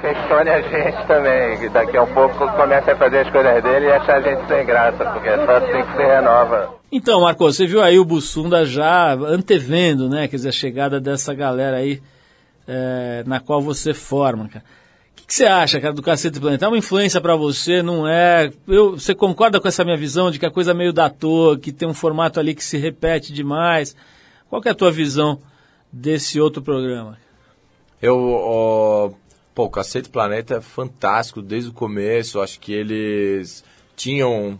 questione 0.00 0.50
a 0.50 0.60
gente 0.60 1.06
também, 1.06 1.58
que 1.58 1.68
daqui 1.68 1.96
a 1.96 2.02
um 2.02 2.12
pouco 2.12 2.38
comece 2.56 2.90
a 2.90 2.96
fazer 2.96 3.20
as 3.20 3.30
coisas 3.30 3.62
dele 3.62 3.86
e 3.86 3.92
achar 3.92 4.16
a 4.16 4.20
gente 4.20 4.48
sem 4.48 4.66
graça, 4.66 5.04
porque 5.12 5.28
é 5.28 5.36
só 5.46 5.56
assim 5.56 5.84
que 5.84 5.96
se 5.96 6.02
renova. 6.02 6.74
Então, 6.90 7.20
Marco, 7.20 7.44
você 7.44 7.66
viu 7.66 7.82
aí 7.82 7.98
o 7.98 8.04
Bussunda 8.04 8.64
já 8.64 9.12
antevendo, 9.12 10.08
né? 10.08 10.26
Quer 10.26 10.36
dizer, 10.36 10.48
a 10.48 10.52
chegada 10.52 10.98
dessa 10.98 11.34
galera 11.34 11.76
aí 11.76 12.00
é, 12.68 13.24
na 13.26 13.40
qual 13.40 13.62
você 13.62 13.94
forma, 13.94 14.46
cara. 14.48 14.64
O 15.12 15.14
que, 15.16 15.26
que 15.26 15.34
você 15.34 15.46
acha, 15.46 15.80
cara, 15.80 15.94
do 15.94 16.02
Cacete 16.02 16.38
Planeta? 16.38 16.66
É 16.66 16.68
uma 16.68 16.76
influência 16.76 17.20
pra 17.20 17.34
você, 17.34 17.82
não 17.82 18.06
é? 18.06 18.52
Eu, 18.68 18.92
você 18.92 19.14
concorda 19.14 19.58
com 19.58 19.66
essa 19.66 19.84
minha 19.84 19.96
visão 19.96 20.30
de 20.30 20.38
que 20.38 20.46
a 20.46 20.50
coisa 20.50 20.72
é 20.72 20.74
meio 20.74 20.92
da 20.92 21.08
toa, 21.08 21.58
que 21.58 21.72
tem 21.72 21.88
um 21.88 21.94
formato 21.94 22.38
ali 22.38 22.54
que 22.54 22.62
se 22.62 22.76
repete 22.76 23.32
demais? 23.32 23.96
Qual 24.48 24.60
que 24.60 24.68
é 24.68 24.72
a 24.72 24.74
tua 24.74 24.92
visão 24.92 25.40
desse 25.90 26.38
outro 26.38 26.62
programa? 26.62 27.18
Eu, 28.00 28.16
ó, 28.16 29.10
pô, 29.54 29.64
o 29.64 29.70
Cacete 29.70 30.08
Planeta 30.08 30.56
é 30.56 30.60
fantástico 30.60 31.42
desde 31.42 31.70
o 31.70 31.74
começo. 31.74 32.40
Acho 32.40 32.60
que 32.60 32.72
eles 32.72 33.64
tinham 33.96 34.58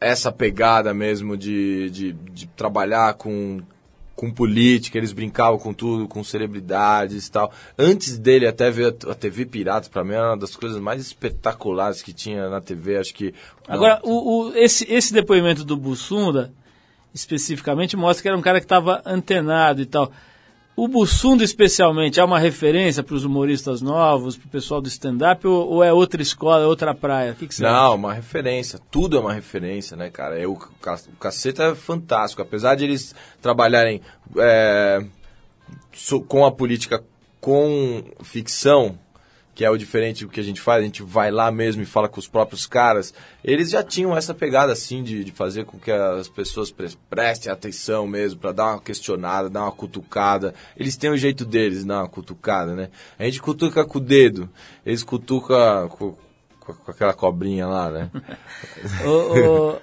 essa 0.00 0.32
pegada 0.32 0.94
mesmo 0.94 1.36
de, 1.36 1.90
de, 1.90 2.12
de 2.12 2.46
trabalhar 2.46 3.14
com, 3.14 3.60
com 4.14 4.30
política, 4.30 4.98
eles 4.98 5.12
brincavam 5.12 5.58
com 5.58 5.72
tudo, 5.72 6.06
com 6.06 6.22
celebridades 6.22 7.26
e 7.26 7.30
tal. 7.32 7.52
Antes 7.78 8.18
dele 8.18 8.46
até 8.46 8.70
ver 8.70 8.94
a, 9.08 9.14
TV 9.14 9.46
Piratas, 9.46 9.88
pra 9.88 10.04
mim 10.04 10.12
era 10.14 10.30
uma 10.30 10.36
das 10.36 10.54
coisas 10.54 10.80
mais 10.80 11.00
espetaculares 11.00 12.02
que 12.02 12.12
tinha 12.12 12.48
na 12.48 12.60
TV. 12.60 12.98
Acho 12.98 13.14
que. 13.14 13.34
Agora, 13.66 14.00
o, 14.02 14.48
o- 14.50 14.56
esse, 14.56 14.86
esse 14.92 15.12
depoimento 15.12 15.64
do 15.64 15.76
Bussunda, 15.76 16.52
especificamente, 17.14 17.96
mostra 17.96 18.22
que 18.22 18.28
era 18.28 18.36
um 18.36 18.42
cara 18.42 18.60
que 18.60 18.64
estava 18.66 19.02
antenado 19.04 19.80
e 19.82 19.86
tal. 19.86 20.12
O 20.74 20.88
Bussunda, 20.88 21.44
especialmente, 21.44 22.18
é 22.18 22.24
uma 22.24 22.38
referência 22.38 23.02
para 23.02 23.14
os 23.14 23.24
humoristas 23.24 23.82
novos, 23.82 24.36
para 24.38 24.46
o 24.46 24.50
pessoal 24.50 24.80
do 24.80 24.88
stand-up, 24.88 25.46
ou, 25.46 25.68
ou 25.68 25.84
é 25.84 25.92
outra 25.92 26.22
escola, 26.22 26.64
é 26.64 26.66
outra 26.66 26.94
praia? 26.94 27.32
O 27.32 27.34
que, 27.34 27.46
que 27.46 27.54
você 27.54 27.62
Não, 27.62 27.68
acha? 27.88 27.94
uma 27.94 28.14
referência. 28.14 28.78
Tudo 28.90 29.18
é 29.18 29.20
uma 29.20 29.34
referência, 29.34 29.96
né, 29.96 30.08
cara? 30.08 30.38
É, 30.40 30.46
o, 30.46 30.56
ca- 30.56 30.98
o 31.12 31.16
Caceta 31.18 31.64
é 31.64 31.74
fantástico. 31.74 32.40
Apesar 32.40 32.74
de 32.74 32.84
eles 32.84 33.14
trabalharem 33.42 34.00
é, 34.38 35.04
com 36.26 36.44
a 36.46 36.50
política 36.50 37.04
com 37.38 38.02
ficção, 38.22 38.98
que 39.54 39.64
é 39.64 39.70
o 39.70 39.76
diferente 39.76 40.24
do 40.24 40.30
que 40.30 40.40
a 40.40 40.42
gente 40.42 40.60
faz, 40.60 40.80
a 40.82 40.84
gente 40.86 41.02
vai 41.02 41.30
lá 41.30 41.50
mesmo 41.52 41.82
e 41.82 41.86
fala 41.86 42.08
com 42.08 42.18
os 42.18 42.26
próprios 42.26 42.66
caras, 42.66 43.12
eles 43.44 43.68
já 43.70 43.82
tinham 43.82 44.16
essa 44.16 44.32
pegada, 44.32 44.72
assim, 44.72 45.02
de, 45.02 45.22
de 45.24 45.30
fazer 45.30 45.64
com 45.66 45.78
que 45.78 45.90
as 45.90 46.26
pessoas 46.26 46.70
pre- 46.70 46.96
prestem 47.10 47.52
atenção 47.52 48.06
mesmo, 48.06 48.40
para 48.40 48.52
dar 48.52 48.66
uma 48.72 48.80
questionada, 48.80 49.50
dar 49.50 49.62
uma 49.64 49.72
cutucada. 49.72 50.54
Eles 50.76 50.96
têm 50.96 51.10
o 51.10 51.16
jeito 51.18 51.44
deles 51.44 51.80
de 51.80 51.84
dar 51.86 51.98
uma 52.00 52.08
cutucada, 52.08 52.74
né? 52.74 52.88
A 53.18 53.24
gente 53.24 53.42
cutuca 53.42 53.84
com 53.84 53.98
o 53.98 54.00
dedo, 54.00 54.48
eles 54.86 55.02
cutucam 55.02 55.86
com, 55.88 56.16
com- 56.60 56.90
aquela 56.90 57.12
cobrinha 57.12 57.66
lá, 57.66 57.90
né? 57.90 58.10
Ô, 59.04 59.78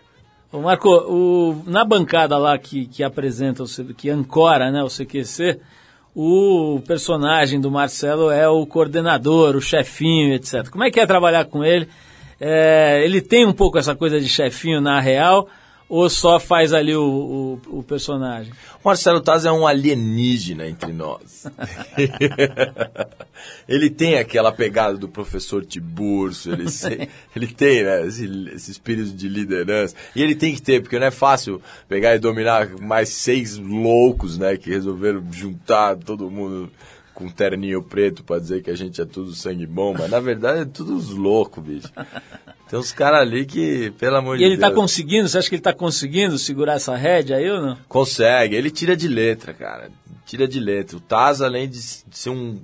ô, 0.52 0.58
ô, 0.58 0.62
Marco, 0.62 0.90
o- 0.90 1.64
na 1.68 1.86
bancada 1.86 2.38
lá 2.40 2.58
que, 2.58 2.88
que 2.88 3.04
apresenta, 3.04 3.62
o 3.64 3.94
que 3.94 4.10
ancora 4.10 4.72
né, 4.72 4.82
o 4.82 4.88
CQC, 4.90 5.60
o 6.22 6.82
personagem 6.82 7.62
do 7.62 7.72
Marcelo 7.72 8.30
é 8.30 8.46
o 8.46 8.66
coordenador, 8.66 9.56
o 9.56 9.62
chefinho, 9.62 10.34
etc. 10.34 10.70
Como 10.70 10.84
é 10.84 10.92
que 10.92 11.00
é 11.00 11.06
trabalhar 11.06 11.46
com 11.46 11.64
ele? 11.64 11.88
É, 12.38 13.02
ele 13.06 13.22
tem 13.22 13.46
um 13.46 13.54
pouco 13.54 13.78
essa 13.78 13.96
coisa 13.96 14.20
de 14.20 14.28
chefinho 14.28 14.82
na 14.82 15.00
real, 15.00 15.48
ou 15.90 16.08
só 16.08 16.40
faz 16.40 16.72
ali 16.72 16.96
o, 16.96 17.60
o, 17.68 17.80
o 17.80 17.84
personagem? 17.84 18.54
O 18.84 18.88
Marcelo 18.88 19.20
Taz 19.20 19.44
é 19.44 19.52
um 19.52 19.66
alienígena 19.66 20.68
entre 20.68 20.94
nós. 20.94 21.48
ele 23.68 23.90
tem 23.90 24.18
aquela 24.18 24.52
pegada 24.52 24.98
do 24.98 25.10
professor 25.10 25.66
Tiburcio, 25.66 26.54
ele, 26.54 26.70
se- 26.70 27.10
ele 27.36 27.48
tem 27.48 27.84
né, 27.84 28.06
esse, 28.06 28.26
esse 28.54 28.72
espírito 28.72 29.12
de 29.12 29.28
liderança. 29.28 29.96
E 30.16 30.22
ele 30.22 30.36
tem 30.36 30.54
que 30.54 30.62
ter, 30.62 30.82
porque 30.82 31.00
não 31.00 31.08
é 31.08 31.12
fácil 31.12 31.60
pegar 31.88 32.16
e 32.16 32.20
dominar 32.20 32.70
mais 32.80 33.10
seis 33.10 33.58
loucos 33.58 34.38
né, 34.38 34.56
que 34.58 34.70
resolveram 34.70 35.26
juntar 35.32 35.96
todo 35.98 36.30
mundo 36.30 36.70
com 37.20 37.26
um 37.26 37.30
terninho 37.30 37.84
preto 37.84 38.24
pra 38.24 38.40
dizer 38.40 38.64
que 38.64 38.72
a 38.72 38.76
gente 38.76 39.02
é 39.02 39.06
tudo 39.06 39.36
sangue 39.36 39.68
bom, 39.68 39.94
mas 39.94 40.10
na 40.10 40.22
verdade 40.22 40.62
é 40.62 40.66
tudo 40.66 40.96
os 40.96 41.10
loucos, 41.10 41.62
bicho. 41.62 41.92
Tem 42.70 42.80
uns 42.80 42.94
caras 42.94 43.20
ali 43.20 43.46
que, 43.46 43.92
pelo 44.00 44.16
amor 44.16 44.36
E 44.36 44.40
de 44.40 44.44
ele 44.46 44.58
Deus. 44.58 44.70
tá 44.70 44.74
conseguindo, 44.74 45.28
você 45.28 45.38
acha 45.38 45.50
que 45.50 45.56
ele 45.56 45.62
tá 45.62 45.74
conseguindo 45.74 46.38
segurar 46.38 46.76
essa 46.76 46.96
rédea 46.96 47.36
aí 47.36 47.50
ou 47.50 47.62
não? 47.62 47.78
Consegue, 47.88 48.56
ele 48.56 48.72
tira 48.72 48.96
de 48.96 49.08
letra, 49.08 49.54
cara. 49.54 49.92
Tira 50.26 50.48
de 50.48 50.60
letra. 50.60 50.96
O 50.96 51.02
Taz, 51.02 51.42
além 51.42 51.68
de, 51.68 51.78
ser 51.80 52.30
um 52.30 52.60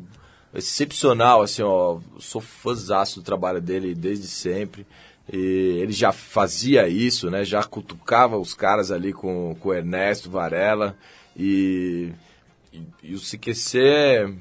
excepcional, 0.53 1.41
assim, 1.41 1.61
ó, 1.63 1.97
sou 2.19 2.39
fãzaço 2.39 3.19
do 3.19 3.23
trabalho 3.25 3.59
dele 3.61 3.93
desde 3.93 4.27
sempre. 4.27 4.85
E 5.31 5.79
ele 5.81 5.91
já 5.91 6.11
fazia 6.11 6.87
isso, 6.87 7.29
né? 7.29 7.43
Já 7.43 7.63
cutucava 7.63 8.37
os 8.37 8.53
caras 8.53 8.91
ali 8.91 9.11
com, 9.11 9.55
com 9.59 9.69
o 9.69 9.73
Ernesto 9.73 10.29
Varela. 10.29 10.95
E, 11.35 12.11
e, 12.71 12.81
e 13.03 13.15
o 13.15 13.19
CQC, 13.19 14.35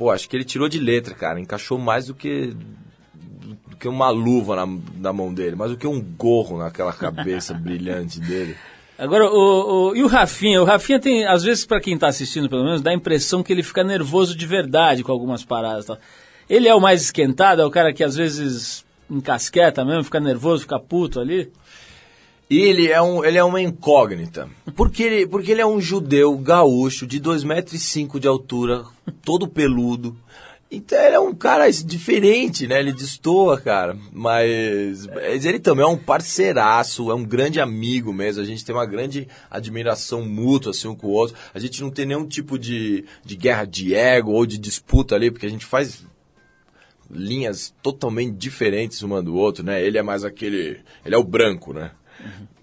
pô, 0.00 0.10
acho 0.10 0.26
que 0.30 0.34
ele 0.34 0.44
tirou 0.44 0.66
de 0.66 0.80
letra, 0.80 1.14
cara. 1.14 1.38
Encaixou 1.38 1.76
mais 1.76 2.06
do 2.06 2.14
que 2.14 2.56
do 3.68 3.76
que 3.76 3.86
uma 3.86 4.08
luva 4.08 4.56
na, 4.56 4.78
na 4.98 5.12
mão 5.12 5.32
dele, 5.34 5.54
mais 5.56 5.70
do 5.72 5.76
que 5.76 5.86
um 5.86 6.00
gorro 6.00 6.56
naquela 6.56 6.92
cabeça 6.94 7.52
brilhante 7.60 8.18
dele. 8.18 8.56
Agora, 8.98 9.30
o, 9.30 9.90
o- 9.90 9.96
e 9.96 10.02
o 10.02 10.06
Rafinha? 10.06 10.62
O 10.62 10.64
Rafinha 10.64 10.98
tem, 10.98 11.26
às 11.26 11.42
vezes, 11.42 11.66
pra 11.66 11.80
quem 11.82 11.98
tá 11.98 12.08
assistindo, 12.08 12.48
pelo 12.48 12.64
menos, 12.64 12.80
dá 12.80 12.90
a 12.92 12.94
impressão 12.94 13.42
que 13.42 13.52
ele 13.52 13.62
fica 13.62 13.84
nervoso 13.84 14.34
de 14.34 14.46
verdade 14.46 15.02
com 15.04 15.12
algumas 15.12 15.44
paradas. 15.44 15.84
Tal. 15.84 15.98
Ele 16.48 16.66
é 16.66 16.74
o 16.74 16.80
mais 16.80 17.02
esquentado, 17.02 17.60
é 17.60 17.66
o 17.66 17.70
cara 17.70 17.92
que 17.92 18.02
às 18.02 18.16
vezes 18.16 18.82
encasqueta 19.10 19.84
mesmo, 19.84 20.04
fica 20.04 20.18
nervoso, 20.20 20.62
fica 20.62 20.78
puto 20.80 21.20
ali. 21.20 21.50
Ele 22.50 22.88
é, 22.88 23.00
um, 23.00 23.24
ele 23.24 23.38
é 23.38 23.44
uma 23.44 23.60
incógnita. 23.60 24.48
Porque 24.74 25.04
ele, 25.04 25.26
porque 25.26 25.52
ele 25.52 25.60
é 25.60 25.66
um 25.66 25.80
judeu 25.80 26.36
gaúcho 26.36 27.06
de 27.06 27.20
2,5 27.20 27.46
metros 27.46 28.20
de 28.20 28.26
altura, 28.26 28.84
todo 29.22 29.46
peludo. 29.46 30.16
Então 30.72 31.00
ele 31.00 31.16
é 31.16 31.20
um 31.20 31.34
cara 31.34 31.68
diferente, 31.70 32.68
né? 32.68 32.78
Ele 32.78 32.92
destoa, 32.92 33.60
cara. 33.60 33.96
Mas, 34.12 35.04
mas 35.06 35.44
ele 35.44 35.58
também 35.58 35.84
é 35.84 35.88
um 35.88 35.96
parceiraço, 35.96 37.10
é 37.10 37.14
um 37.14 37.24
grande 37.24 37.60
amigo 37.60 38.12
mesmo. 38.12 38.40
A 38.40 38.44
gente 38.44 38.64
tem 38.64 38.74
uma 38.74 38.86
grande 38.86 39.26
admiração 39.50 40.24
mútua, 40.24 40.70
assim, 40.70 40.86
um 40.86 40.94
com 40.94 41.08
o 41.08 41.10
outro. 41.10 41.36
A 41.52 41.58
gente 41.58 41.82
não 41.82 41.90
tem 41.90 42.06
nenhum 42.06 42.26
tipo 42.26 42.56
de, 42.56 43.04
de 43.24 43.36
guerra 43.36 43.64
de 43.64 43.94
ego 43.94 44.30
ou 44.30 44.46
de 44.46 44.58
disputa 44.58 45.16
ali, 45.16 45.30
porque 45.30 45.46
a 45.46 45.50
gente 45.50 45.64
faz 45.64 46.04
linhas 47.10 47.74
totalmente 47.82 48.36
diferentes 48.36 49.02
uma 49.02 49.20
do 49.20 49.34
outro, 49.34 49.64
né? 49.64 49.84
Ele 49.84 49.98
é 49.98 50.02
mais 50.02 50.22
aquele. 50.22 50.80
Ele 51.04 51.14
é 51.16 51.18
o 51.18 51.24
branco, 51.24 51.72
né? 51.72 51.90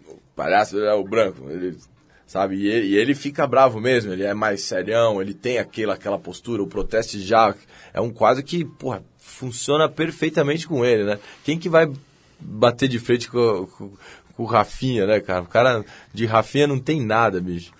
O 0.07 0.17
palhaço 0.35 0.79
é 0.79 0.93
o 0.93 1.03
branco, 1.03 1.49
ele, 1.49 1.77
sabe? 2.25 2.55
E 2.55 2.67
ele, 2.67 2.87
e 2.87 2.95
ele 2.95 3.15
fica 3.15 3.47
bravo 3.47 3.79
mesmo, 3.79 4.11
ele 4.11 4.23
é 4.23 4.33
mais 4.33 4.61
serião, 4.61 5.21
ele 5.21 5.33
tem 5.33 5.57
aquela, 5.57 5.93
aquela 5.93 6.19
postura, 6.19 6.61
o 6.61 6.67
protesto 6.67 7.19
já 7.19 7.55
é 7.93 8.01
um 8.01 8.11
quadro 8.11 8.43
que, 8.43 8.63
porra, 8.63 9.03
funciona 9.17 9.89
perfeitamente 9.89 10.67
com 10.67 10.85
ele, 10.85 11.03
né? 11.03 11.19
Quem 11.43 11.57
que 11.57 11.69
vai 11.69 11.91
bater 12.39 12.87
de 12.87 12.99
frente 12.99 13.29
com, 13.29 13.67
com, 13.67 13.91
com 14.35 14.43
o 14.43 14.45
Rafinha, 14.45 15.05
né, 15.05 15.19
cara? 15.19 15.41
O 15.41 15.47
cara 15.47 15.85
de 16.13 16.25
Rafinha 16.25 16.67
não 16.67 16.79
tem 16.79 17.01
nada, 17.01 17.41
bicho. 17.41 17.71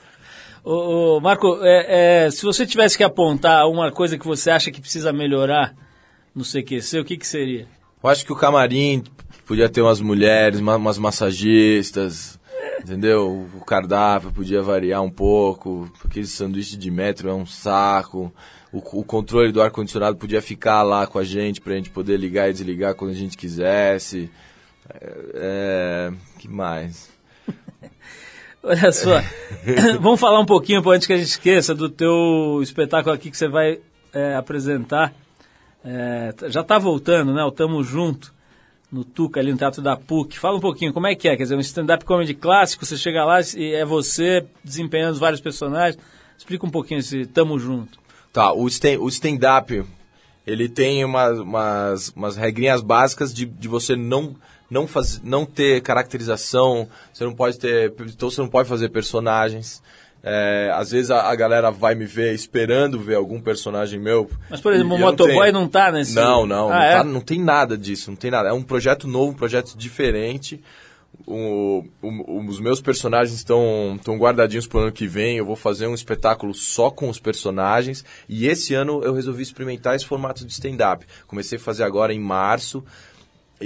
Ô, 0.64 1.16
ô, 1.16 1.20
Marco, 1.22 1.60
é, 1.64 2.26
é, 2.26 2.32
se 2.32 2.44
você 2.44 2.66
tivesse 2.66 2.98
que 2.98 3.04
apontar 3.04 3.68
uma 3.68 3.92
coisa 3.92 4.18
que 4.18 4.28
você 4.28 4.52
acha 4.52 4.70
que 4.70 4.82
precisa 4.82 5.14
melhorar 5.14 5.74
no 6.36 6.44
CQC, 6.44 7.00
o 7.00 7.06
que, 7.06 7.18
que 7.18 7.26
seria? 7.26 7.68
Eu 8.04 8.10
acho 8.10 8.26
que 8.26 8.34
o 8.34 8.36
camarim 8.36 9.04
podia 9.48 9.70
ter 9.70 9.82
umas 9.82 10.02
mulheres, 10.02 10.60
uma- 10.60 10.76
umas 10.76 10.98
massagistas, 10.98 12.38
entendeu? 12.82 13.48
O 13.56 13.64
cardápio 13.66 14.32
podia 14.32 14.62
variar 14.62 15.02
um 15.02 15.10
pouco, 15.10 15.90
porque 16.02 16.20
esse 16.20 16.34
sanduíche 16.34 16.78
de 16.78 16.92
metro 16.92 17.30
é 17.30 17.34
um 17.34 17.46
saco. 17.46 18.32
O, 18.72 19.00
o 19.00 19.04
controle 19.04 19.52
do 19.52 19.62
ar-condicionado 19.62 20.18
podia 20.18 20.42
ficar 20.42 20.84
lá 20.84 21.08
com 21.08 21.18
a 21.18 21.24
gente, 21.24 21.62
pra 21.62 21.74
gente 21.76 21.90
poder 21.90 22.18
ligar 22.18 22.50
e 22.50 22.54
desligar 22.54 22.94
quando 22.94 23.12
a 23.12 23.16
gente 23.16 23.38
quisesse. 23.38 24.30
É, 24.90 25.16
é, 25.36 26.14
que 26.38 26.50
mais? 26.50 27.10
Olha 28.62 28.92
só, 28.92 29.22
vamos 30.02 30.20
falar 30.20 30.40
um 30.40 30.46
pouquinho, 30.46 30.88
antes 30.90 31.08
que 31.08 31.14
a 31.14 31.18
gente 31.18 31.28
esqueça, 31.28 31.74
do 31.74 31.90
teu 31.90 32.60
espetáculo 32.62 33.16
aqui 33.16 33.32
que 33.32 33.38
você 33.38 33.48
vai 33.48 33.80
é, 34.14 34.36
apresentar. 34.36 35.14
É, 35.86 36.34
já 36.48 36.62
está 36.62 36.78
voltando, 36.78 37.34
né? 37.34 37.44
O 37.46 37.52
Tamo 37.52 37.82
Junto, 37.82 38.34
no 38.92 39.04
Tuca, 39.04 39.40
ali 39.40 39.52
no 39.52 39.58
Teatro 39.58 39.82
da 39.82 39.98
PUC. 39.98 40.40
Fala 40.40 40.58
um 40.58 40.62
pouquinho, 40.62 40.94
como 40.94 41.08
é 41.08 41.16
que 41.16 41.28
é? 41.28 41.36
Quer 41.36 41.44
dizer, 41.44 41.56
um 41.56 41.60
stand-up 41.60 42.06
comedy 42.06 42.34
clássico, 42.34 42.86
você 42.86 42.98
chega 42.98 43.26
lá 43.26 43.40
e 43.56 43.74
é 43.74 43.86
você 43.86 44.46
desempenhando 44.64 45.20
vários 45.20 45.42
personagens. 45.42 46.02
Explica 46.38 46.66
um 46.66 46.70
pouquinho 46.70 47.00
esse 47.00 47.26
Tamo 47.26 47.60
Junto. 47.60 48.00
Tá, 48.32 48.54
o 48.54 48.68
stand- 48.68 49.00
o 49.00 49.08
stand-up, 49.10 49.84
ele 50.46 50.70
tem 50.70 51.04
umas, 51.04 51.40
umas, 51.40 52.10
umas 52.16 52.38
regrinhas 52.38 52.82
básicas 52.82 53.34
de, 53.34 53.46
de 53.46 53.68
você 53.68 53.96
não, 53.96 54.36
não, 54.70 54.88
faz, 54.88 55.20
não 55.24 55.46
ter 55.46 55.82
caracterização, 55.82 56.88
você 57.12 57.24
não 57.24 57.34
pode 57.34 57.58
ter, 57.58 57.94
então 58.00 58.30
você 58.30 58.40
não 58.40 58.48
pode 58.48 58.70
fazer 58.70 58.90
personagens. 58.90 59.82
É, 60.30 60.72
às 60.76 60.92
vezes 60.92 61.10
a, 61.12 61.30
a 61.30 61.36
galera 61.36 61.72
vai 61.72 61.96
me 61.96 62.06
ver 62.06 62.34
esperando 62.34 63.00
ver 63.00 63.16
algum 63.16 63.40
personagem 63.40 64.00
meu. 64.00 64.30
Mas, 64.50 64.60
por 64.62 64.74
exemplo, 64.74 64.96
o 64.96 65.00
não 65.00 65.06
motoboy 65.08 65.40
tenho. 65.42 65.54
não 65.54 65.68
tá 65.68 65.92
nesse... 65.92 66.14
Não, 66.16 66.46
não, 66.46 66.68
Ah, 66.70 66.74
não, 66.76 66.82
é? 66.82 66.94
tá- 66.98 67.04
não 67.04 67.22
tem 67.22 67.40
nada 67.42 67.78
disso, 67.78 68.10
não 68.12 68.18
tem 68.18 68.30
nada. 68.32 68.50
É 68.50 68.54
um 68.54 68.62
projeto 68.64 69.08
novo, 69.08 69.32
um 69.32 69.36
projeto 69.36 69.78
diferente. 69.78 70.62
O- 71.26 71.84
o- 72.02 72.46
os 72.48 72.60
meus 72.60 72.80
personagens 72.80 73.36
estão 73.38 74.00
guardadinhos 74.18 74.68
pro 74.68 74.80
ano 74.80 74.92
que 74.92 75.08
vem. 75.08 75.38
Eu 75.38 75.46
vou 75.46 75.56
fazer 75.56 75.88
um 75.88 75.94
espetáculo 75.96 76.54
só 76.54 76.90
com 76.92 77.10
os 77.10 77.20
personagens. 77.20 78.04
E 78.30 78.48
esse 78.48 78.74
ano 78.74 79.02
eu 79.04 79.14
resolvi 79.14 79.42
experimentar 79.44 79.96
esse 79.96 80.06
formato 80.06 80.46
de 80.46 80.52
stand-up. 80.52 81.06
Comecei 81.26 81.58
a 81.58 81.62
fazer 81.62 81.84
agora 81.84 82.14
em 82.14 82.20
março. 82.20 82.84
E, 83.60 83.66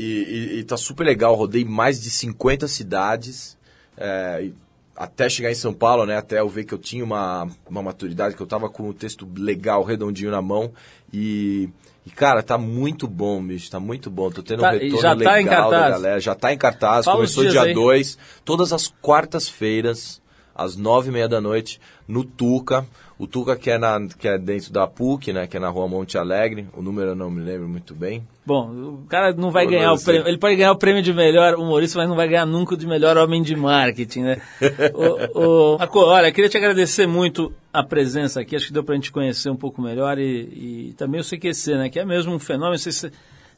e, 0.55 0.59
e 0.59 0.63
tá 0.63 0.77
super 0.77 1.03
legal. 1.03 1.35
Rodei 1.35 1.65
mais 1.65 2.01
de 2.01 2.09
50 2.09 2.67
cidades. 2.67 3.57
é, 3.97 4.49
até 4.95 5.29
chegar 5.29 5.51
em 5.51 5.55
São 5.55 5.73
Paulo, 5.73 6.05
né? 6.05 6.17
Até 6.17 6.39
eu 6.39 6.49
ver 6.49 6.63
que 6.65 6.73
eu 6.73 6.77
tinha 6.77 7.03
uma, 7.03 7.47
uma 7.69 7.81
maturidade, 7.81 8.35
que 8.35 8.41
eu 8.41 8.47
tava 8.47 8.69
com 8.69 8.87
o 8.89 8.93
texto 8.93 9.27
legal, 9.37 9.83
redondinho 9.83 10.31
na 10.31 10.41
mão. 10.41 10.71
E, 11.13 11.69
e, 12.05 12.09
cara, 12.11 12.43
tá 12.43 12.57
muito 12.57 13.07
bom, 13.07 13.41
bicho. 13.43 13.69
Tá 13.71 13.79
muito 13.79 14.09
bom. 14.09 14.29
Tô 14.29 14.43
tendo 14.43 14.61
Tá- 14.61 14.69
um 14.69 14.73
retorno 14.73 15.01
já 15.01 15.09
tá 15.09 15.15
legal 15.15 15.37
em 15.39 15.45
da 15.45 15.51
cartaz? 15.51 15.91
galera. 15.91 16.19
Já 16.19 16.35
tá 16.35 16.53
em 16.53 16.57
cartaz. 16.57 17.05
Fala 17.05 17.17
Começou 17.17 17.43
dias 17.43 17.53
dia 17.53 17.63
aí. 17.63 17.73
2. 17.73 18.17
Todas 18.45 18.71
as 18.73 18.87
quartas-feiras, 19.01 20.20
às 20.63 20.75
nove 20.75 21.09
e 21.09 21.11
meia 21.11 21.27
da 21.27 21.41
noite, 21.41 21.79
no 22.07 22.23
Tuca. 22.23 22.85
O 23.17 23.27
Tuca 23.27 23.55
que 23.55 23.69
é, 23.69 23.77
na, 23.77 23.99
que 24.17 24.27
é 24.27 24.37
dentro 24.37 24.73
da 24.73 24.87
PUC, 24.87 25.31
né? 25.31 25.45
Que 25.45 25.57
é 25.57 25.59
na 25.59 25.69
rua 25.69 25.87
Monte 25.87 26.17
Alegre. 26.17 26.67
O 26.75 26.81
número 26.81 27.09
eu 27.09 27.15
não 27.15 27.29
me 27.29 27.41
lembro 27.41 27.69
muito 27.69 27.93
bem. 27.93 28.27
Bom, 28.43 29.03
o 29.03 29.05
cara 29.07 29.31
não 29.33 29.51
vai 29.51 29.65
Eu 29.65 29.69
ganhar 29.69 29.93
o 29.93 29.97
sei. 29.97 30.13
prêmio. 30.13 30.27
Ele 30.27 30.37
pode 30.39 30.55
ganhar 30.55 30.71
o 30.71 30.77
prêmio 30.77 31.03
de 31.03 31.13
melhor 31.13 31.53
humorista, 31.55 31.99
mas 31.99 32.09
não 32.09 32.15
vai 32.15 32.27
ganhar 32.27 32.47
nunca 32.47 32.73
o 32.73 32.77
de 32.77 32.87
melhor 32.87 33.17
homem 33.17 33.43
de 33.43 33.55
marketing, 33.55 34.21
né? 34.21 34.41
o, 35.35 35.75
o, 35.75 35.77
Marco, 35.77 35.99
olha, 35.99 36.29
eu 36.29 36.33
queria 36.33 36.49
te 36.49 36.57
agradecer 36.57 37.05
muito 37.05 37.53
a 37.71 37.83
presença 37.83 38.41
aqui. 38.41 38.55
Acho 38.55 38.67
que 38.67 38.73
deu 38.73 38.83
pra 38.83 38.95
gente 38.95 39.11
conhecer 39.11 39.51
um 39.51 39.55
pouco 39.55 39.81
melhor 39.81 40.17
e, 40.17 40.89
e 40.89 40.93
também 40.97 41.21
o 41.21 41.23
CQC, 41.23 41.75
né? 41.75 41.89
Que 41.89 41.99
é 41.99 42.05
mesmo 42.05 42.33
um 42.33 42.39
fenômeno. 42.39 42.79
Vocês 42.79 43.05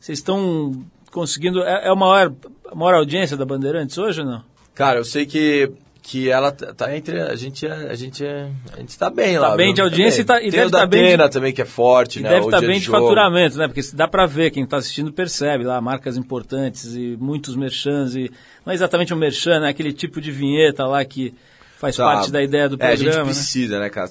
vocês 0.04 0.20
estão 0.20 0.84
conseguindo. 1.10 1.64
É, 1.64 1.86
é 1.86 1.90
a 1.90 1.96
maior, 1.96 2.34
a 2.70 2.76
maior 2.76 2.96
audiência 2.96 3.38
da 3.38 3.46
Bandeirantes 3.46 3.98
hoje 3.98 4.20
ou 4.20 4.28
não? 4.28 4.44
Cara, 4.76 5.00
eu 5.00 5.06
sei 5.06 5.26
que, 5.26 5.72
que 6.06 6.30
ela 6.30 6.52
tá 6.52 6.74
tá 6.74 6.96
entre. 6.96 7.18
A 7.22 7.34
gente, 7.36 7.66
é- 7.66 7.90
a 7.90 7.96
gente, 7.96 8.26
é- 8.26 8.50
a 8.74 8.78
gente 8.82 9.00
tá 9.00 9.10
bem 9.10 9.38
lá. 9.40 9.52
Tá 9.52 9.56
bem 9.56 9.68
viu? 9.68 9.76
de 9.76 9.82
audiência 9.82 10.22
e 10.22 10.26
tá- 10.26 10.38
e 10.40 10.52
Tem 10.52 10.52
deve 10.52 10.70
da 10.70 10.80
tá 10.80 10.86
bem 10.86 11.18
de- 11.18 11.30
também, 11.30 11.54
que 11.54 11.62
é 11.62 11.66
forte, 11.66 12.20
né? 12.20 12.30
deve 12.30 12.46
estar 12.46 12.60
dia 12.60 12.68
bem 12.68 12.80
de 12.80 12.88
faturamento, 12.90 13.58
né? 13.58 13.68
Porque 13.70 13.82
dá 13.94 14.06
pra 14.08 14.26
ver, 14.26 14.52
quem 14.52 14.66
está 14.66 14.78
assistindo 14.78 15.14
percebe 15.14 15.64
lá, 15.64 15.80
marcas 15.80 16.18
importantes 16.18 16.94
e 16.94 17.18
muitos 17.20 17.56
merchans. 17.56 18.16
E, 18.16 18.30
não 18.66 18.72
é 18.72 18.76
exatamente 18.76 19.14
um 19.14 19.18
merchan, 19.18 19.62
né? 19.62 19.70
Aquele 19.70 19.94
tipo 19.94 20.20
de 20.20 20.30
vinheta 20.30 20.86
lá 20.86 21.06
que 21.06 21.34
faz 21.80 21.96
Tá. 21.96 22.04
parte 22.04 22.32
da 22.32 22.44
ideia 22.44 22.68
do 22.68 22.76
É, 22.82 22.88
a 22.88 22.96
gente 22.96 23.04
programa, 23.06 23.28
né? 23.28 23.34
precisa, 23.34 23.80
né, 23.80 23.90
cara? 23.90 24.10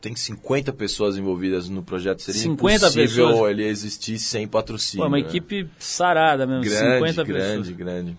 Tem 0.00 0.16
50 0.16 0.72
pessoas 0.72 1.18
envolvidas 1.18 1.68
no 1.68 1.82
projeto. 1.82 2.22
Seria 2.22 2.40
50 2.40 2.86
impossível 2.86 3.28
pessoas? 3.28 3.50
ele 3.50 3.64
existir 3.66 4.18
sem 4.18 4.48
patrocínio. 4.48 5.04
Pô, 5.04 5.08
uma 5.08 5.18
né? 5.18 5.22
equipe 5.22 5.68
sarada 5.78 6.46
mesmo, 6.46 6.62
grande, 6.64 6.94
50 6.94 7.24
grande, 7.24 7.48
pessoas. 7.58 7.68
grande. 7.76 8.16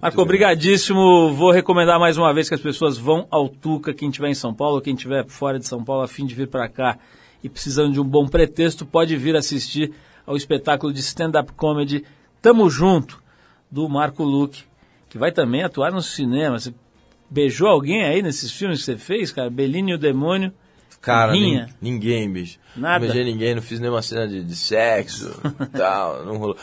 Marco, 0.00 0.22
obrigadíssimo. 0.22 1.34
Vou 1.34 1.50
recomendar 1.50 1.98
mais 1.98 2.16
uma 2.16 2.32
vez 2.32 2.48
que 2.48 2.54
as 2.54 2.60
pessoas 2.60 2.96
vão 2.96 3.26
ao 3.32 3.48
Tuca, 3.48 3.92
quem 3.92 4.08
estiver 4.08 4.28
em 4.28 4.34
São 4.34 4.54
Paulo, 4.54 4.80
quem 4.80 4.94
estiver 4.94 5.26
fora 5.26 5.58
de 5.58 5.66
São 5.66 5.82
Paulo, 5.82 6.02
a 6.02 6.08
fim 6.08 6.24
de 6.24 6.36
vir 6.36 6.46
para 6.46 6.68
cá 6.68 6.96
e 7.42 7.48
precisando 7.48 7.92
de 7.92 8.00
um 8.00 8.04
bom 8.04 8.28
pretexto, 8.28 8.86
pode 8.86 9.16
vir 9.16 9.34
assistir 9.34 9.92
ao 10.24 10.36
espetáculo 10.36 10.92
de 10.92 11.00
stand-up 11.00 11.52
comedy 11.54 12.04
Tamo 12.40 12.70
Junto, 12.70 13.20
do 13.68 13.88
Marco 13.88 14.22
Luque, 14.22 14.62
que 15.08 15.18
vai 15.18 15.32
também 15.32 15.64
atuar 15.64 15.90
no 15.90 16.00
cinema. 16.00 16.60
Você 16.60 16.72
beijou 17.28 17.66
alguém 17.66 18.04
aí 18.04 18.22
nesses 18.22 18.52
filmes 18.52 18.78
que 18.78 18.84
você 18.84 18.96
fez, 18.96 19.32
cara? 19.32 19.50
Belinho 19.50 19.90
e 19.90 19.94
o 19.94 19.98
Demônio. 19.98 20.52
Cara, 21.00 21.32
nin- 21.32 21.66
ninguém, 21.80 22.30
bicho. 22.30 22.58
Nada? 22.76 23.06
Não 23.06 23.12
beijei 23.12 23.24
ninguém, 23.32 23.54
não 23.54 23.62
fiz 23.62 23.78
nenhuma 23.80 24.02
cena 24.02 24.26
de, 24.26 24.42
de 24.42 24.56
sexo 24.56 25.30
tal, 25.76 26.24
não 26.24 26.36
rolou. 26.38 26.56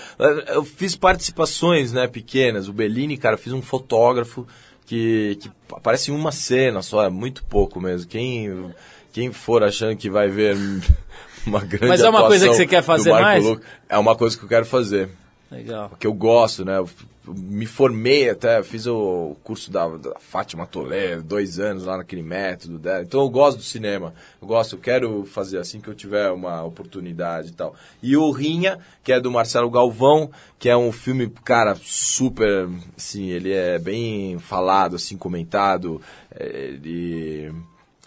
Eu- 0.48 0.64
fiz 0.66 0.96
participações, 0.96 1.92
né, 1.94 2.08
pequenas. 2.08 2.68
O 2.68 2.74
Bellini, 2.74 3.18
cara, 3.18 3.36
eu 3.36 3.40
fiz 3.40 3.54
um 3.54 3.62
fotógrafo 3.62 4.46
que, 4.86 5.38
que 5.42 5.50
aparece 5.72 6.12
em 6.12 6.16
uma 6.16 6.32
cena 6.32 6.82
só, 6.82 7.04
é 7.04 7.10
muito 7.10 7.44
pouco 7.46 7.80
mesmo. 7.82 8.08
Quem, 8.10 8.72
quem 9.12 9.32
for 9.32 9.64
achando 9.64 9.96
que 9.96 10.10
vai 10.10 10.28
ver 10.28 10.56
uma 11.48 11.62
grande 11.62 11.88
Mas 11.88 12.02
é 12.02 12.10
uma 12.10 12.28
coisa 12.28 12.48
que 12.50 12.54
você 12.56 12.68
quer 12.68 12.84
fazer 12.84 13.12
mais? 13.12 13.44
Luque, 13.44 13.66
é 13.90 13.98
uma 13.98 14.16
coisa 14.16 14.38
que 14.38 14.44
eu 14.44 14.50
quero 14.50 14.66
fazer. 14.66 15.10
Legal. 15.52 15.90
Porque 15.90 16.08
eu 16.08 16.14
gosto, 16.14 16.66
né? 16.66 16.78
Eu 16.78 16.90
me 17.28 17.66
formei 17.66 18.30
até, 18.30 18.62
fiz 18.62 18.86
o 18.86 19.36
curso 19.44 19.72
da, 19.72 19.88
da 19.98 20.20
Fátima 20.20 20.68
Toledo, 20.68 21.24
dois 21.24 21.60
anos 21.60 21.86
lá 21.86 21.98
naquele 21.98 22.22
método 22.22 22.78
dela. 22.78 23.04
Então 23.04 23.22
eu 23.22 23.30
gosto 23.30 23.58
do 23.58 23.64
cinema. 23.64 24.14
Eu 24.42 24.48
gosto, 24.48 24.76
eu 24.76 24.80
quero 24.80 25.26
fazer 25.26 25.58
assim 25.58 25.80
que 25.80 25.88
eu 25.88 25.96
tiver 25.96 26.30
uma 26.32 26.64
oportunidade 26.64 27.50
e 27.50 27.54
tal. 27.54 27.76
E 28.02 28.16
o 28.16 28.30
Rinha, 28.32 28.80
que 29.04 29.12
é 29.12 29.20
do 29.20 29.32
Marcelo 29.32 29.70
Galvão, 29.70 30.30
que 30.60 30.70
é 30.70 30.78
um 30.78 30.92
filme, 30.92 31.30
cara, 31.44 31.76
super, 31.82 32.70
assim, 32.96 33.30
ele 33.30 33.52
é 33.52 33.80
bem 33.80 34.38
falado, 34.38 34.96
assim, 34.96 35.18
comentado. 35.18 36.02
É, 36.32 36.46
Ele, 36.46 37.54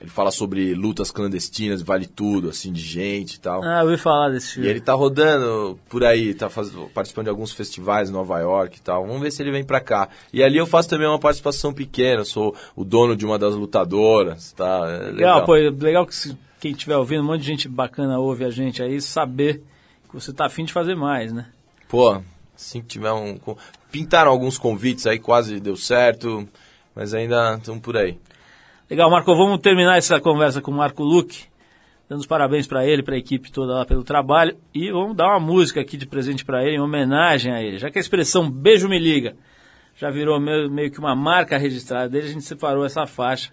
ele 0.01 0.11
fala 0.11 0.31
sobre 0.31 0.75
lutas 0.75 1.11
clandestinas, 1.11 1.83
vale 1.83 2.07
tudo, 2.07 2.49
assim, 2.51 2.73
de 2.73 2.81
gente 2.81 3.35
e 3.35 3.41
tal. 3.41 3.63
Ah, 3.65 3.81
eu 3.81 3.87
ouvi 3.87 3.97
falar 3.97 4.31
desse 4.31 4.51
E 4.51 4.55
filme. 4.55 4.69
ele 4.69 4.81
tá 4.81 4.95
rodando 4.95 5.79
por 5.89 6.05
aí, 6.05 6.35
tá 6.35 6.49
faz... 6.49 6.71
participando 6.95 7.25
de 7.25 7.31
alguns 7.31 7.53
festivais 7.53 8.09
em 8.09 8.13
Nova 8.13 8.39
York 8.39 8.79
e 8.79 8.81
tal. 8.81 9.05
Vamos 9.07 9.21
ver 9.21 9.33
se 9.33 9.43
ele 9.43 9.51
vem 9.51 9.65
pra 9.65 9.81
cá. 9.81 10.09
E 10.33 10.43
ali 10.43 10.57
eu 10.57 10.67
faço 10.67 10.89
também 10.89 11.09
uma 11.09 11.19
participação 11.19 11.73
pequena, 11.73 12.25
sou 12.25 12.55
o 12.77 12.85
dono 12.85 13.17
de 13.17 13.27
uma 13.27 13.39
das 13.39 13.55
lutadoras, 13.57 14.53
tá? 14.53 14.85
É 14.89 15.11
Legal, 15.11 15.41
legal. 15.41 15.45
pô, 15.45 15.53
legal 15.85 16.07
que 16.07 16.15
se- 16.15 16.39
quem 16.61 16.73
estiver 16.73 16.97
ouvindo, 16.97 17.23
um 17.23 17.27
monte 17.27 17.41
de 17.43 17.47
gente 17.49 17.69
bacana 17.69 18.19
ouve 18.19 18.45
a 18.45 18.51
gente 18.51 18.83
aí, 18.83 19.01
saber 19.01 19.63
que 20.09 20.15
você 20.15 20.33
tá 20.33 20.47
afim 20.47 20.65
de 20.65 20.73
fazer 20.73 20.95
mais, 20.95 21.33
né? 21.33 21.47
Pô, 21.89 22.21
assim 22.57 22.81
que 22.81 22.87
tiver 22.89 23.13
um. 23.13 23.39
Pintaram 23.91 24.31
alguns 24.31 24.59
convites 24.59 25.07
aí, 25.07 25.19
quase 25.19 25.59
deu 25.61 25.77
certo, 25.77 26.49
mas 26.95 27.15
ainda 27.15 27.57
estamos 27.57 27.81
por 27.81 27.97
aí. 27.97 28.19
Legal, 28.91 29.11
Marco, 29.11 29.37
vamos 29.37 29.59
terminar 29.61 29.99
essa 29.99 30.19
conversa 30.19 30.63
com 30.63 30.71
o 30.71 30.75
Marco 30.75 31.03
Luque, 31.03 31.45
dando 32.09 32.21
os 32.21 32.27
parabéns 32.27 32.67
para 32.67 32.87
ele, 32.87 33.03
para 33.03 33.17
a 33.17 33.19
equipe 33.19 33.53
toda 33.53 33.75
lá 33.75 33.85
pelo 33.85 34.03
trabalho, 34.03 34.57
e 34.73 34.91
vamos 34.91 35.15
dar 35.15 35.27
uma 35.27 35.39
música 35.39 35.79
aqui 35.79 35.99
de 35.99 36.07
presente 36.07 36.43
para 36.43 36.65
ele, 36.65 36.77
em 36.77 36.81
homenagem 36.81 37.53
a 37.53 37.63
ele. 37.63 37.77
Já 37.77 37.91
que 37.91 37.99
a 37.99 38.01
expressão 38.01 38.51
beijo 38.51 38.89
me 38.89 38.99
liga 38.99 39.37
já 39.95 40.09
virou 40.11 40.41
meio, 40.41 40.71
meio 40.71 40.91
que 40.91 40.99
uma 40.99 41.15
marca 41.15 41.59
registrada 41.59 42.09
dele, 42.09 42.29
a 42.29 42.33
gente 42.33 42.45
separou 42.47 42.83
essa 42.83 43.07
faixa 43.07 43.53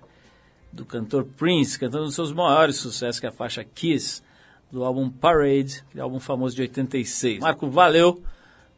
do 0.72 0.86
cantor 0.86 1.26
Prince, 1.26 1.78
cantando 1.78 2.04
um 2.04 2.06
dos 2.08 2.16
seus 2.16 2.32
maiores 2.32 2.78
sucessos, 2.78 3.20
que 3.20 3.26
é 3.26 3.30
a 3.30 3.34
faixa 3.34 3.62
Kiss, 3.62 4.24
do 4.72 4.86
álbum 4.86 5.10
Parade, 5.10 5.84
que 5.92 6.00
é 6.00 6.02
um 6.02 6.06
álbum 6.06 6.20
famoso 6.22 6.56
de 6.56 6.62
86. 6.62 7.42
Marco, 7.42 7.70
valeu, 7.70 8.24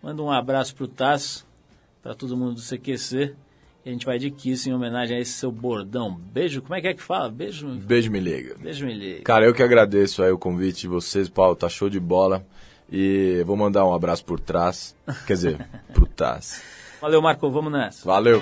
manda 0.01 0.23
um 0.23 0.31
abraço 0.31 0.73
pro 0.73 0.87
Tasso, 0.87 1.45
para 2.01 2.15
todo 2.15 2.35
mundo 2.35 2.55
do 2.55 2.61
CQC, 2.61 3.35
a 3.89 3.91
gente 3.91 4.05
vai 4.05 4.19
de 4.19 4.29
Kiss 4.31 4.69
em 4.69 4.73
homenagem 4.73 5.17
a 5.17 5.19
esse 5.19 5.31
seu 5.31 5.51
bordão. 5.51 6.13
Beijo, 6.33 6.61
como 6.61 6.75
é 6.75 6.81
que 6.81 6.87
é 6.87 6.93
que 6.93 7.01
fala? 7.01 7.29
Beijo, 7.29 7.67
Beijo, 7.67 8.11
me 8.11 8.19
liga. 8.19 8.55
beijo 8.59 8.85
me 8.85 8.93
liga. 8.93 9.21
Cara, 9.23 9.45
eu 9.45 9.53
que 9.53 9.63
agradeço 9.63 10.21
aí 10.23 10.31
o 10.31 10.37
convite 10.37 10.81
de 10.81 10.87
vocês, 10.87 11.29
Paulo, 11.29 11.55
tá 11.55 11.69
show 11.69 11.89
de 11.89 11.99
bola. 11.99 12.45
E 12.91 13.43
vou 13.45 13.57
mandar 13.57 13.85
um 13.85 13.93
abraço 13.93 14.23
por 14.23 14.39
trás, 14.39 14.95
quer 15.25 15.33
dizer, 15.33 15.67
pro 15.93 16.05
Taz. 16.05 16.63
Valeu, 17.01 17.21
Marco, 17.21 17.49
vamos 17.51 17.71
nessa. 17.71 18.05
Valeu! 18.05 18.41